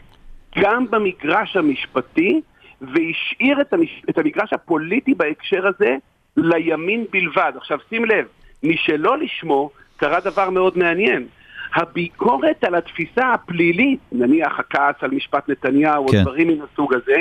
גם 0.59 0.85
במגרש 0.89 1.57
המשפטי, 1.57 2.41
והשאיר 2.81 3.61
את, 3.61 3.73
המש... 3.73 4.01
את 4.09 4.17
המגרש 4.17 4.53
הפוליטי 4.53 5.13
בהקשר 5.13 5.67
הזה 5.67 5.95
לימין 6.37 7.05
בלבד. 7.11 7.51
עכשיו 7.55 7.77
שים 7.89 8.05
לב, 8.05 8.25
משלא 8.63 9.17
לשמו 9.17 9.69
קרה 9.97 10.19
דבר 10.19 10.49
מאוד 10.49 10.77
מעניין. 10.77 11.27
הביקורת 11.75 12.63
על 12.63 12.75
התפיסה 12.75 13.33
הפלילית, 13.33 13.99
נניח 14.11 14.59
הכעס 14.59 14.95
על 15.01 15.11
משפט 15.11 15.49
נתניהו 15.49 16.07
כן. 16.07 16.17
או 16.17 16.21
דברים 16.21 16.47
מן 16.47 16.65
הסוג 16.71 16.93
הזה, 16.93 17.15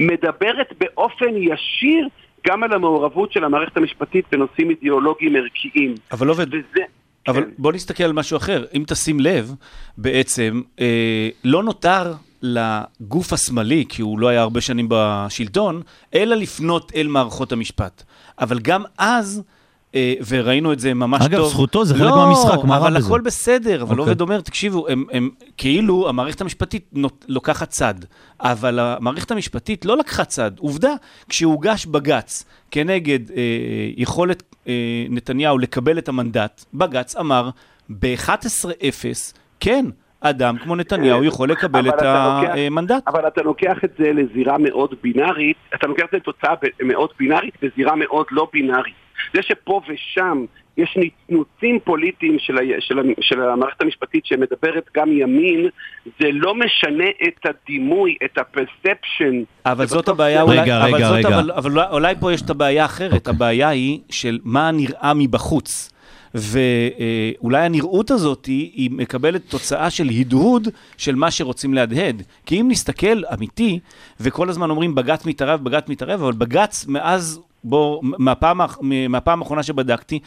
מדברת 0.00 0.72
באופן 0.78 1.36
ישיר 1.36 2.08
גם 2.46 2.62
על 2.62 2.72
המעורבות 2.72 3.32
של 3.32 3.44
המערכת 3.44 3.76
המשפטית 3.76 4.24
בנושאים 4.32 4.70
אידיאולוגיים 4.70 5.36
ערכיים. 5.36 5.94
אבל 6.12 6.28
עובד, 6.28 6.46
וזה... 6.48 6.84
אבל 7.28 7.42
כן. 7.44 7.50
בוא 7.58 7.72
נסתכל 7.72 8.04
על 8.04 8.12
משהו 8.12 8.36
אחר. 8.36 8.64
אם 8.74 8.84
תשים 8.86 9.20
לב, 9.20 9.54
בעצם 9.98 10.62
אה, 10.80 11.28
לא 11.44 11.62
נותר 11.62 12.14
לגוף 12.42 13.32
השמאלי, 13.32 13.84
כי 13.88 14.02
הוא 14.02 14.18
לא 14.18 14.28
היה 14.28 14.40
הרבה 14.40 14.60
שנים 14.60 14.86
בשלטון, 14.90 15.82
אלא 16.14 16.36
לפנות 16.36 16.92
אל 16.96 17.06
מערכות 17.06 17.52
המשפט. 17.52 18.02
אבל 18.38 18.58
גם 18.58 18.82
אז... 18.98 19.42
אה, 19.94 20.14
וראינו 20.28 20.72
את 20.72 20.78
זה 20.78 20.94
ממש 20.94 21.26
אגב, 21.26 21.38
טוב. 21.38 21.50
זכותו, 21.50 21.84
זה 21.84 21.94
חלק 21.94 22.06
לא, 22.06 22.16
מהמשחק, 22.16 22.64
מה 22.64 22.78
רע 22.78 22.88
אבל 22.88 22.96
בזה? 22.96 23.06
הכל 23.06 23.20
בסדר, 23.20 23.82
אבל 23.82 23.90
אוקיי. 23.90 23.98
עובד 23.98 24.20
אומר, 24.20 24.40
תקשיבו, 24.40 24.88
הם, 24.88 25.04
הם, 25.12 25.30
כאילו 25.56 26.08
המערכת 26.08 26.40
המשפטית 26.40 26.86
נות, 26.92 27.24
לוקחת 27.28 27.68
צד, 27.68 27.94
אבל 28.40 28.78
המערכת 28.78 29.30
המשפטת 29.30 29.84
לא 29.84 29.96
לקחה 29.96 30.24
צד. 30.24 30.50
עובדה, 30.58 30.94
כשהוגש 31.28 31.86
בג"ץ 31.86 32.44
כנגד 32.70 33.30
אה, 33.30 33.42
יכולת 33.96 34.42
אה, 34.68 34.72
נתניהו 35.10 35.58
לקבל 35.58 35.98
את 35.98 36.08
המנדט, 36.08 36.64
בג"ץ 36.74 37.16
אמר 37.16 37.50
ב-11-0, 37.88 39.04
כן, 39.60 39.86
אדם 40.20 40.56
כמו 40.58 40.76
נתניהו 40.76 41.24
יכול 41.24 41.50
לקבל 41.50 41.88
אבל 41.88 41.88
את 41.88 42.02
המנדט. 42.02 43.02
אבל 43.08 43.28
אתה 43.28 43.42
לוקח 43.42 43.84
את 43.84 43.90
זה 43.98 44.12
לזירה 44.12 44.58
מאוד 44.58 44.94
בינארית, 45.02 45.56
אתה 45.74 45.86
לוקח 45.86 46.04
את 46.04 46.10
זה 46.12 46.16
לתוצאה 46.16 46.54
מאוד 46.82 47.10
בינארית 47.18 47.54
וזירה 47.62 47.96
מאוד 47.96 48.26
לא 48.30 48.48
בינארית. 48.52 49.03
זה 49.34 49.40
שפה 49.42 49.80
ושם 49.88 50.44
יש 50.76 50.96
נצנוצים 50.96 51.78
פוליטיים 51.84 52.36
של, 52.38 52.58
ה, 52.58 52.80
של, 52.80 52.98
ה, 52.98 53.02
של 53.20 53.40
המערכת 53.42 53.82
המשפטית 53.82 54.26
שמדברת 54.26 54.84
גם 54.96 55.12
ימין, 55.12 55.68
זה 56.20 56.28
לא 56.32 56.54
משנה 56.54 57.04
את 57.28 57.46
הדימוי, 57.46 58.16
את 58.24 58.38
הפרספשן. 58.38 59.42
אבל 59.66 59.86
זאת 59.86 60.08
הבעיה, 60.08 60.36
זה- 60.36 60.42
אולי, 60.52 60.60
רגע, 60.60 60.78
אבל, 60.84 60.94
רגע, 60.94 61.08
זאת, 61.08 61.16
רגע. 61.16 61.28
אבל, 61.28 61.50
אבל 61.50 61.70
אולי- 61.70 61.86
אולי 61.90 62.14
פה 62.20 62.32
יש 62.32 62.42
את 62.42 62.50
הבעיה 62.50 62.82
האחרת. 62.82 63.12
אוקיי. 63.12 63.30
הבעיה 63.34 63.68
היא 63.68 63.98
של 64.10 64.38
מה 64.44 64.70
נראה 64.70 65.12
מבחוץ. 65.16 65.90
ואולי 66.34 67.58
הנראות 67.64 68.10
הזאת 68.10 68.46
היא, 68.46 68.70
היא 68.74 68.90
מקבלת 68.92 69.42
תוצאה 69.48 69.90
של 69.90 70.06
הדהוד 70.20 70.68
של 70.96 71.14
מה 71.14 71.30
שרוצים 71.30 71.74
להדהד. 71.74 72.22
כי 72.46 72.60
אם 72.60 72.68
נסתכל 72.70 73.22
אמיתי, 73.34 73.78
וכל 74.20 74.48
הזמן 74.48 74.70
אומרים 74.70 74.94
בג"ץ 74.94 75.26
מתערב, 75.26 75.64
בג"ץ 75.64 75.88
מתערב, 75.88 76.22
אבל 76.22 76.32
בג"ץ 76.32 76.86
מאז, 76.88 77.40
בוא, 77.64 78.00
מהפעם, 78.02 78.60
מהפעם 79.08 79.42
האחרונה 79.42 79.62
שבדקתי, 79.62 80.18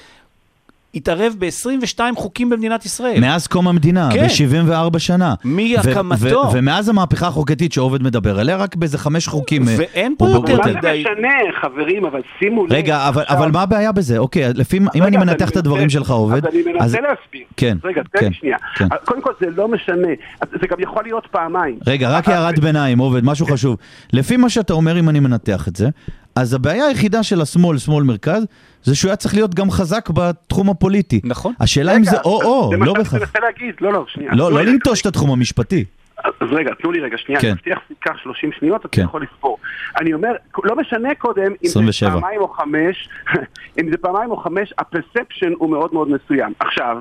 התערב 0.96 1.36
ב-22 1.40 2.00
חוקים 2.16 2.50
במדינת 2.50 2.86
ישראל. 2.86 3.20
מאז 3.22 3.48
קום 3.48 3.68
המדינה, 3.68 4.10
כן. 4.14 4.28
ב-74 4.28 5.00
שנה. 5.00 5.34
מהקמתו. 5.44 6.26
ו- 6.26 6.48
ו- 6.48 6.52
ומאז 6.54 6.90
המהפכה 6.90 7.28
החוקתית 7.28 7.74
שעובד 7.74 8.04
מדבר 8.04 8.40
עליה, 8.40 8.58
רק 8.58 8.76
באיזה 8.76 8.98
חמש 8.98 9.28
חוקים. 9.28 9.68
אה, 9.68 9.76
ואין 9.78 10.16
פה 10.18 10.30
יותר. 10.30 10.58
מה 10.58 10.64
זה 10.64 10.74
מדי. 10.74 11.04
משנה, 11.16 11.30
חברים, 11.62 12.06
אבל 12.06 12.22
שימו 12.40 12.66
לב. 12.66 12.74
רגע, 12.74 13.08
אבל, 13.08 13.22
עכשיו- 13.22 13.38
אבל 13.38 13.52
מה 13.52 13.62
הבעיה 13.62 13.92
בזה? 13.92 14.18
אוקיי, 14.18 14.54
לפי, 14.56 14.78
אם 14.78 14.88
רגע, 14.96 15.06
אני 15.06 15.18
אז 15.18 15.24
מנתח 15.24 15.50
את 15.50 15.58
הדברים 15.58 15.90
שלך 15.90 16.12
עובד, 16.12 16.46
אז 16.48 16.54
אני 16.54 16.64
מנסה 16.74 16.98
להסביר. 17.02 17.44
כן, 17.58 17.78
רגע, 17.84 18.02
תן 18.12 18.20
כן, 18.20 18.28
לי 18.28 18.34
שנייה. 18.34 18.58
כן. 18.76 18.88
קודם 19.06 19.22
כל, 19.22 19.32
זה 19.42 19.46
לא 19.56 19.68
משנה. 19.68 20.08
אז 20.42 20.48
זה 20.62 20.68
גם 20.68 20.78
יכול 20.80 21.04
להיות 21.04 21.28
פעמיים. 21.32 21.80
רגע, 21.88 22.10
רק 22.10 22.30
הערת 22.30 22.60
ביניים, 22.60 23.00
עובד, 23.00 23.26
משהו 23.26 23.46
חשוב. 23.46 23.78
לפי 24.14 24.38
מה 24.38 24.50
שאתה 24.50 24.74
אומר, 24.74 25.00
אם 25.00 25.10
אני 25.10 25.20
מנתח 25.20 25.68
את 25.68 25.76
זה, 25.76 25.90
אז 26.38 26.54
הבעיה 26.54 26.86
היחידה 26.86 27.24
של 27.24 27.42
השמאל, 27.42 27.78
שמאל 27.78 28.04
מרכז, 28.04 28.46
זה 28.84 28.96
שהוא 28.96 29.10
היה 29.10 29.16
צריך 29.16 29.34
להיות 29.34 29.56
גם 29.56 29.72
חזק 29.72 30.10
בתחום 30.10 30.70
הפוליטי. 30.70 31.22
נכון. 31.24 31.54
השאלה 31.60 31.92
אם 31.92 32.02
רגע, 32.02 32.12
זה 32.12 32.18
או-או, 32.26 32.70
זה 32.72 32.78
מה 32.78 32.86
לא 32.86 32.94
שאני. 32.94 33.20
מנסה 33.20 33.40
להגיד. 33.40 33.76
לא, 33.82 33.94
לא, 33.94 34.06
שנייה. 34.08 34.32
לא, 34.36 34.52
לא 34.52 34.64
לנטוש 34.64 35.02
את 35.02 35.06
התחום 35.06 35.32
המשפטי. 35.32 35.86
אז 36.24 36.48
רגע, 36.52 36.72
תנו 36.82 36.92
לי 36.92 37.00
רגע, 37.00 37.18
שנייה, 37.18 37.42
כן. 37.42 37.48
אני 37.48 37.54
מבטיח 37.54 37.80
שייקח 37.88 38.18
30 38.24 38.52
שניות, 38.60 38.82
אתה 38.82 38.88
כן. 38.92 39.02
יכול 39.02 39.24
לספור. 39.24 39.58
אני 40.00 40.14
אומר, 40.14 40.32
לא 40.64 40.76
משנה 40.76 41.16
קודם 41.16 41.52
אם 41.52 41.56
27. 41.64 42.10
זה 42.10 42.22
פעמיים 42.22 42.42
או 42.42 42.48
חמש, 42.48 43.10
אם 43.82 43.92
זה 43.92 43.98
פעמיים 43.98 44.32
או 44.32 44.38
חמש, 44.38 44.74
הפרספשן 44.78 45.52
הוא 45.58 45.70
מאוד 45.70 45.94
מאוד 45.94 46.10
מסוים. 46.10 46.54
עכשיו, 46.60 46.98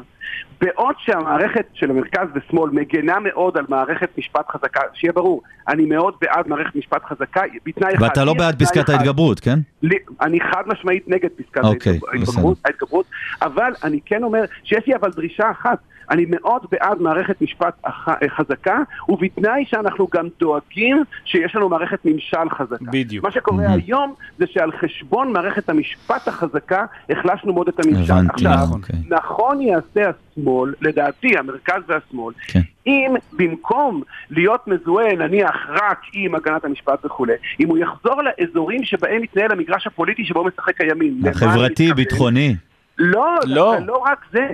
בעוד 0.60 0.94
שהמערכת 0.98 1.66
של 1.74 1.90
המרכז 1.90 2.26
ושמאל 2.34 2.70
מגנה 2.70 3.16
מאוד 3.20 3.56
על 3.58 3.64
מערכת 3.68 4.18
משפט 4.18 4.50
חזקה, 4.50 4.80
שיהיה 4.94 5.12
ברור, 5.12 5.42
אני 5.68 5.84
מאוד 5.86 6.14
בעד 6.20 6.48
מערכת 6.48 6.76
משפט 6.76 7.04
חזקה, 7.04 7.40
בתנאי 7.66 7.94
אחד. 7.94 8.02
ואתה 8.02 8.24
לא 8.24 8.34
בעד 8.34 8.62
פסקת. 8.62 8.88
ההתגברות, 8.88 9.40
כן? 9.40 9.58
לי- 9.82 9.96
אני 10.20 10.40
חד 10.40 10.62
משמעית 10.66 11.08
נגד 11.08 11.28
פסקת 11.36 11.64
אוקיי, 11.64 11.92
ההתגב- 11.92 12.08
ההתגברות, 12.12 12.58
ההתגברות, 12.64 13.06
אבל 13.42 13.72
אני 13.84 14.00
כן 14.06 14.22
אומר 14.22 14.44
שיש 14.64 14.86
לי 14.86 14.94
אבל 14.96 15.10
דרישה 15.10 15.50
אחת, 15.50 15.78
אני 16.10 16.24
מאוד 16.28 16.62
בעד 16.72 17.00
מערכת 17.02 17.42
משפט 17.42 17.74
אח- 17.82 18.08
חזקה, 18.36 18.78
ובתנאי 19.08 19.64
שאנחנו 19.66 20.08
גם 20.14 20.26
דואגים 20.40 21.02
שיש 21.24 21.56
לנו 21.56 21.68
מערכת 21.68 21.98
ממשל 22.04 22.50
חזקה. 22.58 22.84
בדיוק. 22.92 23.24
מה 23.24 23.30
שקורה 23.30 23.56
מהמם. 23.56 23.80
היום 23.86 24.14
זה 24.38 24.44
שעל 24.50 24.72
חשבון 24.72 25.32
מערכת 25.32 25.68
המשפט 25.68 26.28
החזקה 26.28 26.84
החלשנו 27.10 27.52
מאוד 27.52 27.68
את 27.68 27.80
הממשל. 27.86 28.12
הבנתי, 28.12 28.32
עכשיו, 28.32 28.66
אוקיי. 28.72 28.96
נכון 29.10 29.60
יעשה 29.60 30.10
השמאל, 30.10 30.74
לדעתי 30.80 31.38
המרכז 31.38 31.82
והשמאל, 31.88 32.34
כן. 32.48 32.60
אם 32.86 33.14
במקום 33.32 34.02
להיות 34.30 34.68
מזוהה 34.68 35.14
נניח 35.16 35.56
רק 35.68 36.00
עם 36.12 36.34
הגנת 36.34 36.64
המשפט 36.64 37.04
וכולי, 37.04 37.32
אם 37.60 37.68
הוא 37.68 37.78
יחזור 37.78 38.22
לאזורים 38.22 38.84
שבהם 38.84 39.22
מתנהל 39.22 39.52
המגרש 39.52 39.86
הפוליטי 39.86 40.24
שבו 40.24 40.44
משחק 40.44 40.80
הימין. 40.80 41.20
החברתי? 41.30 41.92
ביטחוני. 41.92 42.56
לא, 42.98 43.36
לא. 43.44 43.76
לא, 43.86 44.02
רק 44.06 44.24
זה. 44.32 44.46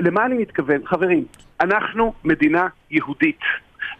למה 0.00 0.26
אני 0.26 0.38
מתכוון? 0.38 0.80
חברים, 0.86 1.24
אנחנו 1.60 2.12
מדינה 2.24 2.66
יהודית. 2.90 3.40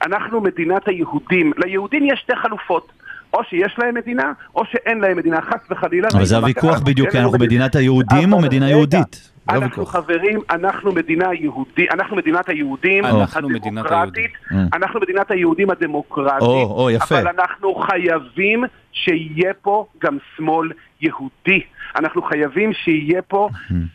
אנחנו 0.06 0.40
מדינת 0.40 0.88
היהודים. 0.88 1.52
ליהודים 1.56 2.04
יש 2.04 2.20
שתי 2.20 2.36
חלופות. 2.36 2.92
או 3.34 3.44
שיש 3.44 3.74
להם 3.78 3.94
מדינה, 3.94 4.32
או 4.54 4.62
שאין 4.64 5.00
להם 5.00 5.16
מדינה, 5.16 5.40
חס 5.42 5.70
וחלילה. 5.70 6.08
אבל 6.14 6.24
זה 6.24 6.36
הוויכוח 6.36 6.80
בדיוק, 6.80 7.10
כי 7.10 7.18
אנחנו. 7.18 7.38
מדינת 7.38 7.76
היהודים 7.76 8.32
או 8.32 8.40
מדינה 8.40 8.70
יהודית? 8.70 9.30
אנחנו. 9.48 9.86
חברים, 9.86 10.40
אנחנו 10.50 10.92
מדינה 10.92 11.34
יהודית, 11.34 11.90
אנחנו 11.90 12.16
מדינת 12.16 12.48
היהודים 12.48 13.04
אנחנו 13.04 13.48
מדינת 13.48 13.66
הדמוקרטית, 13.66 14.30
היהודים. 14.50 14.68
אנחנו 14.72 15.00
מדינת 15.00 15.30
היהודים 15.30 15.70
הדמוקרטית, 15.70 16.40
או, 16.42 16.82
או, 16.82 16.90
יפה. 16.90 17.18
אבל 17.18 17.28
אנחנו 17.28 17.74
חייבים 17.74 18.64
שיהיה 18.92 19.52
פה 19.62 19.86
גם 20.02 20.18
שמאל 20.36 20.72
יהודי. 21.00 21.60
אנחנו 21.96 22.22
חייבים 22.22 22.72
שיהיה 22.72 23.22
פה 23.22 23.48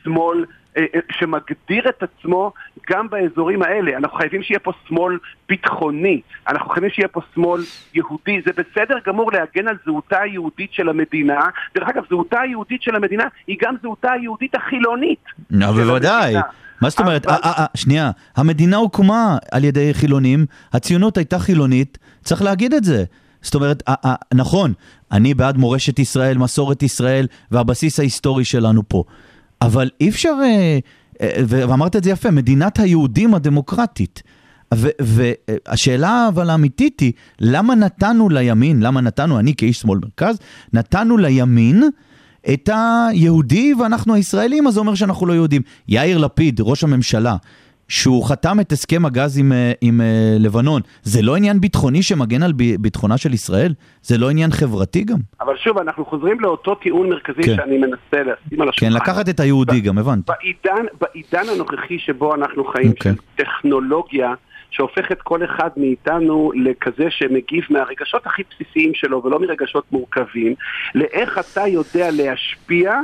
שמאל 0.04 0.46
אה, 0.78 0.86
אה, 0.96 1.00
שמגדיר 1.12 1.90
את 1.90 2.04
עצמו 2.04 2.54
גם 2.90 3.10
באזורים 3.10 3.64
האלה. 3.64 3.98
אנחנו 3.98 4.18
חייבים 4.18 4.44
שיהיה 4.44 4.60
פה 4.60 4.72
שמאל 4.88 5.18
ביטחוני, 5.50 6.22
אנחנו 6.48 6.70
חייבים 6.70 6.90
שיהיה 6.90 7.08
פה 7.08 7.22
שמאל 7.36 7.62
יהודי. 7.94 8.42
זה 8.46 8.52
בסדר 8.52 8.96
גמור 9.08 9.32
להגן 9.32 9.68
על 9.68 9.78
זהותה 9.86 10.20
היהודית 10.20 10.74
של 10.74 10.90
המדינה. 10.90 11.46
דרך 11.76 11.90
אגב, 11.90 12.04
זהותה 12.10 12.42
היהודית 12.42 12.82
של 12.82 12.96
המדינה 12.96 13.24
היא 13.48 13.58
גם 13.62 13.76
זהותה 13.82 14.12
היהודית 14.12 14.56
החילונית. 14.56 15.24
של 15.50 15.84
בוודאי. 15.84 16.36
מה 16.82 16.90
זאת 16.90 17.00
אומרת? 17.00 17.28
אה, 17.28 17.66
שנייה, 17.76 18.12
המדינה 18.36 18.78
הוקמה 18.78 19.38
על 19.52 19.64
ידי 19.64 19.94
חילונים, 19.94 20.46
הציונות 20.74 21.18
הייתה 21.18 21.40
חילונית, 21.40 21.98
צריך 22.24 22.42
להגיד 22.42 22.74
את 22.74 22.84
זה. 22.84 23.04
זאת 23.44 23.56
אומרת, 23.56 23.84
נכון, 24.34 24.74
אני 25.12 25.34
בעד 25.34 25.58
מורשת 25.58 26.00
ישראל, 26.00 26.38
מסורת 26.38 26.84
ישראל 26.84 27.28
והבסיס 27.52 28.00
ההיסטורי 28.00 28.46
שלנו 28.46 28.84
פה. 28.88 29.04
אבל 29.62 29.90
אי 30.02 30.10
אפשר, 30.10 30.34
אה, 30.44 30.80
אה, 31.22 31.42
ואמרת 31.48 31.96
את 31.96 32.04
זה 32.04 32.10
יפה, 32.10 32.32
מדינת 32.32 32.80
היהודים 32.80 33.34
הדמוקרטית. 33.34 34.24
והשאלה 35.02 36.28
אבל 36.28 36.50
האמיתית 36.50 37.00
היא, 37.00 37.12
למה 37.40 37.76
נתנו 37.76 38.30
לימין, 38.30 38.82
למה 38.82 39.02
נתנו, 39.02 39.40
אני 39.40 39.56
כאיש 39.56 39.80
שמאל 39.80 40.00
מרכז, 40.04 40.38
נתנו 40.74 41.18
לימין 41.18 41.84
את 42.54 42.70
היהודי 42.74 43.74
ואנחנו 43.74 44.14
הישראלים, 44.14 44.68
אז 44.68 44.74
זה 44.74 44.80
אומר 44.80 44.96
שאנחנו 44.96 45.26
לא 45.26 45.34
יהודים. 45.34 45.62
יאיר 45.88 46.18
לפיד, 46.18 46.62
ראש 46.62 46.84
הממשלה, 46.84 47.36
שהוא 47.88 48.30
חתם 48.30 48.60
את 48.62 48.72
הסכם 48.72 49.06
הגז 49.06 49.40
עם, 49.40 49.52
אה, 49.52 49.72
עם 49.82 50.02
אה, 50.02 50.36
לבנון, 50.40 50.82
זה 51.04 51.22
לא 51.22 51.36
עניין 51.36 51.60
ביטחוני 51.60 52.04
שמגן 52.04 52.44
על 52.44 52.54
ביטחונה 52.80 53.18
של 53.18 53.34
ישראל? 53.34 53.74
זה 54.02 54.18
לא 54.18 54.30
עניין 54.30 54.52
חברתי 54.52 55.04
גם? 55.04 55.18
אבל 55.42 55.58
שוב, 55.58 55.78
אנחנו 55.78 56.06
חוזרים 56.06 56.40
לאותו 56.40 56.76
טיעון 56.76 57.10
מרכזי 57.10 57.44
כן. 57.44 57.56
שאני 57.56 57.78
מנסה 57.78 58.24
לשים 58.24 58.62
על 58.62 58.70
השולחן. 58.70 58.90
כן, 58.90 58.94
לקחת 58.94 59.30
את 59.30 59.40
היהודי 59.40 59.82
גם, 59.82 59.98
הבנתי. 59.98 60.32
בעידן, 60.32 60.86
בעידן 61.02 61.50
הנוכחי 61.56 62.00
שבו 62.00 62.36
אנחנו 62.36 62.66
חיים, 62.66 62.90
אוקיי. 62.90 63.12
של 63.12 63.18
טכנולוגיה 63.36 64.34
שהופכת 64.74 65.22
כל 65.22 65.44
אחד 65.44 65.70
מאיתנו 65.78 66.52
לכזה 66.56 67.06
שמגיב 67.10 67.64
מהרגשות 67.70 68.26
הכי 68.26 68.44
בסיסיים 68.50 68.92
שלו 68.94 69.24
ולא 69.24 69.40
מרגשות 69.40 69.84
מורכבים, 69.92 70.56
לאיך 70.96 71.40
אתה 71.40 71.68
יודע 71.68 72.12
להשפיע 72.12 73.00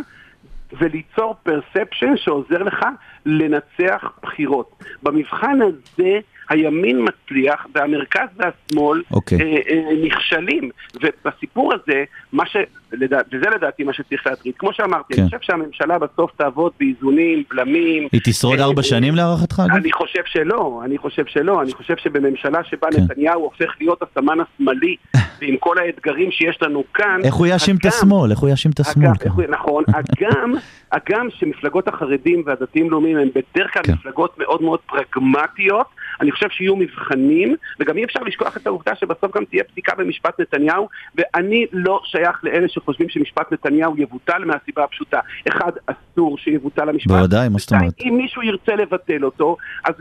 וליצור 0.73 1.35
פרספשן 1.43 2.17
שעוזר 2.17 2.63
לך 2.63 2.85
לנצח 3.25 4.11
בחירות. 4.23 4.83
במבחן 5.03 5.59
הזה 5.61 6.19
הימין 6.49 7.07
מצליח 7.07 7.67
והמרכז 7.75 8.27
והשמאל 8.35 9.03
אוקיי. 9.11 9.37
אה, 9.41 9.57
אה, 9.69 10.05
נכשלים. 10.05 10.69
ובסיפור 11.01 11.73
הזה, 11.73 12.03
מה 12.33 12.45
ש... 12.45 12.57
לדע... 12.91 13.17
וזה 13.33 13.49
לדעתי 13.55 13.83
מה 13.83 13.93
שצריך 13.93 14.27
להטריד. 14.27 14.53
כמו 14.57 14.73
שאמרתי, 14.73 15.13
כן. 15.13 15.21
אני 15.21 15.29
חושב 15.29 15.41
שהממשלה 15.41 15.99
בסוף 15.99 16.31
תעבוד 16.37 16.71
באיזונים, 16.79 17.43
בלמים. 17.49 18.07
היא 18.11 18.21
תשרוד 18.23 18.59
ארבע 18.59 18.81
אה, 18.81 18.83
שנים 18.83 19.15
להערכתך? 19.15 19.63
אני 19.75 19.91
חושב 19.91 20.21
שלא, 20.25 20.81
אני 20.85 20.97
חושב 20.97 21.25
שלא, 21.25 21.61
אני 21.61 21.73
חושב 21.73 21.93
שבממשלה 21.97 22.63
שבה 22.63 22.87
כן. 22.91 23.01
נתניהו 23.01 23.41
הופך 23.41 23.75
להיות 23.79 24.01
הסמן 24.01 24.37
השמאלי, 24.39 24.95
ועם 25.41 25.57
כל 25.59 25.77
האתגרים 25.77 26.31
שיש 26.31 26.57
לנו 26.61 26.83
כאן, 26.93 27.19
איך 27.23 27.33
הוא 27.33 27.47
יאשים 27.47 27.75
את 27.75 27.85
השמאל? 27.85 28.31
איך 28.31 28.39
הוא 28.39 28.49
יאשים 28.49 28.71
את 28.71 28.79
השמאל? 28.79 29.15
כן. 29.19 29.29
נכון, 29.49 29.83
הגם, 29.97 30.53
הגם 30.91 31.27
שמפלגות 31.29 31.87
החרדים 31.87 32.43
והדתיים-לאומיים 32.45 33.17
הם 33.17 33.29
בדרך 33.29 33.73
כלל 33.73 33.83
כן. 33.83 33.93
מפלגות 33.93 34.37
מאוד 34.37 34.61
מאוד 34.61 34.79
פרגמטיות, 34.79 35.87
אני 36.21 36.31
חושב 36.31 36.49
שיהיו 36.49 36.75
מבחנים, 36.75 37.55
וגם 37.79 37.97
אי 37.97 38.03
אפשר 38.03 38.19
לשכוח 38.23 38.57
את 38.57 38.67
העובדה 38.67 38.95
שבסוף 38.95 39.35
גם 39.35 39.45
תהיה 39.45 39.63
פסיקה 39.63 39.95
במשפט 39.95 40.39
נתניהו, 40.39 40.87
ואני 41.15 41.65
לא 41.73 42.01
שייך 42.03 42.43
לאלה 42.43 42.67
שחושבים 42.79 43.09
שמשפט 43.09 43.51
נתניהו 43.53 43.93
יבוטל 43.97 44.43
מהסיבה 44.45 44.83
הפשוטה. 44.83 45.19
אחד, 45.49 45.71
אסור 45.85 46.37
שיבוטל 46.37 46.89
המשפט. 46.89 47.11
בוודאי, 47.11 47.49
מה 47.49 47.59
זאת 47.59 47.71
אומרת? 47.73 47.93
אם 48.01 48.17
מישהו 48.21 48.41
ירצה 48.43 48.75
לבטל 48.75 49.25
אותו, 49.25 49.57
אז 49.85 49.93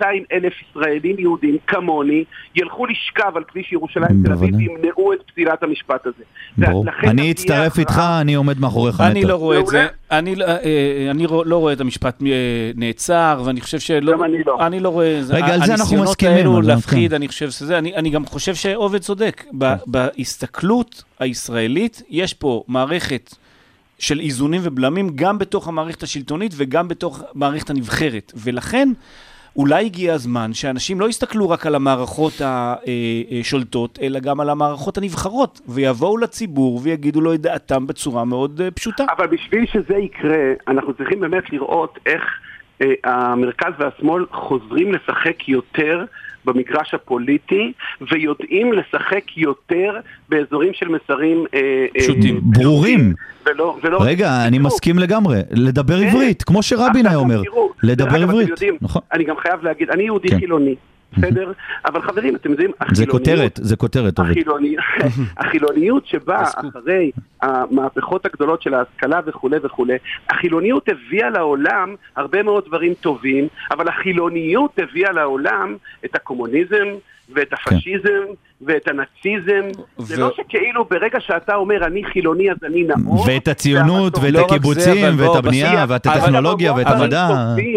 100-200 0.00 0.04
אלף 0.32 0.52
ישראלים 0.70 1.16
יהודים 1.18 1.56
כמוני 1.66 2.24
ילכו 2.56 2.86
לשכב 2.86 3.32
על 3.36 3.44
כביש 3.44 3.72
ירושלים 3.72 4.22
תל 4.24 4.32
אביב. 4.32 4.54
וימנעו 4.56 5.12
את 5.12 5.18
פסילת 5.32 5.62
המשפט 5.62 6.06
הזה. 6.06 6.22
ברור. 6.58 6.84
אני 7.04 7.30
אצטרף 7.32 7.78
איתך. 7.78 8.02
אני 8.20 8.34
עומד 8.34 8.60
מאחוריך 8.60 9.00
אני. 9.00 9.22
לא 9.24 9.34
רואה 9.34 9.60
את 9.60 9.66
זה. 9.66 9.86
אני, 10.10 10.34
לא- 10.36 10.44
אה, 10.44 11.06
אני 11.10 11.26
לא 11.26 11.42
לא 11.46 11.56
רואה 11.56 11.72
את 11.72 11.80
המשפט 11.80 12.22
אה, 12.22 12.28
נעצר, 12.76 13.42
ואני 13.44 13.60
חושב 13.60 13.78
שלא... 13.78 14.12
גם 14.12 14.24
אני 14.24 14.38
לא. 14.46 14.66
אני 14.66 14.80
לא 14.80 14.88
רואה... 14.88 15.18
זה- 15.22 15.34
רגע, 15.34 15.46
על 15.46 15.58
זה 15.58 15.64
אנחנו 15.64 15.70
הניסיונות 15.72 16.08
מסכימים, 16.08 16.36
האלו 16.36 16.56
על 16.56 16.62
זה, 16.64 16.68
להפחיד, 16.72 17.10
כן. 17.10 17.16
אני 17.16 17.28
חושב 17.28 17.50
שזה... 17.50 17.78
אני, 17.78 17.94
אני 17.96 18.10
גם 18.10 18.26
חושב 18.26 18.54
שעובד 18.54 18.98
צודק. 18.98 19.44
ב, 19.58 19.74
בהסתכלות 19.86 21.02
הישראלית, 21.18 22.02
יש 22.08 22.34
פה 22.34 22.64
מערכת 22.68 23.34
של 23.98 24.20
איזונים 24.20 24.60
ובלמים, 24.64 25.10
גם 25.14 25.38
בתוך 25.38 25.68
המערכת 25.68 26.02
השלטונית 26.02 26.52
וגם 26.56 26.88
בתוך 26.88 27.22
המערכת 27.34 27.70
הנבחרת. 27.70 28.32
ולכן, 28.36 28.88
אולי 29.56 29.84
הגיע 29.84 30.14
הזמן 30.14 30.52
שאנשים 30.52 31.00
לא 31.00 31.08
יסתכלו 31.08 31.50
רק 31.50 31.66
על 31.66 31.74
המערכות 31.74 32.32
השולטות, 32.40 33.98
אלא 34.02 34.20
גם 34.20 34.40
על 34.40 34.50
המערכות 34.50 34.98
הנבחרות, 34.98 35.60
ויבואו 35.68 36.18
לציבור 36.18 36.80
ויגידו 36.82 37.20
לו 37.20 37.34
את 37.34 37.40
דעתם 37.40 37.86
בצורה 37.86 38.24
מאוד 38.24 38.60
אה, 38.60 38.70
פשוטה. 38.70 39.04
אבל 39.16 39.26
בשביל 39.26 39.66
שזה 39.66 39.96
יקרה, 39.96 40.52
אנחנו 40.68 40.94
צריכים 40.94 41.20
באמת 41.20 41.52
לראות 41.52 41.98
איך 42.06 42.22
אה, 42.82 42.86
המרכז 43.04 43.72
והשמאל 43.78 44.26
חוזרים 44.32 44.92
לשחק 44.92 45.48
יותר 45.48 46.04
במגרש 46.52 46.94
הפוליטי, 46.94 47.72
ויודעים 48.12 48.72
לשחק 48.72 49.36
יותר 49.36 49.96
באזורים 50.28 50.72
של 50.74 50.88
מסרים... 50.88 51.44
אה, 51.54 51.60
אה, 51.96 52.00
פשוטים. 52.00 52.40
ברורים. 52.42 53.14
ולא, 53.46 53.76
ולא... 53.82 53.98
רגע, 54.02 54.44
אני 54.46 54.58
בדיוק. 54.58 54.72
מסכים 54.72 54.98
לגמרי. 54.98 55.40
לדבר 55.50 56.00
כן. 56.00 56.06
עברית, 56.06 56.42
כמו 56.42 56.62
שרבין 56.62 57.06
היה 57.06 57.16
אומר. 57.16 57.42
תראו, 57.42 57.70
לדבר 57.82 58.22
עברית. 58.22 58.48
יודעים, 58.48 58.76
נכון. 58.80 59.02
אני 59.12 59.24
גם 59.24 59.36
חייב 59.36 59.64
להגיד, 59.64 59.90
אני 59.90 60.02
יהודי 60.02 60.28
כן. 60.28 60.38
חילוני, 60.38 60.74
בסדר? 61.12 61.52
אבל 61.86 62.02
חברים, 62.02 62.36
אתם 62.36 62.50
יודעים, 62.50 62.70
זה 62.70 62.84
החילוניות- 63.04 63.10
כותרת, 63.10 63.60
זה 63.62 63.76
כותרת, 63.76 64.18
עובד. 64.18 64.30
החילוני- 64.30 64.76
החילוניות 65.40 66.06
שבאה. 66.06 66.42
אחרי 66.42 67.10
המהפכות 67.42 68.26
הגדולות 68.26 68.62
של 68.62 68.74
ההשכלה 68.74 69.20
וכולי 69.26 69.56
וכולי, 69.62 69.96
החילוניות 70.30 70.88
הביאה 70.88 71.30
לעולם 71.30 71.94
הרבה 72.16 72.42
מאוד 72.42 72.64
דברים 72.66 72.94
טובים, 72.94 73.48
אבל 73.70 73.88
החילוניות 73.88 74.78
הביאה 74.78 75.12
לעולם 75.12 75.76
את 76.04 76.14
הקומוניזם 76.14 76.86
ואת 77.34 77.48
הפשיזם 77.52 78.24
ואת 78.60 78.88
הנאציזם. 78.88 79.80
זה 79.98 80.14
ו- 80.16 80.20
לא 80.20 80.30
שכאילו 80.36 80.84
ברגע 80.90 81.18
שאתה 81.20 81.54
אומר 81.54 81.86
אני 81.86 82.02
חילוני 82.12 82.50
אז 82.50 82.56
אני 82.66 82.82
נאור. 82.84 83.24
ואת 83.26 83.48
הציונות, 83.48 84.18
ואת 84.18 84.32
לא 84.32 84.38
זה, 84.40 84.44
הקיבוצים, 84.46 85.04
ואת 85.18 85.26
בוא, 85.26 85.38
הבנייה, 85.38 85.70
בשיח- 85.72 85.84
ואת 85.88 86.06
הטכנולוגיה, 86.06 86.72
ואת 86.74 86.86
המדע. 86.86 87.28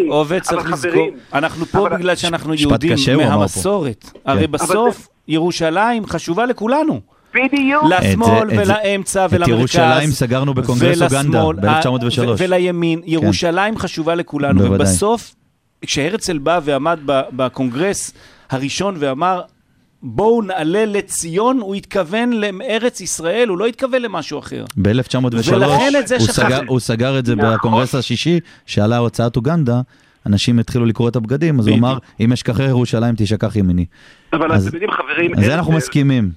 עובד 0.09 0.39
צריך 0.39 0.71
לזכור, 0.71 1.09
אנחנו 1.33 1.65
פה 1.65 1.87
אבל- 1.87 1.97
בגלל 1.97 2.15
שאנחנו 2.15 2.53
יהודים. 2.53 3.17
מהמסורת. 3.17 4.05
הרי 4.25 4.45
כן. 4.45 4.51
בסוף 4.51 5.07
ירושלים 5.27 6.05
חשובה 6.05 6.45
לכולנו. 6.45 6.99
בדיוק. 7.35 7.83
לשמאל 7.89 8.43
את 8.51 8.65
זה- 8.65 8.73
ולאמצע 8.73 9.25
את 9.25 9.29
ולמרכז. 9.33 9.49
ירושלים 9.57 10.09
סגרנו 10.09 10.53
בקונגרס 10.53 11.01
אוגנדה 11.01 11.45
ולשמאל, 11.45 11.55
ב-1903. 11.55 12.21
ה- 12.21 12.31
ו- 12.31 12.35
ולימין. 12.37 13.01
ירושלים 13.05 13.77
חשובה 13.77 14.15
לכולנו. 14.15 14.59
בוודאי. 14.59 14.75
ובסוף, 14.75 15.35
כשהרצל 15.81 16.37
בא 16.37 16.59
ועמד 16.63 16.99
ב- 17.05 17.21
בקונגרס 17.33 18.13
הראשון 18.51 18.95
ואמר, 18.99 19.41
בואו 20.03 20.41
נעלה 20.41 20.85
לציון, 20.85 21.59
הוא 21.59 21.75
התכוון 21.75 22.33
לארץ 22.33 23.01
ישראל, 23.01 23.47
הוא 23.49 23.57
לא 23.57 23.65
התכוון 23.65 24.01
למשהו 24.01 24.39
אחר. 24.39 24.65
ב-1903 24.77 25.25
ולכן 25.51 25.91
את 25.99 26.07
זה 26.07 26.15
הוא. 26.17 26.27
סגר- 26.27 26.61
הוא 26.67 26.79
סגר 26.79 27.19
את 27.19 27.25
זה 27.25 27.35
נכון. 27.35 27.53
בקונגרס 27.53 27.95
השישי, 27.95 28.39
שעלה 28.65 28.97
הוצאת 28.97 29.35
אוגנדה, 29.35 29.81
אנשים 30.25 30.59
התחילו 30.59 30.85
לקרוא 30.85 31.09
את 31.09 31.15
הבגדים, 31.15 31.59
אז 31.59 31.67
הוא. 31.67 31.77
אמר, 31.77 31.97
אם 32.19 32.31
אשכחך 32.31 32.59
ירושלים 32.59 33.15
תשכח 33.17 33.55
ימיני. 33.55 33.85
אבל 34.33 34.51
אז- 34.51 34.67
אתם 34.67 34.75
יודעים 34.75 34.91
חברים, 34.91 35.31
אז 35.37 35.45
זה 35.45 35.55
אנחנו 35.55 35.71
הרצל- 35.73 35.77
מסכימים. 35.77 36.29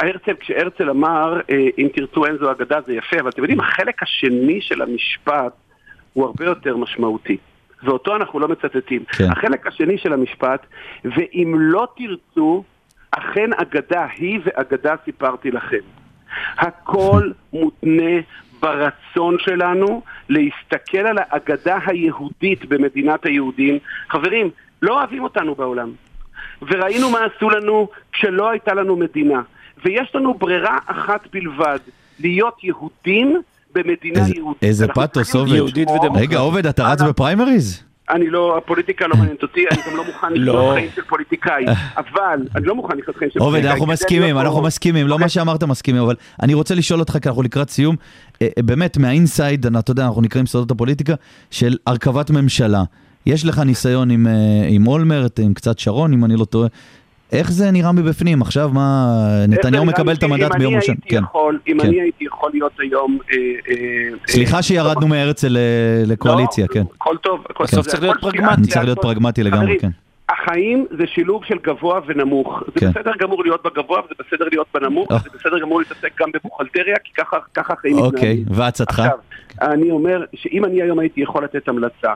הרצל, 0.00 0.32
כשהרצל 0.40 0.90
אמר, 0.90 1.40
אה, 1.50 1.56
אם 1.78 1.88
תרצו 1.96 2.26
אין 2.26 2.36
זו 2.40 2.50
אגדה, 2.52 2.76
זה 2.86 2.92
יפה, 2.92 3.16
אבל 3.20 3.28
אתם 3.28 3.42
יודעים, 3.42 3.60
החלק 3.60 4.02
השני 4.02 4.58
של 4.60 4.82
המשפט 4.82 5.52
הוא 6.12 6.24
הרבה 6.24 6.44
יותר 6.44 6.76
משמעותי. 6.76 7.36
ואותו 7.82 8.16
אנחנו 8.16 8.40
לא 8.40 8.48
מצטטים. 8.48 9.04
כן. 9.04 9.30
החלק 9.30 9.66
השני 9.66 9.98
של 9.98 10.12
המשפט, 10.12 10.66
ואם 11.04 11.54
לא 11.58 11.88
תרצו, 11.96 12.64
אכן 13.10 13.50
אגדה 13.52 14.06
היא 14.16 14.40
ואגדה 14.44 14.94
סיפרתי 15.04 15.50
לכם. 15.50 15.78
הכל 16.58 17.30
מותנה 17.52 18.20
ברצון 18.60 19.36
שלנו 19.38 20.02
להסתכל 20.28 20.98
על 20.98 21.16
האגדה 21.18 21.78
היהודית 21.86 22.64
במדינת 22.64 23.26
היהודים. 23.26 23.78
חברים, 24.08 24.50
לא 24.82 24.98
אוהבים 24.98 25.22
אותנו 25.22 25.54
בעולם. 25.54 25.90
וראינו 26.62 27.10
מה 27.10 27.18
עשו 27.24 27.50
לנו 27.50 27.88
כשלא 28.12 28.50
הייתה 28.50 28.74
לנו 28.74 28.96
מדינה. 28.96 29.42
ויש 29.84 30.14
לנו 30.14 30.34
ברירה 30.34 30.78
אחת 30.86 31.26
בלבד, 31.32 31.78
להיות 32.20 32.64
יהודים 32.64 33.42
במדינה 33.74 34.20
איזה- 34.20 34.32
יהודית. 34.36 34.62
איזה 34.64 34.84
אנחנו 34.84 35.02
פתוס, 35.02 35.22
צריכים 35.22 35.40
עובד. 35.40 35.54
יהודית 35.54 35.76
לשמור- 35.88 36.00
ודמוקרטית. 36.04 36.28
רגע, 36.28 36.38
עובד, 36.38 36.66
אתה 36.66 36.88
רץ 36.92 37.02
בפריימריז? 37.02 37.82
אני 38.10 38.30
לא, 38.30 38.58
הפוליטיקה 38.58 39.06
לא 39.06 39.16
מעניינת 39.16 39.42
אותי, 39.42 39.60
אני 39.72 39.80
גם 39.90 39.96
לא 39.96 40.04
מוכן 40.04 40.32
לא. 40.32 40.52
לחיות 40.54 40.74
חיים 40.74 40.90
של 40.96 41.02
פוליטיקאי. 41.08 41.64
אבל, 41.96 42.46
אני 42.56 42.66
לא 42.66 42.74
מוכן 42.74 42.98
לחיות 42.98 43.16
חיים 43.16 43.30
של 43.30 43.38
עובד, 43.40 43.50
פוליטיקאי. 43.50 43.72
אנחנו 43.72 43.86
כדי 43.86 43.92
מסכימים, 43.92 44.34
להיות 44.36 44.46
אנחנו 44.46 44.62
מסכימים, 44.62 45.06
לא 45.08 45.18
מה 45.18 45.28
שאמרת 45.28 45.64
מסכימים, 45.64 46.02
אבל 46.02 46.14
אני 46.42 46.54
רוצה 46.54 46.74
לשאול 46.74 47.00
אותך, 47.00 47.18
כי 47.22 47.28
אנחנו 47.28 47.42
לקראת 47.42 47.70
סיום, 47.70 47.96
אה, 48.42 48.48
אה, 48.58 48.62
באמת, 48.62 48.96
מהאינסייד, 48.98 49.66
אתה 49.76 49.90
יודע, 49.90 50.06
אנחנו 50.06 50.22
נקראים 50.22 50.46
סודות 50.46 50.70
הפוליטיקה, 50.70 51.14
של 51.50 51.76
הרכבת 51.86 52.30
ממשלה. 52.30 52.82
יש 53.26 53.44
לך 53.46 53.58
ניסיון 53.58 54.10
עם, 54.10 54.26
אה, 54.26 54.32
עם 54.68 54.86
אולמרט, 54.86 55.40
עם 55.40 55.54
קצת 55.54 55.78
שרון, 55.78 56.12
אם 56.12 56.24
אני 56.24 56.36
לא 56.36 56.44
טועה. 56.44 56.68
איך 57.32 57.50
זה 57.50 57.70
נראה 57.70 57.92
מבפנים? 57.92 58.42
עכשיו 58.42 58.70
מה, 58.72 59.16
נתניהו 59.48 59.84
מקבל 59.84 60.12
את? 60.12 60.22
המנדט 60.22 60.56
ביום 60.58 60.74
ראשון. 60.74 60.94
אם 60.96 61.10
אני 61.10 61.10
הייתי 61.10 61.14
יכול, 61.24 61.58
אם 61.68 61.78
כן. 61.80 61.86
אני 61.86 62.00
הייתי 62.00 62.24
יכול 62.24 62.50
להיות 62.52 62.72
היום... 62.78 63.18
אה, 63.32 63.36
אה, 63.70 64.16
סליחה 64.26 64.56
אה, 64.56 64.62
שירדנו 64.62 65.08
מהרצל 65.08 65.56
לקואליציה, 66.06 66.66
לא, 66.68 66.74
כן. 66.74 66.82
הכל 66.96 67.16
טוב. 67.16 67.44
הכל 67.50 67.64
בסוף 67.64 67.74
טוב, 67.74 67.84
צריך 67.84 68.02
להיות 68.02 68.20
פרגמטי. 68.20 68.62
צריך 68.62 68.84
להיות 68.84 68.98
פרגמטי 69.02 69.42
לגמרי, 69.42 69.78
כן. 69.80 69.90
החיים 70.28 70.86
זה 70.98 71.04
שילוב 71.06 71.44
של 71.44 71.56
גבוה 71.64 72.00
ונמוך. 72.06 72.62
זה 72.74 72.80
כן. 72.80 72.90
בסדר 72.90 73.12
גמור 73.20 73.42
להיות 73.42 73.62
בגבוה 73.64 74.00
וזה 74.00 74.14
בסדר 74.18 74.48
להיות 74.50 74.66
בנמוך. 74.74 75.10
וזה 75.10 75.28
בסדר 75.38 75.58
גמור 75.60 75.78
להתעסק 75.78 76.20
גם 76.20 76.28
בבוכלטריה, 76.34 76.96
כי 77.04 77.12
ככה 77.12 77.36
ככה 77.54 77.72
החיים 77.72 77.98
אוקיי, 77.98 78.34
מתנהלים. 78.36 78.44
ועצתך? 78.50 78.98
עכשיו, 78.98 79.18
אני 79.62 79.90
אומר 79.90 80.24
שאם 80.34 80.64
אני 80.64 80.82
היום 80.82 80.98
הייתי 80.98 81.20
יכול 81.20 81.44
לתת 81.44 81.68
המלצה, 81.68 82.12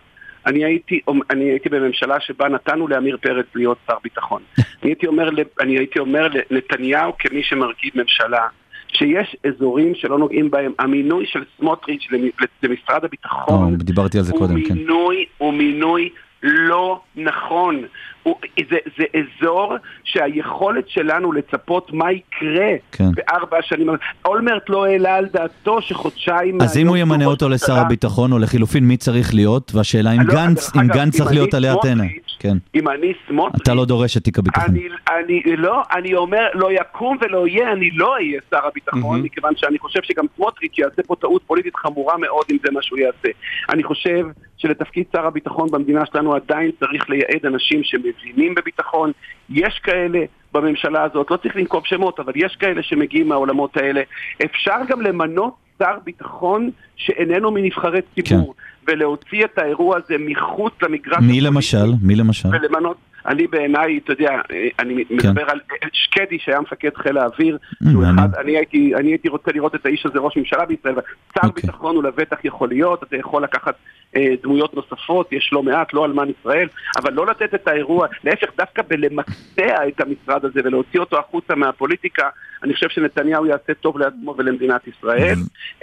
אני 0.47 0.65
הייתי, 0.65 1.01
אני 1.31 1.45
הייתי 1.45 1.69
בממשלה 1.69 2.21
שבה 2.21 2.49
נתנו 2.49 2.89
לעמיר 2.89 3.17
פרץ 3.23 3.47
להיות 3.55 3.79
שר 3.87 3.95
ביטחון. 4.05 4.43
אני 4.83 4.91
הייתי 4.91 5.07
אומר, 5.07 5.29
אני 5.61 5.79
הייתי 5.79 5.99
אומר 5.99 6.29
לנתניהו 6.51 7.13
כמי 7.19 7.43
שמרכיב 7.43 7.93
ממשלה, 7.95 8.47
שיש 8.89 9.37
אזורים 9.47 9.95
שלא 9.95 10.19
נוגעים 10.19 10.51
בהם. 10.51 10.73
המינוי 10.79 11.27
של 11.27 11.45
סמוטריץ' 11.59 12.07
למ- 12.11 12.31
למשרד 12.63 13.05
הביטחון 13.05 13.73
או, 13.73 13.77
דיברתי 13.77 14.19
על 14.19 14.25
זה 14.25 14.33
הוא 14.33 14.41
קודם, 14.41 14.61
כן. 14.63 14.75
מינוי, 14.75 15.25
הוא 15.39 15.53
מינוי 15.55 16.09
לא 16.45 17.01
נכון. 17.17 17.83
הוא, 18.23 18.35
זה, 18.71 18.77
זה 18.99 19.05
אזור 19.15 19.75
שהיכולת 20.05 20.89
שלנו 20.89 21.33
לצפות 21.33 21.93
מה 21.93 22.13
יקרה 22.13 22.71
כן. 22.93 23.09
בארבע 23.15 23.59
השנים, 23.59 23.89
אולמרט 24.25 24.69
לא 24.69 24.87
העלה 24.87 25.15
על 25.15 25.27
דעתו 25.33 25.83
שחודשיים... 25.83 26.61
אז 26.61 26.77
אם 26.77 26.89
הוא 26.89 26.97
ימנה 26.97 27.25
אותו 27.25 27.49
לשר 27.49 27.75
הביטחון, 27.79 28.33
או 28.33 28.39
לחילופין, 28.39 28.85
מי 28.85 28.97
צריך 28.97 29.35
להיות? 29.35 29.73
והשאלה 29.75 30.13
אם 30.13 30.21
לא, 30.21 30.35
גנץ, 30.35 30.77
אם 30.77 30.89
גנץ 30.89 31.17
צריך 31.17 31.33
להיות 31.33 31.55
עלי 31.55 31.73
אתנה. 31.73 32.05
כן. 32.45 32.57
אם 32.75 32.89
אני 32.89 33.13
סמוטריץ', 33.29 33.63
אתה 33.63 33.75
לא 33.75 33.85
דורש 33.85 34.17
את 34.17 34.25
תיק 34.25 34.39
הביטחון. 34.39 34.65
אני, 34.69 34.89
אני, 35.09 35.57
לא, 35.57 35.83
אני 35.93 36.15
אומר, 36.15 36.47
לא 36.55 36.73
יקום 36.73 37.17
ולא 37.21 37.47
יהיה, 37.47 37.73
אני 37.73 37.91
לא 37.91 38.15
אהיה 38.15 38.41
שר 38.51 38.67
הביטחון, 38.67 39.03
מהמם. 39.03 39.23
מכיוון 39.23 39.53
שאני 39.57 39.79
חושב 39.79 40.01
שגם 40.03 40.25
סמוטריץ' 40.37 40.79
יעשה 40.79 41.03
פה 41.03 41.17
טעות 41.21 41.43
פוליטית 41.47 41.77
חמורה 41.77 42.19
מאוד 42.19 42.45
אם 42.51 42.57
זה 42.65 42.73
מה 42.73 42.83
שהוא 42.83 42.99
יעשה. 42.99 43.29
אני 43.71 43.83
חושב 43.83 44.27
שלתפקיד 44.57 45.05
שר 45.13 45.27
הביטחון 45.27 45.71
במדינה 45.71 46.07
שלנו 46.07 46.35
עדיין 46.35 46.71
צריך 46.81 47.11
לייעד 47.11 47.47
אנשים 47.47 47.81
שמבינים 47.85 48.55
בביטחון. 48.55 49.13
יש 49.51 49.79
כאלה 49.79 50.19
בממשלה 50.53 51.03
הזאת, 51.03 51.31
לא 51.31 51.37
צריך 51.37 51.57
לנקוב 51.57 51.83
שמות, 51.87 52.21
אבל 52.21 52.33
יש 52.37 52.57
כאלה 52.57 52.83
שמגיעים 52.83 53.29
מהעולמות 53.29 53.77
האלה. 53.77 54.03
אפשר 54.45 54.77
גם 54.89 55.01
למנות 55.01 55.64
שר 55.79 55.99
ביטחון 56.05 56.71
שאיננו 56.97 57.51
מנבחרי 57.51 58.01
ציבור, 58.15 58.55
ולהוציא 58.89 59.45
את 59.45 59.59
האירוע 59.59 59.97
הזה 59.97 60.15
מחוץ 60.19 60.73
למגרש 60.83 61.19
מי. 61.21 61.41
למשל? 61.41 61.93
מי 62.03 62.15
למשל? 62.15 62.49
ולמנות, 62.49 62.97
אני 63.27 63.47
בעיניי, 63.47 64.01
אתה 64.05 64.13
יודע, 64.13 64.31
אני 64.79 65.05
מדבר 65.11 65.51
על 65.51 65.61
שקדי 65.93 66.39
שהיה 66.39 66.61
מפקד 66.61 66.95
חיל 66.97 67.19
האוויר, 67.19 67.59
Mm, 67.85 67.91
שהוא. 67.91 68.05
אחד, 68.15 68.29
אני 68.35 68.57
הייתי, 68.57 68.95
אני 68.95 69.09
הייתי 69.09 69.29
רוצה 69.29 69.51
לראות 69.55 69.75
את 69.75 69.87
האיש 69.87 70.07
הזה 70.07 70.19
ראש 70.19 70.37
ממשלה 70.37 70.65
בישראל, 70.65 70.95
שר 70.95 71.47
אוקיי. 71.47 71.63
ביטחון 71.63 71.97
הוא 71.97 72.05
לבטח 72.05 72.37
יכול 72.45 72.69
להיות, 72.69 73.03
אתה 73.03 73.17
יכול 73.17 73.43
לקחת 73.43 73.75
אה, 74.17 74.35
דמויות 74.43 74.75
נוספות, 74.75 75.33
יש 75.33 75.51
לא 75.53 75.63
מעט, 75.63 75.95
לא 75.95 76.05
אלמן 76.05 76.29
ישראל, 76.41 76.69
אבל 76.97 77.13
לא 77.13 77.27
לתת 77.27 77.55
את 77.55 77.69
האירוע, 77.69 78.07
להפך, 78.25 78.47
דווקא 78.59 78.83
בלמקצע 78.83 79.89
את 79.89 80.01
המשרד 80.01 80.45
הזה 80.45 80.61
ולהוציא 80.65 81.01
אותו 81.01 81.19
החוצה 81.19 81.55
מהפוליטיקה, 81.55 82.29
אני 82.63 82.75
חושב 82.75 82.89
שנתניהו 82.89 83.47
יעשה 83.47 83.75
טוב 83.81 83.99
לעצמו 83.99 84.35
ולמדינת 84.39 84.81
ישראל. 84.89 85.35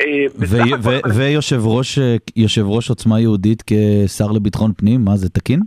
אה, 0.01 0.25
ויושב 1.15 1.65
ראש, 1.65 1.99
אה, 1.99 2.15
יושב 2.35 2.63
ראש 2.65 2.89
עוצמה 2.89 3.19
יהודית 3.19 3.63
כשר 3.67 4.31
לביטחון 4.31 4.71
פנים, 4.77 5.05
מה 5.05 5.15
זה 5.15 5.29
תקין? 5.29 5.59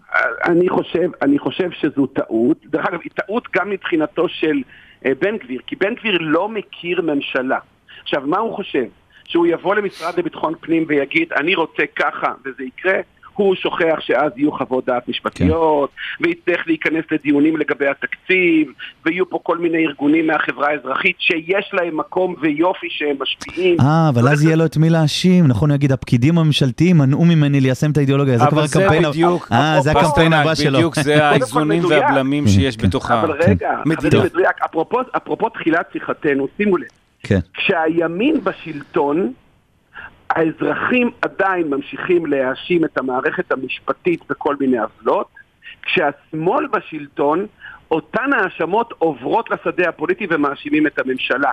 אני 0.44 0.68
חושב, 0.68 1.10
אני 1.22 1.38
חושב 1.38 1.63
שזו 1.72 2.06
טעות. 2.06 2.66
דרך 2.66 2.86
אגב, 2.86 3.00
היא 3.04 3.10
טעות 3.14 3.48
גם 3.56 3.70
מבחינתו 3.70 4.28
של 4.28 4.62
אה, 5.06 5.12
בן 5.18 5.36
גביר, 5.36 5.60
כי 5.66 5.76
בן 5.76 5.94
גביר 5.94 6.18
לא 6.20 6.48
מכיר 6.48 7.02
ממשלה. 7.02 7.58
עכשיו, 8.02 8.22
מה 8.26 8.38
הוא 8.38 8.56
חושב? 8.56 8.84
שהוא 9.24 9.46
יבוא 9.46 9.74
למשרד 9.74 10.18
לביטחון 10.18 10.54
פנים 10.60 10.84
ויגיד, 10.88 11.32
אני 11.32 11.54
רוצה 11.54 11.82
ככה, 11.96 12.32
וזה 12.44 12.64
יקרה? 12.64 13.00
הוא 13.36 13.54
שוכח 13.54 13.96
שאז 14.00 14.32
יהיו 14.36 14.52
חוות 14.52 14.86
דעת 14.86 15.08
משפטיות, 15.08 15.90
ויצטרך 16.20 16.62
להיכנס 16.66 17.04
לדיונים 17.12 17.56
לגבי 17.56 17.86
התקציב, 17.88 18.68
ויהיו 19.06 19.30
פה 19.30 19.38
כל 19.42 19.58
מיני 19.58 19.86
ארגונים 19.86 20.26
מהחברה 20.26 20.68
האזרחית 20.68 21.16
שיש 21.18 21.70
להם 21.72 21.96
מקום 21.96 22.34
ויופי 22.40 22.86
שהם 22.90 23.16
משפיעים. 23.20 23.80
אה, 23.80 24.08
אבל 24.08 24.28
אז 24.28 24.44
יהיה 24.44 24.56
לו 24.56 24.64
את 24.64 24.76
מי 24.76 24.90
להאשים, 24.90 25.46
נכון, 25.46 25.70
הוא 25.70 25.74
יגיד, 25.74 25.92
הפקידים 25.92 26.38
הממשלתיים 26.38 26.98
מנעו 26.98 27.24
ממני 27.24 27.60
ליישם 27.60 27.90
את 27.90 27.96
האידיאולוגיה, 27.96 28.38
זה 28.38 28.44
כבר 28.50 28.62
הקמפיין, 28.62 29.02
בדיוק, 29.10 29.48
אה, 29.52 29.80
זה 29.80 29.90
הקמפיין 29.90 30.32
הבא 30.32 30.54
שלו. 30.54 30.72
בדיוק 30.78 30.94
זה 31.00 31.24
האיזונים. 31.28 31.84
והבלמים 31.84 32.44
כן, 32.44 32.50
שיש 32.50 32.76
כן. 32.76 32.88
בתוך 32.88 33.10
ה... 33.10 33.20
אבל 33.22 33.30
רגע, 33.30 33.70
מדינה. 33.86 34.10
חברים, 34.10 34.24
מדויק, 34.24 34.56
אפרופו- 34.64 35.16
אפרופו 35.16 35.48
תחילת 35.48 35.86
שיחתנו, 35.92 36.48
שימו 36.56 36.76
לב, 36.76 36.86
כן, 37.22 37.38
כשהימין 37.54 38.40
בשלטון, 38.44 39.32
האזרחים 40.34 41.10
עדיין 41.22 41.70
ממשיכים 41.70 42.26
להאשים 42.26 42.84
את 42.84 42.98
המערכת 42.98 43.52
המשפטית 43.52 44.20
בכל 44.30 44.56
מיני 44.60 44.78
עוולות, 44.78 45.28
כשהשמאל 45.82 46.66
בשלטון, 46.66 47.46
אותן 47.90 48.32
האשמות 48.32 48.92
עוברות 48.98 49.50
לשדה 49.50 49.88
הפוליטי 49.88 50.26
ומאשימים 50.30 50.86
את 50.86 50.98
הממשלה. 50.98 51.50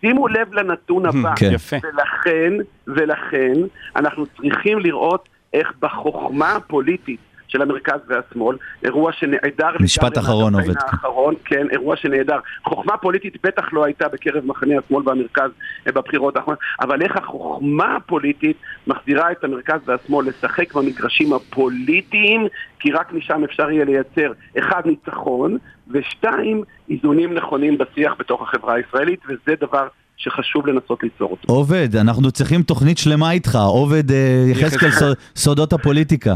שימו 0.00 0.28
לב 0.28 0.54
לנתון 0.54 1.06
הבא, 1.06 1.34
כן. 1.36 1.50
יפה. 1.52 1.76
ולכן, 1.82 2.52
ולכן, 2.86 3.52
אנחנו 3.96 4.26
צריכים 4.26 4.78
לראות 4.78 5.28
איך 5.52 5.72
בחוכמה 5.80 6.52
הפוליטית 6.52 7.20
של 7.48 7.62
המרכז 7.62 8.00
והשמאל, 8.08 8.56
אירוע 8.84 9.12
שנעדר... 9.12 9.68
משפט 9.80 10.18
אחרון, 10.18 10.54
עובד, 10.54 10.66
כן. 10.78 10.86
האחרון, 10.86 11.34
כן, 11.44 11.66
אירוע 11.70 11.96
שנעדר. 11.96 12.38
חוכמה 12.64 12.96
פוליטית 12.96 13.36
בטח 13.44 13.64
לא 13.72 13.84
הייתה 13.84 14.08
בקרב 14.08 14.44
מחנה 14.46 14.74
השמאל 14.84 15.08
והמרכז 15.08 15.50
אה, 15.86 15.92
בבחירות 15.92 16.36
האחרונות, 16.36 16.58
אבל 16.80 17.02
איך 17.02 17.16
החוכמה 17.16 17.96
הפוליטית 17.96 18.56
מחזירה 18.86 19.32
את 19.32 19.44
המרכז 19.44 19.80
והשמאל 19.86 20.26
לשחק 20.28 20.74
במגרשים 20.74 21.32
הפוליטיים, 21.32 22.46
כי 22.80 22.92
רק 22.92 23.12
משם 23.12 23.44
אפשר 23.44 23.70
יהיה 23.70 23.84
לייצר, 23.84 24.32
אחד, 24.58 24.82
ניצחון, 24.84 25.56
ושתיים, 25.90 26.62
איזונים 26.90 27.34
נכונים 27.34 27.78
בשיח 27.78 28.12
בתוך 28.18 28.42
החברה 28.42 28.74
הישראלית, 28.74 29.20
וזה 29.28 29.54
דבר 29.60 29.86
שחשוב 30.16 30.66
לנסות 30.66 31.02
ליצור 31.02 31.30
אותו. 31.30 31.52
עובד, 31.52 31.88
אנחנו 32.00 32.30
צריכים 32.30 32.62
תוכנית 32.62 32.98
שלמה 32.98 33.30
איתך, 33.32 33.58
עובד 33.66 34.10
אה, 34.10 34.44
יחזקאל 34.50 34.90
סוד- 34.90 35.16
סודות 35.36 35.72
הפוליטיקה. 35.72 36.34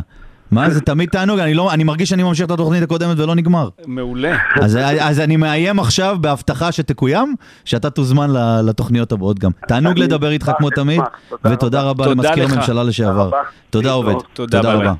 מה, 0.50 0.70
זה 0.70 0.80
תמיד 0.80 1.08
תענוג, 1.08 1.38
אני 1.38 1.54
לא- 1.54 1.72
אני 1.72 1.84
מרגיש 1.84 2.08
שאני 2.08 2.22
ממשיך 2.22 2.46
את 2.46 2.50
התוכנית 2.50 2.82
הקודמת 2.82 3.18
ולא 3.18 3.34
נגמר. 3.34 3.68
מעולה. 3.86 4.36
אז, 4.62 4.78
אז 5.00 5.20
אני 5.20 5.36
מאיים 5.36 5.78
עכשיו 5.80 6.16
בהבטחה 6.20 6.72
שתקוים, 6.72 7.34
שאתה 7.64 7.90
תוזמן 7.90 8.30
לתוכניות 8.64 9.12
הבאות 9.12 9.38
גם. 9.38 9.50
תענוג 9.68 9.98
לדבר 9.98 10.30
איתך 10.30 10.52
כמו 10.58 10.70
תמיד, 10.70 11.00
ותודה 11.44 11.82
רבה 11.82 12.06
למזכיר. 12.06 12.44
הממשלה 12.44 12.84
לשעבר. 12.84 13.30
תודה 13.70 13.92
עובד. 13.92 14.14
תודה, 14.32 14.60
רבה. 14.60 14.92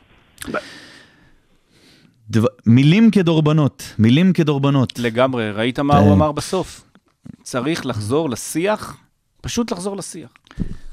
דבר- 2.31 2.49
מילים 2.67 3.11
כדורבנות, 3.11 3.95
מילים 3.99 4.33
כדורבנות. 4.33 4.99
לגמרי, 4.99 5.51
ראית 5.51 5.79
מה. 5.79 5.99
הוא 5.99 6.13
אמר 6.13 6.33
בסוף? 6.33 6.85
צריך 7.43 7.87
לחזור 7.87 8.31
לשיח, 8.31 8.97
פשוט 9.41 9.73
לחזור 9.73 9.97
לשיח. 9.97 10.29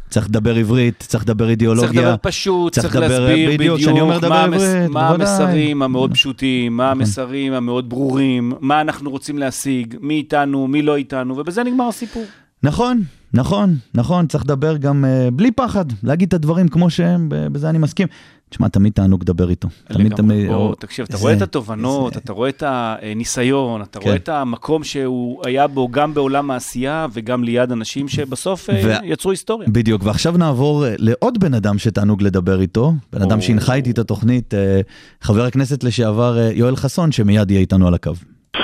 צריך 0.09 0.29
לדבר 0.29 0.55
עברית, 0.55 1.03
צריך 1.07 1.23
לדבר 1.23 1.49
אידיאולוגיה. 1.49 1.87
צריך 1.89 1.99
לדבר 2.01 2.15
פשוט, 2.21 2.73
צריך 2.73 2.85
צריך 2.85 2.95
לדבר, 2.95 3.19
להסביר 3.19 3.49
בדיוק, 3.53 3.79
בדיוק 3.79 4.23
מה 4.29 4.43
המס- 4.43 4.61
עברית, 4.61 4.89
מה. 4.89 5.03
נכון. 5.05 5.21
המסרים 5.21 5.81
המאוד 5.81 6.13
פשוטים, 6.13 6.77
מה 6.77 6.91
המסרים 6.91 7.53
המאוד 7.53 7.89
ברורים, 7.89 8.53
מה 8.61 8.81
אנחנו 8.81 9.11
רוצים 9.11 9.37
להשיג, 9.37 9.95
מי 10.01 10.13
איתנו, 10.13 10.67
מי 10.67 10.81
לא 10.81 10.95
איתנו, 10.95 11.37
ובזה 11.37 11.63
נגמר 11.63 11.87
הסיפור. 11.87 12.23
נכון, 12.63 13.01
נכון, 13.33 13.75
נכון, 13.93 14.27
צריך 14.27 14.43
לדבר 14.43 14.77
גם 14.77 15.05
uh, 15.05 15.31
בלי 15.31 15.51
פחד, 15.51 15.85
להגיד 16.03 16.27
את 16.27 16.33
הדברים 16.33 16.67
כמו 16.67 16.89
שהם, 16.89 17.29
בזה 17.29 17.69
אני 17.69 17.77
מסכים. 17.77 18.07
תשמע, 18.49 18.67
תמיד 18.67 18.93
תענוג 18.93 19.21
לדבר 19.23 19.49
איתו. 19.49 19.67
תמיד. 19.87 20.15
תמיד, 20.15 20.47
בוא, 20.47 20.55
או- 20.55 20.75
תקשיב, 20.75 21.05
אתה 21.09 21.17
זה- 21.17 21.23
רואה 21.23 21.33
את 21.33 21.41
התובנות, 21.41 22.13
זה- 22.13 22.19
אתה 22.19 22.33
רואה 22.33 22.49
את 22.49 22.63
הניסיון, 22.65 23.81
אתה 23.81 23.99
כן. 23.99 24.05
רואה 24.05 24.15
את 24.15 24.29
המקום 24.29 24.83
שהוא 24.83 25.41
היה 25.45 25.67
בו 25.67 25.87
גם 25.91 26.13
בעולם 26.13 26.51
העשייה 26.51 27.07
וגם 27.13 27.43
ליד 27.43 27.71
אנשים 27.71 28.07
שבסוף 28.07 28.69
אה, 28.69 28.81
וה- 28.85 28.97
יצרו 29.03 29.31
היסטוריה. 29.31 29.67
בדיוק, 29.71 30.01
ועכשיו 30.05 30.37
נעבור 30.37 30.85
אה, 30.85 30.93
לעוד 30.97 31.39
בן 31.39 31.53
אדם 31.53 31.77
שתענוג 31.77 32.21
לדבר 32.21 32.61
איתו, 32.61 32.93
בן 33.13 33.21
אדם 33.21 33.37
או. 33.37 33.41
שהנחה 33.41 33.73
איתי 33.73 33.91
את 33.91 33.99
התוכנית, 33.99 34.53
אה, 34.53 34.81
חבר 35.21 35.45
הכנסת 35.45 35.83
לשעבר 35.83 36.37
יואל 36.53 36.75
חסון, 36.75 37.11
שמיד 37.11 37.51
יהיה 37.51 37.61
איתנו 37.61 37.87
על 37.87 37.93
הקו. 37.93 38.11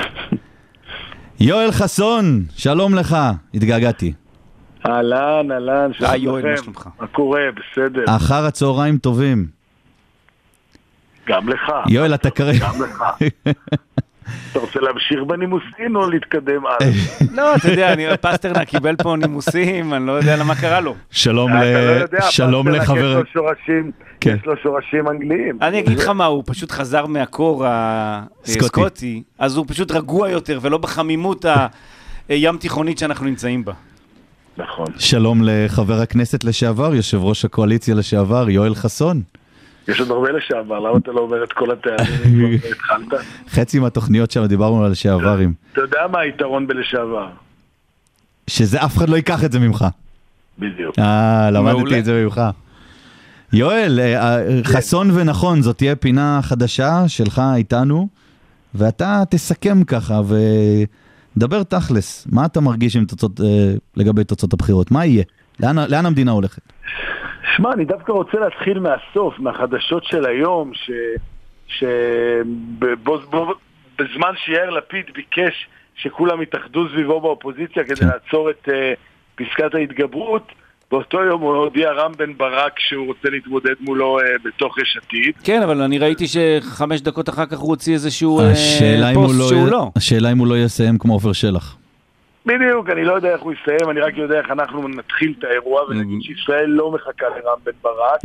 יואל 1.39 1.71
חסון, 1.71 2.43
שלום 2.55 2.95
לך, 2.95 3.17
התגעגעתי. 3.53 4.13
אהלן, 4.85 5.51
אהלן, 5.51 5.91
שלום 5.93 6.09
מה 6.41 6.51
לכם. 6.51 6.63
שלומך? 6.63 6.89
מה 7.01 7.07
קורה? 7.07 7.39
בסדר. 7.51 8.03
אחר 8.07 8.45
הצהריים 8.45 8.97
טובים. 8.97 9.60
גם 11.27 11.49
לך. 11.49 11.71
יואל, 11.89 12.13
אתה 12.13 12.29
כרגע... 12.29 12.59
גם 12.67 12.83
לך. 12.83 13.03
אתה 14.51 14.59
רוצה 14.59 14.79
להמשיך 14.79 15.19
בנימוסין 15.27 15.95
או 15.95 16.09
להתקדם 16.09 16.61
הלאה? 16.65 16.91
לא, 17.37 17.55
אתה 17.55 17.71
יודע, 17.71 17.93
אני- 17.93 18.05
פסטרנק 18.21 18.67
קיבל 18.67 18.95
פה 18.95 19.15
נימוסים, 19.15 19.93
אני 19.93 20.07
לא 20.07 20.11
יודע 20.11 20.35
למה 20.37 20.55
קרה 20.55 20.79
לו. 20.79 20.95
שלום, 21.11 21.51
אתה 21.51 21.59
ל... 21.63 21.97
לא 21.97 22.01
יודע, 22.03 22.21
שלום 22.21 22.65
פסטרנק 22.67 22.81
לחבר... 22.83 23.09
יש 23.09 23.35
לו 23.35 23.41
שורשים, 23.43 23.91
כן. 24.21 24.35
יש 24.39 24.45
לו 24.45 24.53
שורשים 24.63 25.07
אנגליים. 25.07 25.57
אני 25.61 25.79
אגיד 25.79 25.99
לך 25.99 26.07
מה, 26.07 26.25
הוא 26.25 26.43
פשוט 26.45 26.71
חזר 26.71 27.05
מהקור 27.05 27.65
סקוטי. 28.45 28.59
הסקוטי, 28.65 29.23
אז 29.39 29.55
הוא 29.57 29.65
פשוט 29.67 29.91
רגוע 29.91 30.29
יותר 30.29 30.59
ולא 30.61 30.77
בחמימות 30.77 31.45
הים 32.29 32.57
תיכונית 32.57 32.97
שאנחנו 32.97 33.25
נמצאים 33.25 33.65
בה. 33.65 33.73
נכון. 34.57 34.85
שלום 34.97 35.41
לחבר 35.45 36.01
הכנסת 36.01 36.43
לשעבר, 36.43 36.95
יושב 36.95 37.23
ראש 37.23 37.45
הקואליציה 37.45 37.95
לשעבר, 37.95 38.49
יואל 38.49 38.75
חסון. 38.75 39.21
יש 39.87 39.99
עוד 39.99 40.11
הרבה 40.11 40.31
לשעבר, 40.31 40.79
למה 40.79 40.97
אתה 40.97 41.11
לא 41.11 41.19
אומר 41.19 41.43
את 41.43 41.53
כל 41.53 41.71
התארים? 41.71 42.57
כבר 42.59 42.69
התחלת? 42.71 43.21
חצי 43.49 43.79
מהתוכניות 43.79 44.31
שם 44.31 44.45
דיברנו 44.45 44.85
על 44.85 44.91
לשעברים. 44.91 45.53
אתה 45.73 45.81
יודע 45.81 45.99
מה 46.11 46.19
היתרון 46.19 46.67
בלשעבר? 46.67 47.29
שזה 48.47 48.85
אף 48.85 48.97
אחד 48.97 49.09
לא 49.09 49.15
ייקח 49.15 49.43
את 49.43 49.51
זה 49.51 49.59
ממך. 49.59 49.85
בדיוק. 50.59 50.99
אה, 50.99 51.49
למדתי. 51.51 51.99
את 51.99 52.05
זה 52.05 52.23
ממך. 52.23 52.41
יואל, 53.53 53.99
אה, 53.99 54.37
אה, 54.37 54.63
חסון 54.63 55.11
ונכון, 55.13 55.61
זאת 55.61 55.77
תהיה 55.77 55.95
פינה 55.95 56.39
חדשה 56.43 57.03
שלך 57.07 57.41
איתנו, 57.55 58.07
ואתה 58.75 59.23
תסכם 59.29 59.83
ככה 59.83 60.21
ודבר 61.37 61.63
תכלס. 61.63 62.27
מה 62.31 62.45
אתה 62.45 62.61
מרגיש 62.61 62.95
עם 62.95 63.05
תוצאות, 63.05 63.41
אה, 63.41 63.73
לגבי 63.95 64.23
תוצאות 64.23 64.53
הבחירות? 64.53 64.91
מה 64.91 65.05
יהיה? 65.05 65.23
לאן, 65.59 65.77
לאן 65.77 66.05
המדינה 66.05 66.31
הולכת? 66.31 66.61
שמע, 67.57 67.73
אני 67.73 67.85
דווקא 67.85 68.11
רוצה 68.11 68.37
להתחיל 68.39 68.79
מהסוף, 68.79 69.39
מהחדשות 69.39 70.03
של 70.03 70.25
היום, 70.25 70.71
ש... 70.73 70.91
שבו- 71.67 73.17
בו- 73.29 73.53
בזמן 73.99 74.33
שיאיר 74.45 74.69
לפיד 74.69 75.05
ביקש 75.15 75.67
שכולם 75.95 76.41
יתאחדו 76.41 76.89
סביבו 76.89 77.21
באופוזיציה 77.21 77.83
כדי 77.83 77.95
כן. 77.95 78.07
לעצור 78.07 78.49
את 78.49 78.69
אה, 78.73 78.93
פסקת 79.35 79.73
ההתגברות, 79.75 80.47
באותו 80.91 81.21
יום 81.23 81.41
הוא 81.41 81.55
הודיע 81.55 81.91
רם 81.91 82.11
בן 82.17 82.37
ברק 82.37 82.79
שהוא 82.79 83.07
רוצה 83.07 83.29
להתמודד 83.29 83.73
מולו 83.79 84.19
אה, 84.19 84.23
בתוך 84.45 84.77
יש 84.79 84.97
עתיד. 85.05 85.33
כן, 85.43 85.61
אבל 85.61 85.81
אני 85.81 85.97
ראיתי 85.99 86.25
שחמש 86.27 87.01
דקות 87.01 87.29
אחר 87.29 87.45
כך 87.45 87.57
הוא 87.57 87.69
הוציא 87.69 87.93
איזשהו 87.93 88.39
אה, 88.39 88.45
פוסט 89.13 89.39
לא 89.39 89.47
שהוא 89.47 89.67
י- 89.67 89.71
לא. 89.71 89.91
השאלה 89.95 90.31
אם 90.31 90.37
הוא 90.37 90.47
לא 90.47 90.57
יסיים 90.57 90.97
כמו 90.97 91.13
עופר 91.13 91.33
שלח. 91.33 91.77
בדיוק, 92.45 92.89
אני 92.89 93.03
לא 93.05 93.13
יודע 93.13 93.33
איך 93.33 93.41
הוא 93.41 93.53
יסיים, 93.53 93.89
אני 93.89 93.99
רק 93.99 94.17
יודע 94.17 94.37
איך 94.37 94.51
אנחנו 94.51 94.87
נתחיל 94.87 95.33
את 95.39 95.43
האירוע 95.43 95.81
ונגיד 95.83 96.21
שישראל 96.21 96.69
לא 96.69 96.91
מחכה 96.91 97.25
לרם 97.29 97.57
בן 97.63 97.71
ברק. 97.81 98.19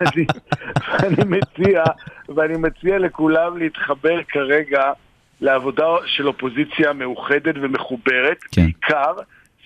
אני- 0.00 0.26
ואני 1.02 1.36
מציע, 1.38 1.82
ואני 2.28 2.56
מציע 2.56 2.98
לכולם 2.98 3.58
להתחבר 3.58 4.22
כרגע 4.28 4.92
לעבודה 5.40 5.84
של 6.06 6.28
אופוזיציה 6.28 6.92
מאוחדת 6.92 7.54
ומחוברת, 7.62 8.38
כן. 8.52 8.62
בעיקר 8.62 9.12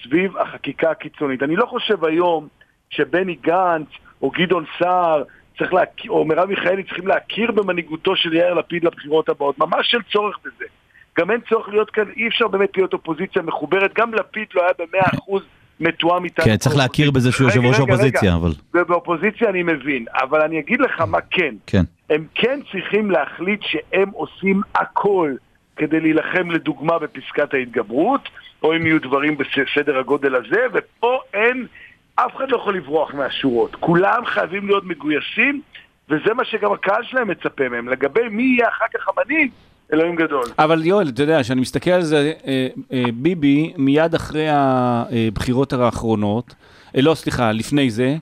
סביב 0.04 0.36
החקיקה 0.38 0.90
הקיצונית. 0.90 1.42
אני 1.42 1.56
לא 1.56 1.66
חושב 1.66 2.04
היום 2.04 2.48
שבני 2.90 3.34
גנץ 3.34 3.86
או 4.22 4.30
גדעון 4.30 4.64
סער 4.78 5.22
צריך 5.59 5.74
להכיר, 5.74 6.11
או 6.11 6.24
מרב 6.24 6.48
מיכאלי 6.48 6.82
צריכים 6.82 7.06
להכיר 7.06 7.50
במנהיגותו 7.52 8.16
של 8.16 8.32
יאיר 8.34 8.54
לפיד 8.54 8.84
לבחירות 8.84 9.28
הבאות. 9.28 9.59
ממש 9.59 9.94
אין 9.94 10.02
צורך 10.12 10.38
בזה. 10.44 10.64
גם 11.18 11.30
אין 11.30 11.40
צורך 11.48 11.68
להיות 11.68 11.90
כאן, 11.90 12.04
אי 12.16 12.28
אפשר 12.28 12.48
באמת 12.48 12.76
להיות 12.76 12.92
אופוזיציה 12.92 13.42
מחוברת. 13.42 13.94
גם 13.94 14.14
לפיד 14.14 14.46
לא 14.54 14.62
היה 14.62 14.72
במאה 14.78 15.08
אחוז 15.14 15.42
מתואם 15.80 16.24
איתנו. 16.24 16.44
כן, 16.44 16.56
צריך 16.56 16.76
להכיר 16.76 17.10
בזה 17.10 17.32
שהוא 17.32 17.48
יושב 17.48 17.60
ראש 17.60 18.00
רגע. 18.00 18.34
אבל... 18.34 18.50
ובאופוזיציה 18.74 19.48
אני 19.48 19.62
מבין, 19.62 20.04
אבל 20.14 20.40
אני 20.42 20.60
אגיד 20.60 20.80
לך 20.80 21.00
מה 21.00 21.18
כן. 21.30 21.54
כן. 21.66 21.84
הם 22.10 22.26
כן 22.34 22.60
צריכים 22.72 23.10
להחליט 23.10 23.60
שהם 23.62 24.10
עושים 24.10 24.60
הכל 24.74 25.34
כדי 25.76 26.00
להילחם 26.00 26.50
לדוגמה 26.50 26.98
בפסקת 26.98 27.54
ההתגברות, 27.54 28.28
או 28.62 28.76
אם 28.76 28.86
יהיו 28.86 29.00
דברים 29.00 29.36
בסדר 29.38 29.98
הגודל 29.98 30.34
הזה, 30.34 30.66
ופה 30.72 31.20
אין, 31.34 31.66
אף 32.14 32.36
אחד 32.36 32.50
לא 32.50 32.56
יכול 32.56 32.76
לברוח 32.76 33.14
מהשורות. 33.14 33.74
כולם 33.74 34.26
חייבים 34.26 34.66
להיות 34.66 34.84
מגויסים, 34.84 35.60
וזה 36.08 36.34
מה 36.34 36.44
שגם 36.44 36.72
הקהל 36.72 37.02
שלהם 37.02 37.28
מצפה 37.28 37.68
מהם. 37.68 37.88
לגבי 37.88 38.28
מי 38.30 38.42
יהיה 38.42 38.68
אחר 38.68 38.84
כך 38.94 39.08
המנהיג, 39.08 39.50
אלוהים 39.93 40.16
גדול. 40.16 40.45
אבל 40.59 40.86
יואל, 40.86 41.09
אתה 41.09 41.22
יודע, 41.22 41.43
כשאני 41.43 41.61
מסתכל 41.61 41.91
על 41.91 42.03
זה, 42.03 42.32
אה, 42.47 42.66
אה, 42.93 43.05
ביבי, 43.14 43.72
מיד 43.76 44.14
אחרי 44.14 44.47
הבחירות 44.51 45.72
האחרונות, 45.72 46.55
אה, 46.97 47.01
לא, 47.01 47.14
סליחה, 47.14 47.53
לפני 47.53 47.91
זה, 47.91 48.16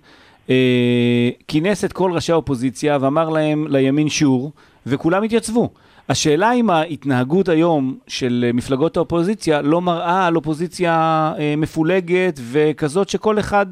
כינס 1.48 1.84
את 1.84 1.92
כל 1.92 2.12
ראשי 2.12 2.32
האופוזיציה 2.32 2.98
ואמר 3.00 3.28
להם 3.28 3.66
לימין 3.68 4.08
שור, 4.08 4.52
וכולם 4.86 5.22
התייצבו. 5.22 5.70
השאלה 6.08 6.52
אם 6.52 6.70
ההתנהגות 6.70 7.48
היום 7.48 7.98
של 8.08 8.50
מפלגות 8.54 8.96
האופוזיציה 8.96 9.62
לא 9.62 9.80
מראה 9.80 10.26
על 10.26 10.36
אופוזיציה 10.36 11.32
מפולגת 11.56 12.40
וכזאת 12.50 13.08
שכל 13.08 13.38
אחד, 13.38 13.66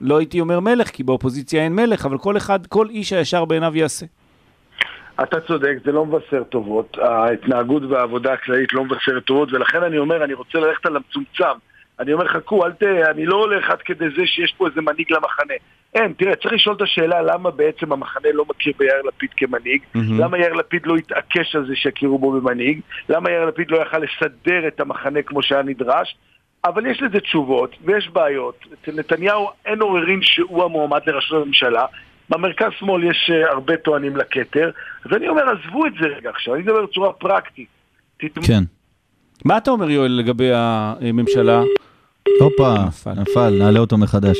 לא 0.00 0.18
הייתי 0.18 0.40
אומר 0.40 0.60
מלך, 0.60 0.90
כי 0.90 1.02
באופוזיציה 1.02 1.64
אין 1.64 1.74
מלך, 1.74 2.06
אבל 2.06 2.18
כל 2.18 2.36
אחד, 2.36 2.66
כל 2.66 2.88
איש 2.90 3.12
הישר 3.12 3.44
בעיניו 3.44 3.76
יעשה. 3.76 4.06
אתה 5.22 5.40
צודק, 5.40 5.74
זה 5.84 5.92
לא 5.92 6.06
מבשר 6.06 6.42
טובות. 6.42 6.98
ההתנהגות 6.98 7.82
והעבודה 7.82 8.32
הכללית 8.32 8.72
לא 8.72 8.84
מבשרת 8.84 9.24
טובות, 9.24 9.52
ולכן 9.52 9.82
אני 9.82 9.98
אומר, 9.98 10.24
אני 10.24 10.34
רוצה 10.34 10.58
ללכת 10.58 10.86
על 10.86 10.96
המצומצם. 10.96 11.58
אני 12.00 12.12
אומר, 12.12 12.28
חכו, 12.28 12.66
אל 12.66 12.72
ת... 12.72 12.82
אני 12.82 13.26
לא 13.26 13.36
הולך 13.36 13.70
עד 13.70 13.82
כדי 13.82 14.10
זה 14.16 14.26
שיש 14.26 14.54
פה 14.58 14.66
איזה 14.66 14.80
מנהיג 14.80 15.12
למחנה. 15.12 15.54
אין, 15.94 16.12
תראה, 16.12 16.36
צריך 16.36 16.54
לשאול 16.54 16.76
את 16.76 16.82
השאלה 16.82 17.22
למה 17.22 17.50
בעצם 17.50 17.92
המחנה 17.92 18.28
לא 18.32 18.44
מכיר 18.50 18.72
ביאיר 18.78 19.02
לפיד 19.08 19.30
כמנהיג, 19.36 19.82
למה 19.94 20.38
יאיר 20.38 20.52
לפיד 20.52 20.86
לא 20.86 20.96
התעקש 20.96 21.56
על 21.56 21.66
זה 21.66 21.76
שיכירו 21.76 22.18
בו 22.18 22.32
במנהיג, 22.32 22.80
למה 23.08 23.30
יאיר 23.30 23.44
לפיד 23.44 23.70
לא 23.70 23.76
יכל 23.76 23.98
לסדר 23.98 24.68
את 24.68 24.80
המחנה 24.80 25.22
כמו 25.22 25.42
שהיה 25.42 25.62
נדרש, 25.62 26.16
אבל 26.64 26.86
יש 26.86 27.02
לזה 27.02 27.20
תשובות 27.20 27.76
ויש 27.84 28.08
בעיות. 28.08 28.64
אצל 28.72 28.92
נתניהו 28.98 29.50
אין 29.66 29.82
עוררין 29.82 30.22
שהוא 30.22 30.64
המועמד 30.64 31.00
לראשות 31.06 31.42
הממשלה. 31.42 31.86
במרכז-שמאל 32.32 33.04
יש 33.04 33.30
אה, 33.34 33.50
הרבה 33.52 33.76
טוענים 33.76 34.16
לכתר, 34.16 34.70
אז 35.04 35.10
אני 35.16 35.28
אומר, 35.28 35.42
עזבו 35.42 35.86
את 35.86 35.92
זה 36.00 36.06
רגע 36.06 36.30
עכשיו, 36.30 36.54
אני 36.54 36.62
מדבר 36.62 36.86
בצורה 36.86 37.12
פרקטית. 37.12 37.68
כן. 38.18 38.64
מה 39.44 39.58
אתה 39.58 39.70
אומר, 39.70 39.90
יואל, 39.90 40.12
לגבי 40.12 40.50
הממשלה? 40.54 41.62
הופה, 42.40 42.74
נפל. 42.86 43.12
נפל, 43.12 43.50
נעלה 43.58 43.80
אותו 43.80 43.98
מחדש. 43.98 44.38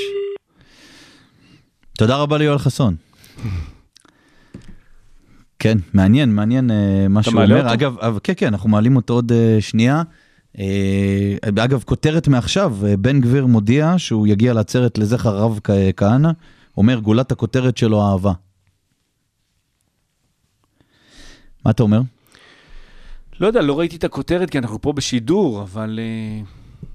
תודה 1.99 2.16
רבה 2.16 2.38
ליואל 2.38 2.59
חסון. 2.59 2.95
כן, 5.59 5.78
מעניין, 5.95 6.34
מעניין 6.34 6.70
אה, 6.70 7.07
מה 7.09 7.22
שהוא 7.22 7.34
מעלה 7.34 7.55
אומר. 7.55 7.64
אותו? 7.64 7.74
אגב, 7.74 8.18
כן, 8.22 8.32
כן, 8.36 8.47
אנחנו 8.47 8.68
מעלים 8.68 8.97
אותו 8.97 9.14
עוד 9.14 9.32
אה, 9.32 9.57
שנייה. 9.61 10.03
אגב, 11.59 11.82
כותרת 11.82 12.28
מעכשיו, 12.28 12.76
בן 12.99 13.20
גביר 13.20 13.47
מודיע 13.47 13.95
שהוא 13.97 14.26
יגיע 14.26 14.53
לעצרת 14.53 14.99
לזכר 14.99 15.36
הרב 15.36 15.61
כהנא, 15.97 16.30
אומר 16.76 16.98
גולת 16.98 17.32
הכותרת 17.32 17.76
שלו 17.76 18.02
אהבה. 18.02 18.32
מה 21.64 21.70
אתה 21.70 21.82
אומר? 21.82 22.00
לא 23.40 23.46
יודע, 23.46 23.62
לא 23.62 23.78
ראיתי 23.78 23.96
את 23.96 24.04
הכותרת 24.04 24.50
כי 24.50 24.58
אנחנו 24.58 24.80
פה 24.80 24.92
בשידור, 24.92 25.62
אבל 25.62 25.98
אה, 26.02 26.44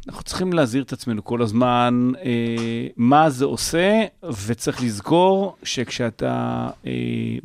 אנחנו 0.07 0.23
צריכים 0.23 0.53
להזהיר 0.53 0.83
את 0.83 0.93
עצמנו 0.93 1.23
כל 1.23 1.41
הזמן 1.41 2.11
אה, 2.25 2.87
מה 2.97 3.29
זה 3.29 3.45
עושה, 3.45 4.03
וצריך 4.45 4.83
לזכור 4.83 5.55
שכשאתה 5.63 6.67
אה, 6.85 6.91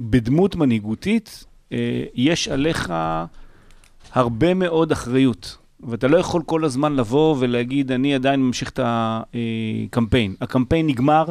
בדמות 0.00 0.56
מנהיגותית, 0.56 1.44
אה, 1.72 2.04
יש 2.14 2.48
עליך 2.48 2.92
הרבה 4.12 4.54
מאוד 4.54 4.92
אחריות. 4.92 5.56
ואתה 5.88 6.08
לא 6.08 6.16
יכול 6.16 6.42
כל 6.46 6.64
הזמן 6.64 6.96
לבוא 6.96 7.36
ולהגיד, 7.38 7.92
אני 7.92 8.14
עדיין 8.14 8.42
ממשיך 8.42 8.70
את 8.70 8.80
הקמפיין. 8.82 10.34
הקמפיין 10.40 10.86
נגמר, 10.86 11.24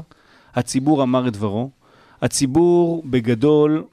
הציבור 0.55 1.03
אמר 1.03 1.27
את 1.27 1.33
דברו, 1.33 1.69
הציבור 2.21 3.03
בגדול 3.05 3.83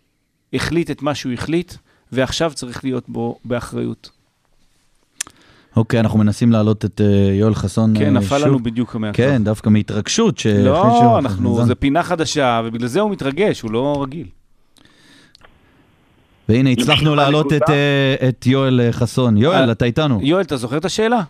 החליט 0.53 0.91
את 0.91 1.03
מה 1.03 1.15
שהוא 1.15 1.33
החליט, 1.33 1.75
ועכשיו 2.13 2.53
צריך 2.55 2.85
להיות 2.85 3.05
בו 3.09 3.39
באחריות. 3.45 4.11
אוקיי, 5.77 6.01
אנחנו 6.01 6.19
מנסים 6.19 6.53
להעלות 6.53 6.85
את 6.85 7.01
אה, 7.01 7.07
יואל 7.33 7.55
חסון 7.55 7.99
כן, 7.99 8.05
אה, 8.05 8.11
נפל 8.11 8.39
שוב. 8.39 8.47
לנו 8.49 8.59
בדיוק 8.59 8.95
המעט. 8.95 9.17
כן, 9.17 9.45
דווקא 9.45 9.69
מהתרגשות. 9.71 10.39
ש- 10.39 10.47
לא, 10.47 11.19
אנחנו, 11.19 11.55
חזן. 11.55 11.67
זה 11.67 11.75
פינה 11.75 12.03
חדשה, 12.03 12.63
ובגלל 12.65 12.89
זה 12.89 13.01
הוא 13.01 13.11
מתרגש, 13.11 13.61
הוא 13.61 13.71
לא 13.73 14.03
רגיל. 14.03 14.27
והנה, 16.49 16.71
הצלחנו 16.71 17.15
להעלות 17.15 17.53
את. 17.53 17.71
אה, 17.71 18.29
את 18.29 18.47
יואל 18.47 18.81
חסון. 18.93 19.37
יואל, 19.37 19.73
אתה 19.73 19.85
איתנו. 19.85 20.21
יואל, 20.23 20.43
אתה 20.43 20.57
זוכר 20.57 20.77
את 20.77 20.85
השאלה? 20.85 21.21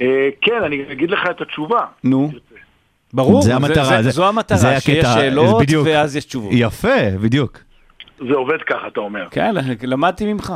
אה, 0.00 0.06
כן, 0.40 0.62
אני 0.66 0.76
אגיד 0.92 1.10
לך 1.10 1.18
את 1.30 1.40
התשובה. 1.40 1.80
נו. 2.04 2.30
ברור, 3.14 3.42
זה 3.42 3.54
המטרה, 3.54 3.84
זה, 3.84 4.02
זה- 4.02 4.10
זו 4.10 4.28
המטרה, 4.28 4.58
זה 4.58 4.80
שיש 4.80 4.96
הקטע, 4.98 5.14
שאלות 5.14 5.62
בדיוק. 5.62 5.86
ואז 5.86 6.16
יש 6.16 6.24
תשובות. 6.24 6.50
יפה, 6.54 7.10
בדיוק. 7.22 7.58
זה 8.18 8.34
עובד 8.34 8.62
ככה, 8.66 8.86
אתה 8.88 9.00
אומר. 9.00 9.26
כן, 9.30 9.54
למדתי 9.82 10.32
ממך. 10.32 10.52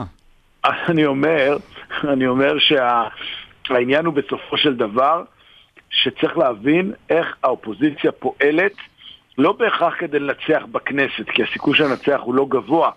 אני 0.64 1.06
אומר, 1.06 1.56
אני 2.04 2.26
אומר 2.26 2.52
שהעניין 2.58 4.04
הוא 4.06 4.14
בסופו 4.14 4.56
של 4.56 4.74
דבר 4.76 5.22
שצריך 5.90 6.38
להבין 6.38 6.92
איך 7.10 7.36
האופוזיציה 7.44 8.12
פועלת, 8.12 8.72
לא 9.38 9.52
בהכרח 9.52 9.94
כדי 9.98 10.18
לנצח 10.18 10.62
בכנסת, 10.72 11.30
כי 11.34 11.42
הסיכוי 11.42 11.76
שננצח 11.76 12.20
הוא 12.22 12.34
לא 12.34 12.46
גבוה, 12.48 12.90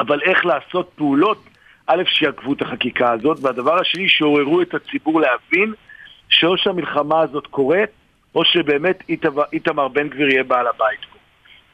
אבל 0.00 0.20
איך 0.22 0.46
לעשות 0.46 0.90
פעולות, 0.96 1.44
א', 1.86 2.02
שיעקבו 2.06 2.52
את 2.52 2.62
החקיקה 2.62 3.12
הזאת, 3.12 3.38
והדבר 3.42 3.80
השני, 3.80 4.08
שעוררו 4.08 4.62
את 4.62 4.74
הציבור 4.74 5.20
להבין 5.20 5.72
שאו 6.28 6.56
שהמלחמה 6.58 7.20
הזאת 7.20 7.46
קורית, 7.46 7.90
או 8.34 8.44
שבאמת 8.44 9.02
איתמר- 9.52 9.88
בן 9.88 10.08
גביר 10.08 10.28
יהיה 10.28 10.44
בעל 10.44 10.66
הבית 10.66 11.00
פה. 11.12 11.18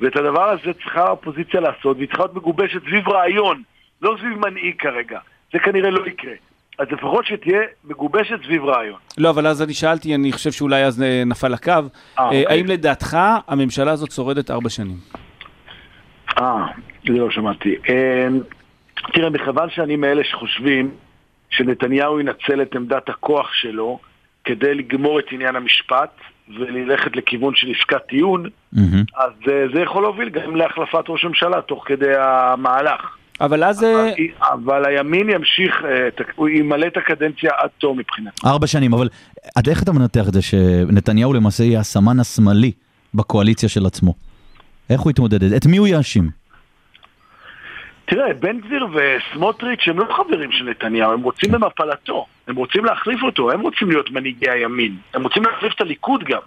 ואת 0.01 0.17
הדבר 0.17 0.49
הזה 0.51 0.73
צריכה 0.73 1.05
האופוזיציה 1.05 1.61
לעשות, 1.61 1.97
והיא 1.97 2.09
צריכה 2.09 2.23
להיות 2.23 2.35
מגובשת 2.35 2.81
סביב 2.83 3.09
רעיון, 3.09 3.63
לא 4.03 4.17
סביב 4.19 4.39
מנהיג 4.39 4.75
כרגע. 4.79 5.19
זה 5.53 5.59
כנראה 5.59 5.91
לא 5.91 6.07
יקרה. 6.07 6.33
אז 6.79 6.87
לפחות 6.91 7.27
שתהיה 7.27 7.61
מגובשת 7.85 8.43
סביב 8.45 8.65
רעיון. 8.65 8.99
לא, 9.19 9.31
אבל 9.31 9.47
אז 9.47 9.63
אני 9.63 9.75
שאלתי, 9.75 10.15
אני 10.15 10.33
חושב 10.33 10.53
שאולי 10.53 10.85
אז 10.85 11.03
נפל 11.27 11.55
הקו. 11.55 11.71
אה, 11.71 11.79
אה, 12.19 12.25
אוקיי. 12.25 12.47
האם 12.47 12.67
לדעתך 12.67 13.17
הממשלה 13.49 13.93
הזאת 13.93 14.11
שורדת 14.13 14.51
ארבע 14.51 14.69
שנים? 14.69 14.97
אה, 16.41 16.67
זה 17.07 17.13
לא 17.13 17.31
שמעתי. 17.31 17.77
אה, 17.89 18.29
תראה, 19.13 19.31
מכיוון 19.31 19.71
שאני 19.71 19.97
מאלה 19.97 20.25
שחושבים 20.25 20.91
שנתניהו 21.51 22.21
ינצל 22.21 22.63
את 22.63 22.75
עמדת 22.75 23.09
הכוח 23.09 23.53
שלו 23.53 23.99
כדי 24.45 24.75
לגמור 24.75 25.19
את 25.19 25.25
עניין 25.31 25.57
המשפט 25.57 26.11
וללכת 26.49 27.17
לכיוון 27.17 27.55
של 27.55 27.67
עסקת 27.71 28.07
טיעון, 28.09 28.49
מהמם. 28.73 29.05
אז 29.17 29.33
אה, 29.49 29.65
זה 29.75 29.81
יכול 29.81 30.03
להוביל 30.03 30.29
גם 30.29 30.57
להחלפת 30.57 31.05
ראש 31.09 31.25
הממשלה 31.25 31.61
תוך 31.63 31.85
כדי 31.87 32.17
המהלך. 32.19 33.17
אבל 33.41 33.65
אז... 33.65 33.85
אה, 33.85 34.13
אבל 34.41 34.85
הימין 34.85 35.31
ימשיך, 35.31 35.85
אה, 35.85 36.09
הוא 36.35 36.49
ימלא 36.49 36.87
את 36.87 36.97
הקדנציה 36.97 37.51
עד 37.57 37.71
תום 37.79 37.99
מבחינתי. 37.99 38.47
ארבע 38.47 38.67
שנים, 38.67 38.95
אבל 38.95 39.09
עד 39.57 39.69
איך 39.69 39.83
אתה 39.83 39.93
מנתח 39.93 40.29
את 40.29 40.33
זה 40.33 40.43
שנתניהו 40.43 41.33
למעשה 41.33 41.65
יהיה 41.65 41.81
הסמן 41.81 42.21
השמאלי 42.21 42.73
בקואליציה 43.15 43.69
של 43.69 43.87
עצמו? 43.87 44.15
איך 44.91 45.01
הוא 45.01 45.11
יתמודד? 45.11 45.53
את 45.53 45.67
מי 45.67 45.77
הוא 45.77 45.87
יאשים? 45.87 46.31
תראה, 48.07 48.35
בן 48.35 48.61
גביר 48.61 48.87
וסמוטריץ' 48.93 49.89
הם 49.89 49.99
לא 49.99 50.05
חברים 50.17 50.53
של 50.53 50.65
נתניהו, 50.65 51.13
הם 51.13 51.23
רוצים 51.23 51.53
במפלתו, 51.53 52.27
הם 52.49 52.57
רוצים 52.57 52.85
להחליף 52.85 53.23
אותו, 53.23 53.51
הם 53.51 53.61
רוצים 53.61 53.91
להיות 53.91 54.11
מנהיגי 54.11 54.51
הימין, 54.51 54.97
הם 55.15 55.23
רוצים 55.23 55.43
להחליף 55.43 55.75
את 55.75 55.81
הליכוד 55.81 56.25
גם. 56.25 56.41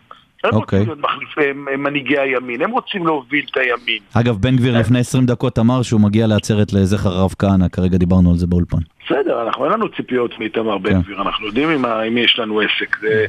הם 0.44 0.54
אוקיי. 0.54 0.80
רוצים 0.80 0.94
להיות 0.94 1.00
מחליפי 1.00 1.50
הם 1.50 1.84
מנהיגי 1.84 2.18
הימין, 2.20 2.62
הם 2.62 2.72
רוצים 2.72 3.06
להוביל 3.06 3.46
את 3.52 3.58
הימין. 3.58 4.00
אגב, 4.14 4.36
בן 4.36 4.56
גביר 4.56 4.80
לפני 4.80 5.00
20 5.00 5.26
דקות 5.26 5.60
אמר 5.60 5.82
שהוא 5.82 6.02
מגיע 6.02 6.28
לעצרת 6.28 6.74
לזכר 6.74 7.10
הרב 7.10 7.32
כהנא, 7.40 7.68
כרגע 7.68 7.98
דיברנו 7.98 8.32
על 8.32 8.38
זה 8.38 8.48
באולפן. 8.48 8.78
בסדר, 9.06 9.44
אנחנו 9.48 9.66
אין 9.66 9.74
לנו 9.74 9.90
ציפיות 9.90 10.40
מאיתמר 10.40 10.78
בן 10.78 10.94
כן. 10.94 11.02
גביר, 11.02 11.22
אנחנו 11.22 11.48
יודעים 11.48 11.70
עם, 11.70 12.14
מי 12.14 12.22
יש 12.22 12.40
לנו 12.40 12.60
עסק. 12.60 13.00
זה, 13.02 13.26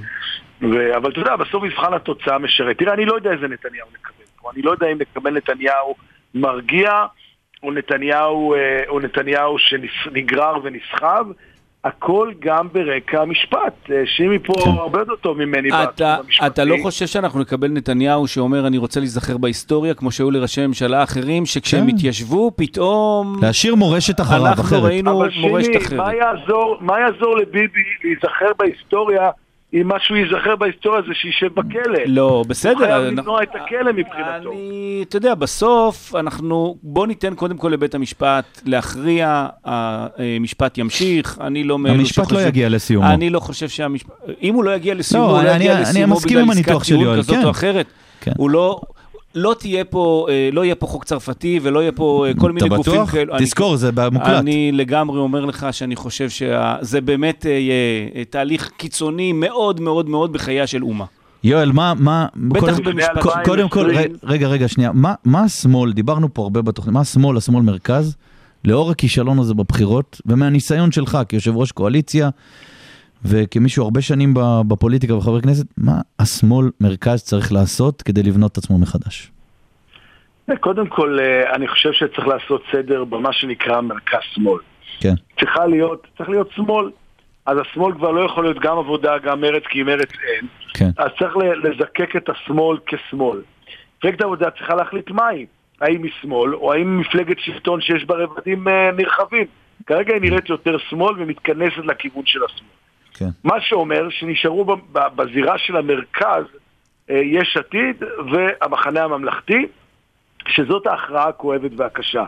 ו, 0.63 0.97
אבל 0.97 1.11
אתה 1.11 1.21
יודע, 1.21 1.37
בסוף 1.37 1.63
מבחן 1.63 1.95
התוצאה 1.95 2.39
משרת. 2.39 2.79
תראה, 2.79 2.95
אני 2.95 3.05
לא 3.05 3.15
יודע 3.15 3.33
איזה 3.33 3.49
נתניהו 3.49 3.89
נקבל 3.95 4.25
פה, 4.43 4.51
אני 4.55 4.63
לא 4.63 4.71
יודע 4.71 4.87
אם 4.87 4.99
נקבל 5.01 5.37
נתניהו 5.37 5.95
מרגיע, 6.35 6.91
או 7.63 7.73
נתניהו, 7.73 8.55
אה, 8.55 8.59
או 8.89 9.01
נתניהו 9.01 9.57
שנגרר 9.59 10.55
ונסחב. 10.63 11.27
הכל 11.85 12.33
גם 12.39 12.69
ברקע 12.73 13.23
המשפט, 13.23 13.91
אה, 13.91 14.03
שימי 14.07 14.39
פה 14.39 14.53
כן. 14.65 14.71
הרבה 14.71 14.99
יותר 14.99 15.17
טוב 15.17 15.39
ממני 15.39 15.69
אתה, 15.69 15.85
בתחום 15.85 16.07
המשפטי. 16.25 16.47
אתה 16.47 16.65
לא 16.65 16.77
חושב 16.83 17.07
שאנחנו 17.07 17.41
נקבל 17.41 17.69
נתניהו 17.69 18.27
שאומר 18.27 18.67
אני 18.67 18.79
רוצה 18.79 19.01
להיזכר 19.01 19.37
בהיסטוריה, 19.37 19.95
כמו 19.95 20.11
שהיו 20.11 20.31
לראשי 20.31 20.67
ממשלה 20.67 21.03
אחרים, 21.03 21.47
שכשהם 21.47 21.91
כן. 21.91 21.97
התיישבו 21.97 22.53
פתאום... 22.57 23.37
להשאיר 23.43 23.75
מורשת 23.75 24.21
אחריו 24.21 24.47
אנחנו 24.47 24.63
אחרת. 24.63 24.83
ראינו 24.83 25.19
אבל 25.19 25.31
מורשת 25.41 25.65
שימי, 25.65 25.77
אחרת. 25.79 25.99
מה 25.99 26.15
יעזור, 26.15 26.77
מה 26.81 27.01
יעזור 27.01 27.37
לביבי 27.37 27.81
להיזכר 28.05 28.53
בהיסטוריה 28.59 29.31
אם 29.75 29.89
מה 29.89 29.95
שהוא 30.01 30.17
ייזכר 30.17 30.57
בהיסטוריה 30.57 31.03
זה 31.03 31.15
שישב 31.15 31.55
בכלא? 31.55 31.99
לא, 32.07 32.45
בסדר. 32.49 32.73
הוא 32.73 32.79
חייב 32.79 32.93
אנחנו- 32.93 33.11
למנוע 33.17 33.43
את 33.43 33.49
הכלא 33.55 33.93
מבחינתו. 33.93 34.53
אני, 34.53 35.05
אתה 35.09 35.17
יודע, 35.17 35.35
בסוף 35.35 36.15
אנחנו, 36.15 36.77
בוא 36.83 37.07
ניתן 37.07 37.35
קודם 37.35 37.57
כל 37.57 37.69
לבית 37.69 37.95
המשפט 37.95 38.61
להכריע, 38.67 39.47
המשפט 39.65 40.79
ימשיך, 40.79 41.39
אני 41.41 41.65
לא 41.65 41.79
מאלו 41.79 41.95
המשפט 41.95 42.19
לא 42.19 42.25
שחושב- 42.25 42.47
יגיע 42.49 42.69
לסיומו. 42.69 43.07
אני 43.09 43.31
לא 43.31 43.41
חושב 43.41 43.69
שהמשפט, 43.69 44.11
אם 44.43 44.55
הוא 44.55 44.65
לא 44.65 44.71
יגיע 44.75 44.95
לסיומו, 44.95 45.27
לא, 45.27 45.33
הוא 45.37 45.43
לא 45.45 45.51
אני- 45.51 45.57
יגיע 45.65 45.73
אני 45.73 45.83
לסיומו 45.83 46.15
מסכים 46.15 46.39
בגלל 46.39 46.51
עסקת 46.51 46.83
טיעון 46.87 47.17
כזאת 47.19 47.37
כן. 47.37 47.45
או 47.45 47.51
אחרת. 47.51 47.87
כן. 48.21 48.33
הוא 48.37 48.51
לא... 48.51 48.81
לא 49.35 49.55
תהיה 49.59 49.85
פה, 49.85 50.27
אה, 50.31 50.49
לא 50.53 50.65
יהיה 50.65 50.75
פה 50.75 50.87
חוק 50.87 51.05
צרפתי 51.05 51.61
ולא 51.63 51.81
יהיה 51.81 51.93
פה 51.93 52.25
אה, 52.29 52.33
כל 52.39 52.53
מיני 52.53 52.67
אתה 52.67 52.77
גופים 52.77 52.93
בטוח? 52.93 53.11
כאלו. 53.11 53.35
אני- 53.37 53.45
תזכור, 53.45 53.77
זה 53.77 53.91
מוקלט. 54.13 54.27
אני 54.29 54.73
לגמרי 54.73 55.19
אומר 55.19 55.45
לך 55.45 55.67
שאני 55.73 55.97
חושב 55.97 56.29
שזה 56.31 57.01
באמת 57.01 57.47
אה, 57.47 57.51
יהיה 57.51 57.75
תהליך 58.31 58.71
קיצוני 58.77 59.33
מאוד 59.33 59.81
מאוד 59.81 60.09
מאוד 60.09 60.33
בחייה 60.33 60.67
של 60.67 60.83
אומה. 60.83 61.05
יואל, 61.45 61.73
מה, 61.73 61.93
מה, 61.99 62.27
בטח 62.37 62.61
קודם, 62.61 62.85
במשפט. 62.85 63.45
קודם 63.45 63.69
כל, 63.69 63.91
ר- 63.97 64.05
רגע, 64.25 64.49
רגע, 64.49 64.69
שנייה, 64.69 64.91
מה, 64.95 65.15
מה 65.25 65.43
השמאל, 65.43 65.93
דיברנו 65.93 66.35
פה 66.35 66.43
הרבה 66.43 66.63
בתוכנית, 66.63 66.95
מה 66.95 67.01
השמאל, 67.01 67.37
השמאל 67.37 67.63
מרכז, 67.63 68.17
לאור 68.65 68.91
הכישלון 68.91 69.39
הזה 69.39 69.55
בבחירות, 69.55 70.21
ומהניסיון 70.27 70.93
שלך 70.93 71.19
כיושב 71.29 71.57
ראש 71.57 71.73
קואליציה, 71.73 72.29
וכמישהו 73.25 73.85
הרבה 73.85 74.01
שנים 74.01 74.35
בפוליטיקה 74.69 75.15
וחבר 75.15 75.41
כנסת, 75.41 75.67
מה 75.79 75.93
השמאל 76.19 76.71
מרכז 76.81 77.23
צריך 77.23 77.53
לעשות 77.53 78.03
כדי 78.03 78.23
לבנות 78.23 78.53
את 78.53 78.59
עצמו 78.59 78.79
מחדש? 78.79 79.31
קודם 80.61 80.87
כל, 80.87 81.19
אה, 81.21 81.55
אני 81.55 81.69
חושב 81.69 81.93
שצריך 81.93 82.29
לעשות 82.29 82.63
סדר 82.73 83.05
במה 83.05 83.33
שנקרא 83.33 83.81
מרכז-שמאל. 83.81 84.59
כן, 85.01 85.15
צריכה 85.41 85.67
להיות, 85.67 86.07
צריך 86.17 86.31
להיות 86.31 86.51
שמאל. 86.55 86.91
אז 87.47 87.59
השמאל 87.59 87.95
כבר 87.95 88.11
לא 88.11 88.21
יכול 88.21 88.45
להיות 88.45 88.59
גם 88.59 88.79
עבודה, 88.79 89.19
גם 89.19 89.41
מרץ, 89.41 89.63
כי 89.71 89.83
מרץ 89.83 90.09
אין. 90.29 90.47
כן, 90.75 90.91
אז 90.97 91.11
צריך 91.19 91.37
לזקק 91.37 92.17
את 92.17 92.29
השמאל 92.29 92.79
כשמאל. 92.87 93.39
מפלגת 93.99 94.21
העבודה 94.21 94.51
צריכה 94.51 94.75
להחליט 94.75 95.11
מהי. 95.11 95.47
האם 95.81 96.03
היא 96.03 96.13
שמאל, 96.21 96.55
או 96.55 96.73
האם 96.73 97.01
מפלגת 97.01 97.37
שלטון 97.39 97.81
שיש 97.81 98.05
בה 98.05 98.15
רבדים 98.15 98.69
אה, 98.69 98.91
נרחבים. 98.97 99.47
כרגע 99.87 100.15
היא 100.15 100.23
נראית 100.23 100.49
יותר 100.49 100.79
שמאל 100.79 101.15
ומתכנסת 101.19 101.85
לכיוון 101.85 102.23
של 102.27 102.41
השמאל. 102.45 102.71
כן. 103.21 103.29
מה 103.45 103.61
שאומר 103.61 104.11
שנשארו 104.11 104.77
בזירה 104.93 105.59
של 105.59 105.77
המרכז 105.77 106.45
אה, 107.11 107.17
יש 107.17 107.57
עתיד 107.57 108.03
והמחנה 108.33 109.05
הממלכתי, 109.05 109.67
שזאת 110.49 110.87
ההכרעה 110.87 111.29
הכואבת 111.29 111.71
והקשה. 111.77 112.25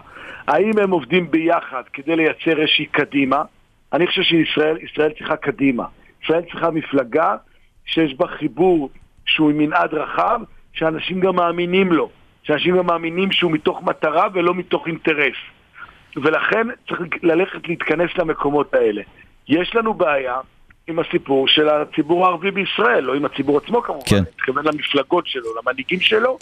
האם 0.47 0.79
הם 0.83 0.91
עובדים 0.91 1.31
ביחד 1.31 1.83
כדי 1.93 2.17
לייצר 2.17 2.61
איזושהי 2.61 2.87
קדימה? 2.87 3.43
אני 3.93 4.07
חושב 4.07 4.23
שישראל 4.23 4.77
ישראל 4.83 5.13
צריכה 5.19 5.37
קדימה. 5.37 5.85
ישראל 6.25 6.43
צריכה 6.51 6.71
מפלגה 6.71 7.37
שיש 7.87 8.15
בה 8.15 8.27
חיבור 8.27 8.91
שהוא 9.27 9.51
עם 9.51 9.59
מנעד 9.59 9.95
רחב, 9.95 10.41
שאנשים 10.73 11.21
גם 11.21 11.37
מאמינים 11.37 11.93
לו. 11.93 12.11
שאנשים 12.43 12.77
גם 12.77 12.87
מאמינים 12.87 13.33
שהוא 13.33 13.53
מתוך 13.53 13.83
מטרה 13.83 14.27
ולא 14.33 14.55
מתוך 14.55 14.87
אינטרס. 14.87 15.37
ולכן 16.17 16.67
צריך 16.89 17.01
ללכת 17.23 17.69
להתכנס 17.69 18.11
למקומות 18.19 18.75
האלה. 18.75 19.03
יש 19.49 19.75
לנו 19.75 19.95
בעיה 19.95 20.37
עם 20.87 20.99
הסיפור 20.99 21.49
של 21.49 21.69
הציבור 21.69 22.27
הערבי 22.27 22.51
בישראל, 22.51 23.05
לא 23.05 23.15
עם 23.15 23.25
הציבור 23.25 23.59
עצמו 23.59 23.83
כמובן, 23.83 24.05
כן. 24.07 24.17
אני 24.17 24.25
מתכוון 24.37 24.65
למפלגות 24.65 25.27
שלו, 25.27 25.49
למנהיגים 25.63 26.01
שלו. 26.01 26.39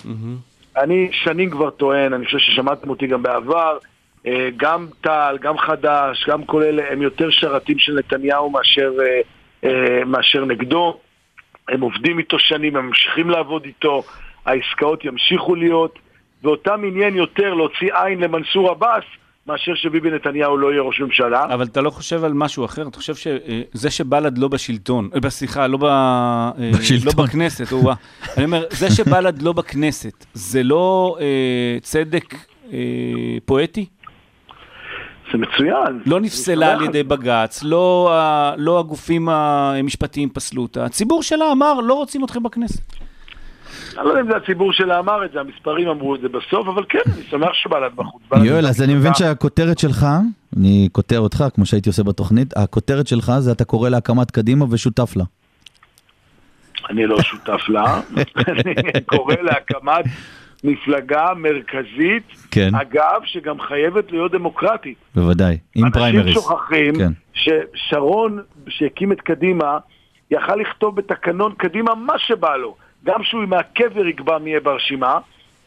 אני 0.77 1.09
שנים 1.13 1.51
כבר 1.51 1.71
טוען, 1.71 2.13
אני 2.13 2.25
חושב 2.25 2.39
ששמעתם 2.39 2.91
אותי 2.91 3.07
גם 3.07 3.23
בעבר, 3.23 3.79
אה, 4.27 4.49
גם 4.57 4.87
טל, 5.01 5.39
גם 5.41 5.59
חד"ש, 5.59 6.29
גם 6.29 6.45
כל 6.45 6.63
אלה, 6.63 6.83
הם 6.91 7.03
יותר 7.03 7.31
שרתים 7.31 7.79
של 7.79 7.99
נתניהו 7.99 8.51
מאשר, 8.51 8.93
אה, 9.01 9.21
אה, 9.65 10.05
מאשר 10.05 10.45
נגדו. 10.45 11.01
הם 11.69 11.81
עובדים 11.81 12.19
איתו 12.19 12.39
שנים, 12.39 12.77
הם 12.77 12.87
ממשיכים 12.87 13.31
לעבוד 13.31 13.65
איתו, 13.65 14.03
העסקאות 14.47 15.05
ימשיכו 15.05 15.55
להיות, 15.55 15.99
ואותם 16.43 16.81
עניין 16.85 17.17
יותר 17.17 17.55
להוציא 17.55 17.95
עין 17.95 18.21
למנסור 18.21 18.71
עבאס, 18.71 19.05
מאשר 19.47 19.73
שביבי 19.75 20.11
נתניהו 20.11 20.57
לא 20.59 20.73
יהיה 20.73 20.83
ראש 20.83 21.01
ממשלה. 21.01 21.45
אבל 21.45 21.65
אתה 21.65 21.81
לא 21.81 21.91
חושב 21.91 22.25
על 22.25 22.33
משהו 22.33 22.65
אחר? 22.65 22.89
אתה 22.89 22.97
חושב 22.97 23.15
שזה 23.15 23.91
שבל"ד 23.91 24.39
לא 24.39 24.49
בשלטון, 24.49 25.09
אה, 25.25 25.31
סליחה, 25.31 25.67
לא, 25.67 25.79
ב, 25.79 25.85
אה, 25.85 26.51
בשלטון. 26.79 27.13
לא 27.17 27.25
בכנסת, 27.25 27.73
או 27.73 27.91
אני 28.37 28.45
אומר, 28.45 28.65
זה 28.71 28.91
שבל"ד 28.91 29.43
לא 29.43 29.53
בכנסת, 29.53 30.27
זה 30.35 30.63
לא 30.63 31.17
אה, 31.21 31.79
צדק 31.83 32.35
אה, 32.73 32.79
פואטי? 33.45 33.87
זה 35.33 35.39
מצוין. 35.39 36.01
לא 36.07 36.21
נפסלה 36.21 36.73
על 36.73 36.83
ידי 36.83 37.03
בג"ץ, 37.03 37.63
לא, 37.63 38.13
לא 38.57 38.79
הגופים 38.79 39.29
המשפטיים 39.29 40.29
פסלו 40.29 40.63
אותה. 40.63 40.85
הציבור 40.85 41.23
שלה 41.23 41.53
אמר, 41.53 41.81
לא 41.81 41.95
רוצים 41.95 42.25
אתכם 42.25 42.43
בכנסת. 42.43 43.10
אני 43.99 44.05
לא 44.05 44.11
יודע 44.11 44.21
אם 44.21 44.27
זה 44.31 44.37
הציבור 44.37 44.73
שלה 44.73 44.99
אמר 44.99 45.25
את 45.25 45.33
זה, 45.33 45.41
המספרים 45.41 45.89
אמרו 45.89 46.15
את 46.15 46.21
זה 46.21 46.29
בסוף, 46.29 46.69
אבל 46.69 46.85
כן, 46.89 46.99
אני 47.07 47.23
שמח 47.31 47.53
שבל"ד 47.53 47.97
בחוץ. 47.97 48.23
בל"ד 48.31 48.45
יואל, 48.45 48.67
אז 48.67 48.83
אני 48.83 48.95
מבין 48.95 49.15
שהכותרת 49.15 49.79
שלך, 49.79 50.07
אני 50.57 50.89
כותר 50.93 51.21
אותך, 51.21 51.45
כמו 51.55 51.67
שהייתי 51.67 51.89
עושה 51.89 52.03
בתוכנית, 52.03 52.57
הכותרת 52.57 53.07
שלך 53.07 53.33
זה 53.39 53.53
אתה 53.53 53.65
קורא 53.65 53.89
להקמת 53.89 54.31
קדימה 54.31 54.65
ושותף 54.71 55.17
לה. 55.17 55.25
אני 56.91 57.07
לא 57.07 57.23
שותף 57.23 57.69
לה, 57.69 58.01
אני 58.49 59.01
קורא 59.07 59.35
להקמת 59.43 60.05
מפלגה 60.65 61.27
מרכזית, 61.37 62.47
כן. 62.51 62.75
אגב, 62.75 63.21
שגם 63.25 63.61
חייבת 63.61 64.13
להיות 64.13 64.33
דמוקרטית. 64.33 64.99
בוודאי, 65.15 65.59
עם 65.75 65.91
פריימריז. 65.91 66.27
אנשים 66.27 66.43
שוכחים 66.43 66.95
כן. 66.95 67.13
ששרון, 67.35 68.43
שהקים 68.69 69.13
את 69.13 69.21
קדימה, 69.21 69.79
יכל 70.31 70.57
לכתוב 70.57 70.97
בתקנון 70.97 71.55
קדימה 71.59 71.95
מה 71.95 72.19
שבא 72.19 72.57
לו. 72.57 72.77
גם 73.05 73.23
שהוא 73.23 73.45
מהקבר 73.45 74.07
יקבע 74.07 74.39
מי 74.39 74.51
יהיה 74.51 74.61
ברשימה, 74.61 75.19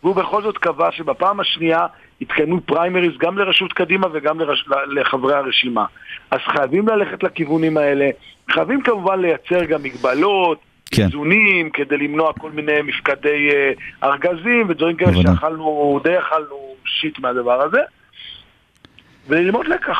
והוא 0.03 0.15
בכל 0.15 0.43
זאת 0.43 0.57
קבע 0.57 0.91
שבפעם 0.91 1.39
השנייה 1.39 1.85
יתקיימו 2.21 2.61
פריימריז 2.61 3.17
גם 3.19 3.37
לראשות 3.37 3.73
קדימה 3.73 4.07
וגם 4.13 4.39
לרש... 4.39 4.65
לחברי 4.87 5.35
הרשימה. 5.35 5.85
אז 6.31 6.39
חייבים 6.47 6.87
ללכת 6.87 7.23
לכיוונים 7.23 7.77
האלה. 7.77 8.09
חייבים 8.51 8.81
כמובן 8.81 9.21
לייצר 9.21 9.65
גם 9.65 9.83
מגבלות, 9.83 10.59
כן. 10.85 11.05
איזונים, 11.05 11.69
כדי 11.69 11.97
למנוע 11.97 12.33
כל 12.33 12.51
מיני 12.51 12.81
מפקדי 12.83 13.49
אה, 13.51 13.71
ארגזים 14.03 14.69
ודברים 14.69 14.95
כאלה. 14.95 15.21
שאכלנו, 15.21 15.99
די 16.03 16.19
אכלנו 16.19 16.75
שיט 16.85 17.19
מהדבר 17.19 17.61
הזה. 17.61 17.79
וללמוד 19.27 19.67
לקח. 19.67 19.97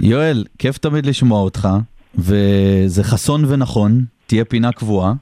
יואל, 0.00 0.44
כיף 0.58 0.78
תמיד 0.78 1.06
לשמוע 1.06 1.40
אותך, 1.40 1.68
וזה 2.14 3.04
חסון 3.04 3.44
ונכון, 3.48 4.04
תהיה 4.26 4.44
פינה 4.44 4.72
קבועה, 4.72 5.12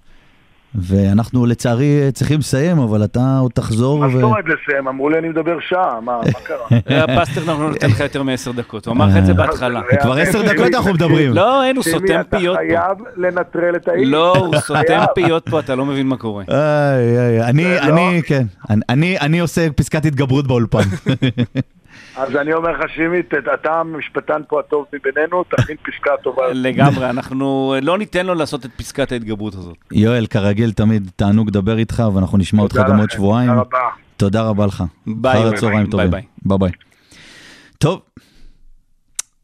ואנחנו 0.78 1.46
לצערי 1.46 1.86
צריכים 2.14 2.38
לסיים, 2.38 2.78
אבל 2.78 3.04
אתה 3.04 3.38
עוד 3.40 3.50
תחזור. 3.54 3.98
מה 3.98 4.08
זאת 4.08 4.22
אומרת 4.22 4.44
לסיים? 4.44 4.88
אמרו 4.88 5.08
לי 5.10 5.18
אני 5.18 5.28
מדבר 5.28 5.56
שעה, 5.68 6.00
מה 6.00 6.20
קרה? 6.46 6.80
הפסטרנק 7.04 7.48
לא 7.48 7.68
נותן 7.70 7.86
לך 7.90 8.00
יותר 8.00 8.22
מעשר 8.22 8.52
דקות, 8.52 8.86
הוא 8.86 8.92
אמר 8.92 9.06
לך 9.06 9.16
את 9.16 9.26
זה 9.26 9.34
בהתחלה. 9.34 9.80
כבר 10.02 10.12
עשר 10.12 10.42
דקות 10.42 10.74
אנחנו 10.74 10.92
מדברים. 10.94 11.32
לא, 11.32 11.64
אין, 11.64 11.76
הוא 11.76 11.84
סותם 11.84 12.20
אתה 12.20 12.38
פיות 12.38 12.56
פה. 12.56 12.62
חייב 12.68 12.98
לנטרל 13.16 13.76
את 13.76 13.88
האיש. 13.88 14.08
לא, 14.08 14.36
הוא 14.36 14.56
סותם. 14.56 15.04
פיות 15.14 15.48
פה, 15.48 15.60
אתה 15.60 15.74
לא 15.74 15.84
מבין 15.86 16.06
מה 16.06 16.16
קורה. 16.16 16.44
איי, 16.48 17.18
איי, 17.18 17.42
אני, 17.42 17.64
לא- 17.88 18.20
כן, 18.26 18.46
אני- 18.70 18.80
אני, 18.88 19.18
אני 19.20 19.38
עושה 19.38 19.66
פסקת 19.76 20.04
התגברות 20.04 20.46
באולפן. 20.46 20.78
אז 22.16 22.36
אני 22.36 22.52
אומר 22.52 22.70
לך, 22.70 22.90
שימי, 22.94 23.18
אתה 23.54 23.80
המשפטן 23.80 24.40
פה 24.48 24.60
הטוב 24.60 24.84
מבינינו, 24.92 25.44
תכין 25.44 25.76
פסקה 25.76 26.10
טובה. 26.22 26.42
לגמרי, 26.52 27.10
אנחנו 27.10 27.74
לא 27.82 27.98
ניתן 27.98 28.26
לו 28.26 28.34
לעשות 28.34 28.64
את 28.66 28.70
פסקת 28.76 29.12
ההתגברות 29.12 29.54
הזאת. 29.54 29.76
יואל, 29.92 30.26
כרגיל 30.26 30.72
תמיד 30.72 31.10
תענוג 31.16 31.48
לדבר 31.48 31.78
איתך, 31.78 32.02
ואנחנו 32.14 32.38
נשמע 32.38 32.62
אותך 32.62 32.80
גם 32.88 32.98
עוד 32.98 33.10
שבועיים. 33.10 33.50
תודה 33.50 33.60
רבה. 33.60 33.78
תודה 34.16 34.42
רבה 34.42 34.66
לך. 34.66 34.84
ביי, 35.06 35.40
אחר. 35.40 35.48
הצהריים 35.48 35.82
ביי, 35.82 35.90
טובים. 35.90 36.10
ביי. 36.10 36.22
ביי 36.42 36.58
ביי. 36.58 36.70
טוב, 37.78 38.00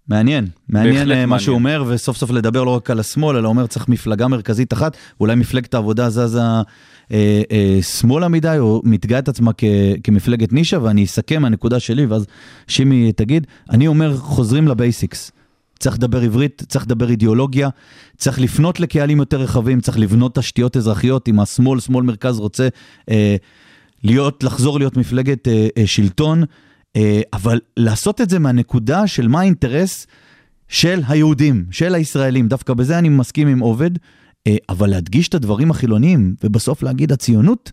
מעניין, 0.09 0.47
מעניין 0.69 0.97
אה, 0.97 1.05
מה 1.05 1.15
מעניין. 1.15 1.39
שהוא 1.39 1.55
אומר, 1.55 1.85
וסוף 1.87 2.17
סוף 2.17 2.31
לדבר 2.31 2.65
לא 2.65 2.77
רק 2.77 2.91
על 2.91 3.01
השמאל, 3.01 3.37
אלא 3.37 3.49
אומר 3.49 3.67
צריך 3.67 3.89
מפלגה 3.89 4.29
מרכזית 4.29 4.73
אחת, 4.73 4.97
אולי 5.21 5.35
מפלגת 5.35 5.75
העבודה 5.75 6.11
זזה 6.11 6.41
אה, 7.13 7.43
אה, 7.51 7.79
שמאלה 7.83 8.29
מדי, 8.29 8.57
או 8.59 8.83
מתגאה 8.85 9.19
את 9.19 9.29
עצמה 9.29 9.51
כ, 9.59 9.65
כמפלגת 10.05 10.53
נישה, 10.53 10.83
ואני 10.83 11.05
אסכם 11.05 11.43
מהנקודה 11.43 11.81
שלי, 11.81 12.07
ואז 12.07 12.27
שימי 12.69 13.13
תגיד, 13.13 13.47
אני 13.71 13.87
אומר 13.87 14.17
חוזרים 14.17 14.69
לבייסיקס. 14.69 15.33
צריך 15.79 15.97
לדבר 15.97 16.23
עברית, 16.23 16.63
צריך 16.69 16.85
לדבר 16.85 17.11
אידיאולוגיה, 17.11 17.69
צריך 18.17 18.41
לפנות 18.41 18.81
לקהלים 18.81 19.19
יותר 19.19 19.41
רחבים, 19.41 19.81
צריך 19.81 19.99
לבנות 19.99 20.35
תשתיות 20.35 20.77
אזרחיות, 20.77 21.29
אם 21.29 21.41
השמאל, 21.41 21.81
שמאל 21.81 22.05
מרכז 22.05 22.39
רוצה 22.39 22.69
אה, 23.11 23.37
להיות, 24.05 24.45
לחזור 24.45 24.79
להיות 24.79 24.97
מפלגת 24.97 25.49
אה, 25.49 25.69
אה, 25.79 25.87
שלטון, 25.87 26.45
אה, 26.97 27.21
אבל 27.33 27.61
לעשות 27.77 28.21
את 28.21 28.31
זה 28.31 28.39
מהנקודה 28.39 29.07
של 29.07 29.29
מה 29.29 29.41
האינטרס 29.41 30.07
של 30.69 31.01
היהודים, 31.09 31.65
של 31.71 31.95
הישראלים. 31.95 32.49
דווקא 32.49 32.75
בזה 32.75 32.99
אני 32.99 33.09
מסכים 33.09 33.49
עם 33.49 33.59
עובד, 33.59 33.91
אבל 34.69 34.91
להדגיש 34.91 35.29
את 35.29 35.35
הדברים 35.35 35.71
החילוניים, 35.71 36.35
ובסוף 36.45 36.83
להגיד 36.83 37.13
הציונות 37.13 37.73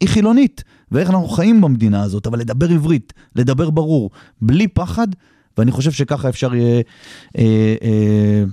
היא 0.00 0.08
חילונית, 0.08 0.64
ואיך 0.90 1.10
אנחנו 1.10 1.28
חיים 1.28 1.60
במדינה 1.60 2.02
הזאת, 2.02 2.26
אבל 2.26 2.38
לדבר 2.38 2.70
עברית, 2.70 3.12
לדבר 3.36 3.70
ברור, 3.70 4.10
בלי 4.40 4.68
פחד, 4.68 5.08
ואני 5.58 5.70
חושב 5.70 5.92
שככה 5.92 6.28
אפשר 6.28 6.54
יהיה 6.54 6.82
אה, 7.38 7.74
אה, 7.82 8.44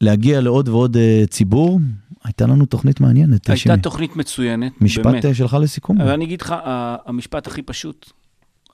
להגיע 0.00 0.40
לעוד 0.40 0.68
ועוד 0.68 0.96
אה, 0.96 1.24
ציבור. 1.30 1.80
הייתה 2.24 2.46
לנו 2.46 2.66
תוכנית 2.66 3.00
מעניינת. 3.00 3.32
הייתה 3.32 3.56
שימי. 3.56 3.82
תוכנית 3.82 4.16
מצוינת, 4.16 4.82
משפט 4.82 5.04
באמת. 5.04 5.24
אה, 5.24 5.34
שלך 5.34 5.56
לסיכום? 5.60 6.00
אבל 6.00 6.10
אני 6.10 6.24
אגיד 6.24 6.42
לך, 6.42 6.54
המשפט 7.06 7.46
הכי 7.46 7.62
פשוט, 7.62 8.12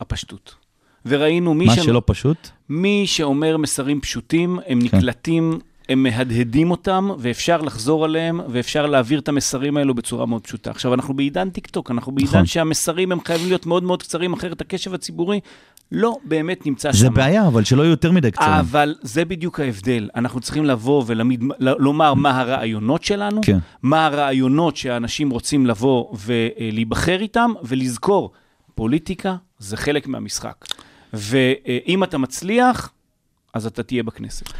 הפשטות. 0.00 0.54
וראינו 1.06 1.54
מי, 1.54 1.66
מה 1.66 1.76
ש... 1.76 1.78
שלא 1.78 2.02
פשוט? 2.06 2.48
מי 2.68 3.02
שאומר 3.06 3.56
מסרים 3.56 4.00
פשוטים, 4.00 4.58
הם 4.66 4.78
נקלטים, 4.78 5.58
הם 5.88 6.02
מהדהדים 6.02 6.70
אותם, 6.70 7.10
ואפשר 7.18 7.62
לחזור 7.62 8.04
עליהם, 8.04 8.40
ואפשר 8.48 8.86
להעביר 8.86 9.18
את 9.18 9.28
המסרים 9.28 9.76
האלו 9.76 9.94
בצורה 9.94 10.26
מאוד 10.26 10.42
פשוטה. 10.42 10.70
עכשיו, 10.70 10.94
אנחנו 10.94 11.14
בעידן 11.14 11.50
טיק 11.50 11.66
טוק, 11.66 11.90
אנחנו 11.90 12.12
בעידן 12.12 12.30
נכון. 12.30 12.46
שהמסרים 12.46 13.12
הם 13.12 13.18
חייבים 13.24 13.48
להיות 13.48 13.66
מאוד 13.66 13.82
מאוד 13.82 14.02
קצרים, 14.02 14.32
אחרת 14.32 14.60
הקשב 14.60 14.94
הציבורי 14.94 15.40
לא 15.92 16.16
באמת 16.24 16.66
נמצא 16.66 16.92
שם. 16.92 16.98
זה 16.98 17.10
בעיה, 17.10 17.46
אבל 17.46 17.64
שלא 17.64 17.82
יהיו 17.82 17.90
יותר 17.90 18.12
מדי 18.12 18.30
קצרים. 18.30 18.50
אבל 18.50 18.94
זה 19.02 19.24
בדיוק 19.24 19.60
ההבדל. 19.60 20.08
אנחנו 20.16 20.40
צריכים 20.40 20.64
לבוא 20.64 21.04
ולומר 21.06 22.14
מה 22.14 22.40
הרעיונות 22.40 23.04
שלנו, 23.04 23.40
כן. 23.44 23.58
מה 23.82 24.06
הרעיונות 24.06 24.76
שאנשים 24.76 25.30
רוצים 25.30 25.66
לבוא 25.66 26.16
ולהיבחר 26.26 27.20
איתם, 27.20 27.50
ולזכור, 27.62 28.32
פוליטיקה 28.74 29.36
זה 29.58 29.76
חלק 29.76 30.06
מהמשחק. 30.06 30.64
ואם 31.12 32.04
אתה 32.04 32.18
מצליח, 32.18 32.90
אז 33.54 33.66
אתה 33.66 33.82
תהיה 33.82 34.02
בכנסת. 34.02 34.52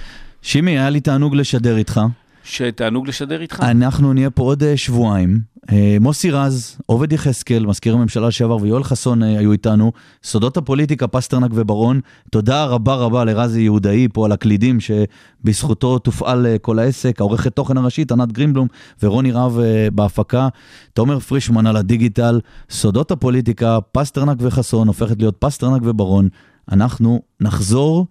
שימי, 0.44 0.70
היה 0.70 0.90
לי 0.90 1.00
תענוג 1.00 1.34
לשדר 1.34 1.76
איתך. 1.76 2.00
שתענוג 2.44 3.08
לשדר 3.08 3.40
איתך. 3.40 3.60
אנחנו 3.62 4.12
נהיה 4.12 4.30
פה 4.30 4.42
עוד 4.42 4.62
אה, 4.62 4.76
שבועיים. 4.76 5.40
אה, 5.72 5.96
מוסי 6.00 6.30
רז, 6.30 6.78
עובד 6.86 7.12
יחזקאל, 7.12 7.66
מזכיר 7.66 7.94
הממשלה 7.94 8.28
לשעבר, 8.28 8.56
ויואל 8.56 8.84
חסון 8.84 9.22
אה, 9.22 9.38
היו 9.38 9.52
איתנו. 9.52 9.92
סודות 10.24 10.56
הפוליטיקה, 10.56 11.06
פסטרנק 11.06 11.50
וברון. 11.54 12.00
תודה 12.30 12.64
רבה 12.64 12.94
רבה 12.94 13.24
לרזי 13.24 13.60
יהודאי 13.60 14.08
פה 14.12 14.24
על 14.24 14.32
הקלידים, 14.32 14.78
שבזכותו 14.80 15.98
תופעל 15.98 16.46
כל 16.62 16.78
העסק. 16.78 17.20
העורכת 17.20 17.56
תוכן 17.56 17.76
הראשית, 17.76 18.12
ענת 18.12 18.32
גרינבלום, 18.32 18.68
ורוני 19.02 19.32
רהב 19.32 19.58
אה, 19.58 19.88
בהפקה. 19.92 20.48
תומר 20.92 21.18
פרישמן 21.18 21.66
על 21.66 21.76
הדיגיטל. 21.76 22.40
סודות 22.70 23.10
הפוליטיקה, 23.10 23.78
פסטרנק 23.92 24.38
וחסון, 24.40 24.88
הופכת 24.88 25.18
להיות 25.18 25.36
פסטרנק 25.38 25.82
ובר-און. 25.84 26.28
אנחנו 26.72 27.22
נחזור 27.40 28.06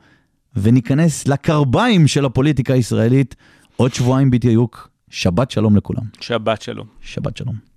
וניכנס 0.56 1.28
לקרביים 1.28 2.08
של 2.08 2.26
הפוליטיקה 2.26 2.74
הישראלית 2.74 3.36
עוד 3.76 3.94
שבועיים 3.94 4.32
בדיוק. 4.32 4.90
שבת 5.10 5.52
שלום 5.52 5.76
לכולם. 5.76 6.04
שבת 6.22 6.62
שלום. 6.62 6.88
שבת 7.02 7.38
שלום. 7.38 7.73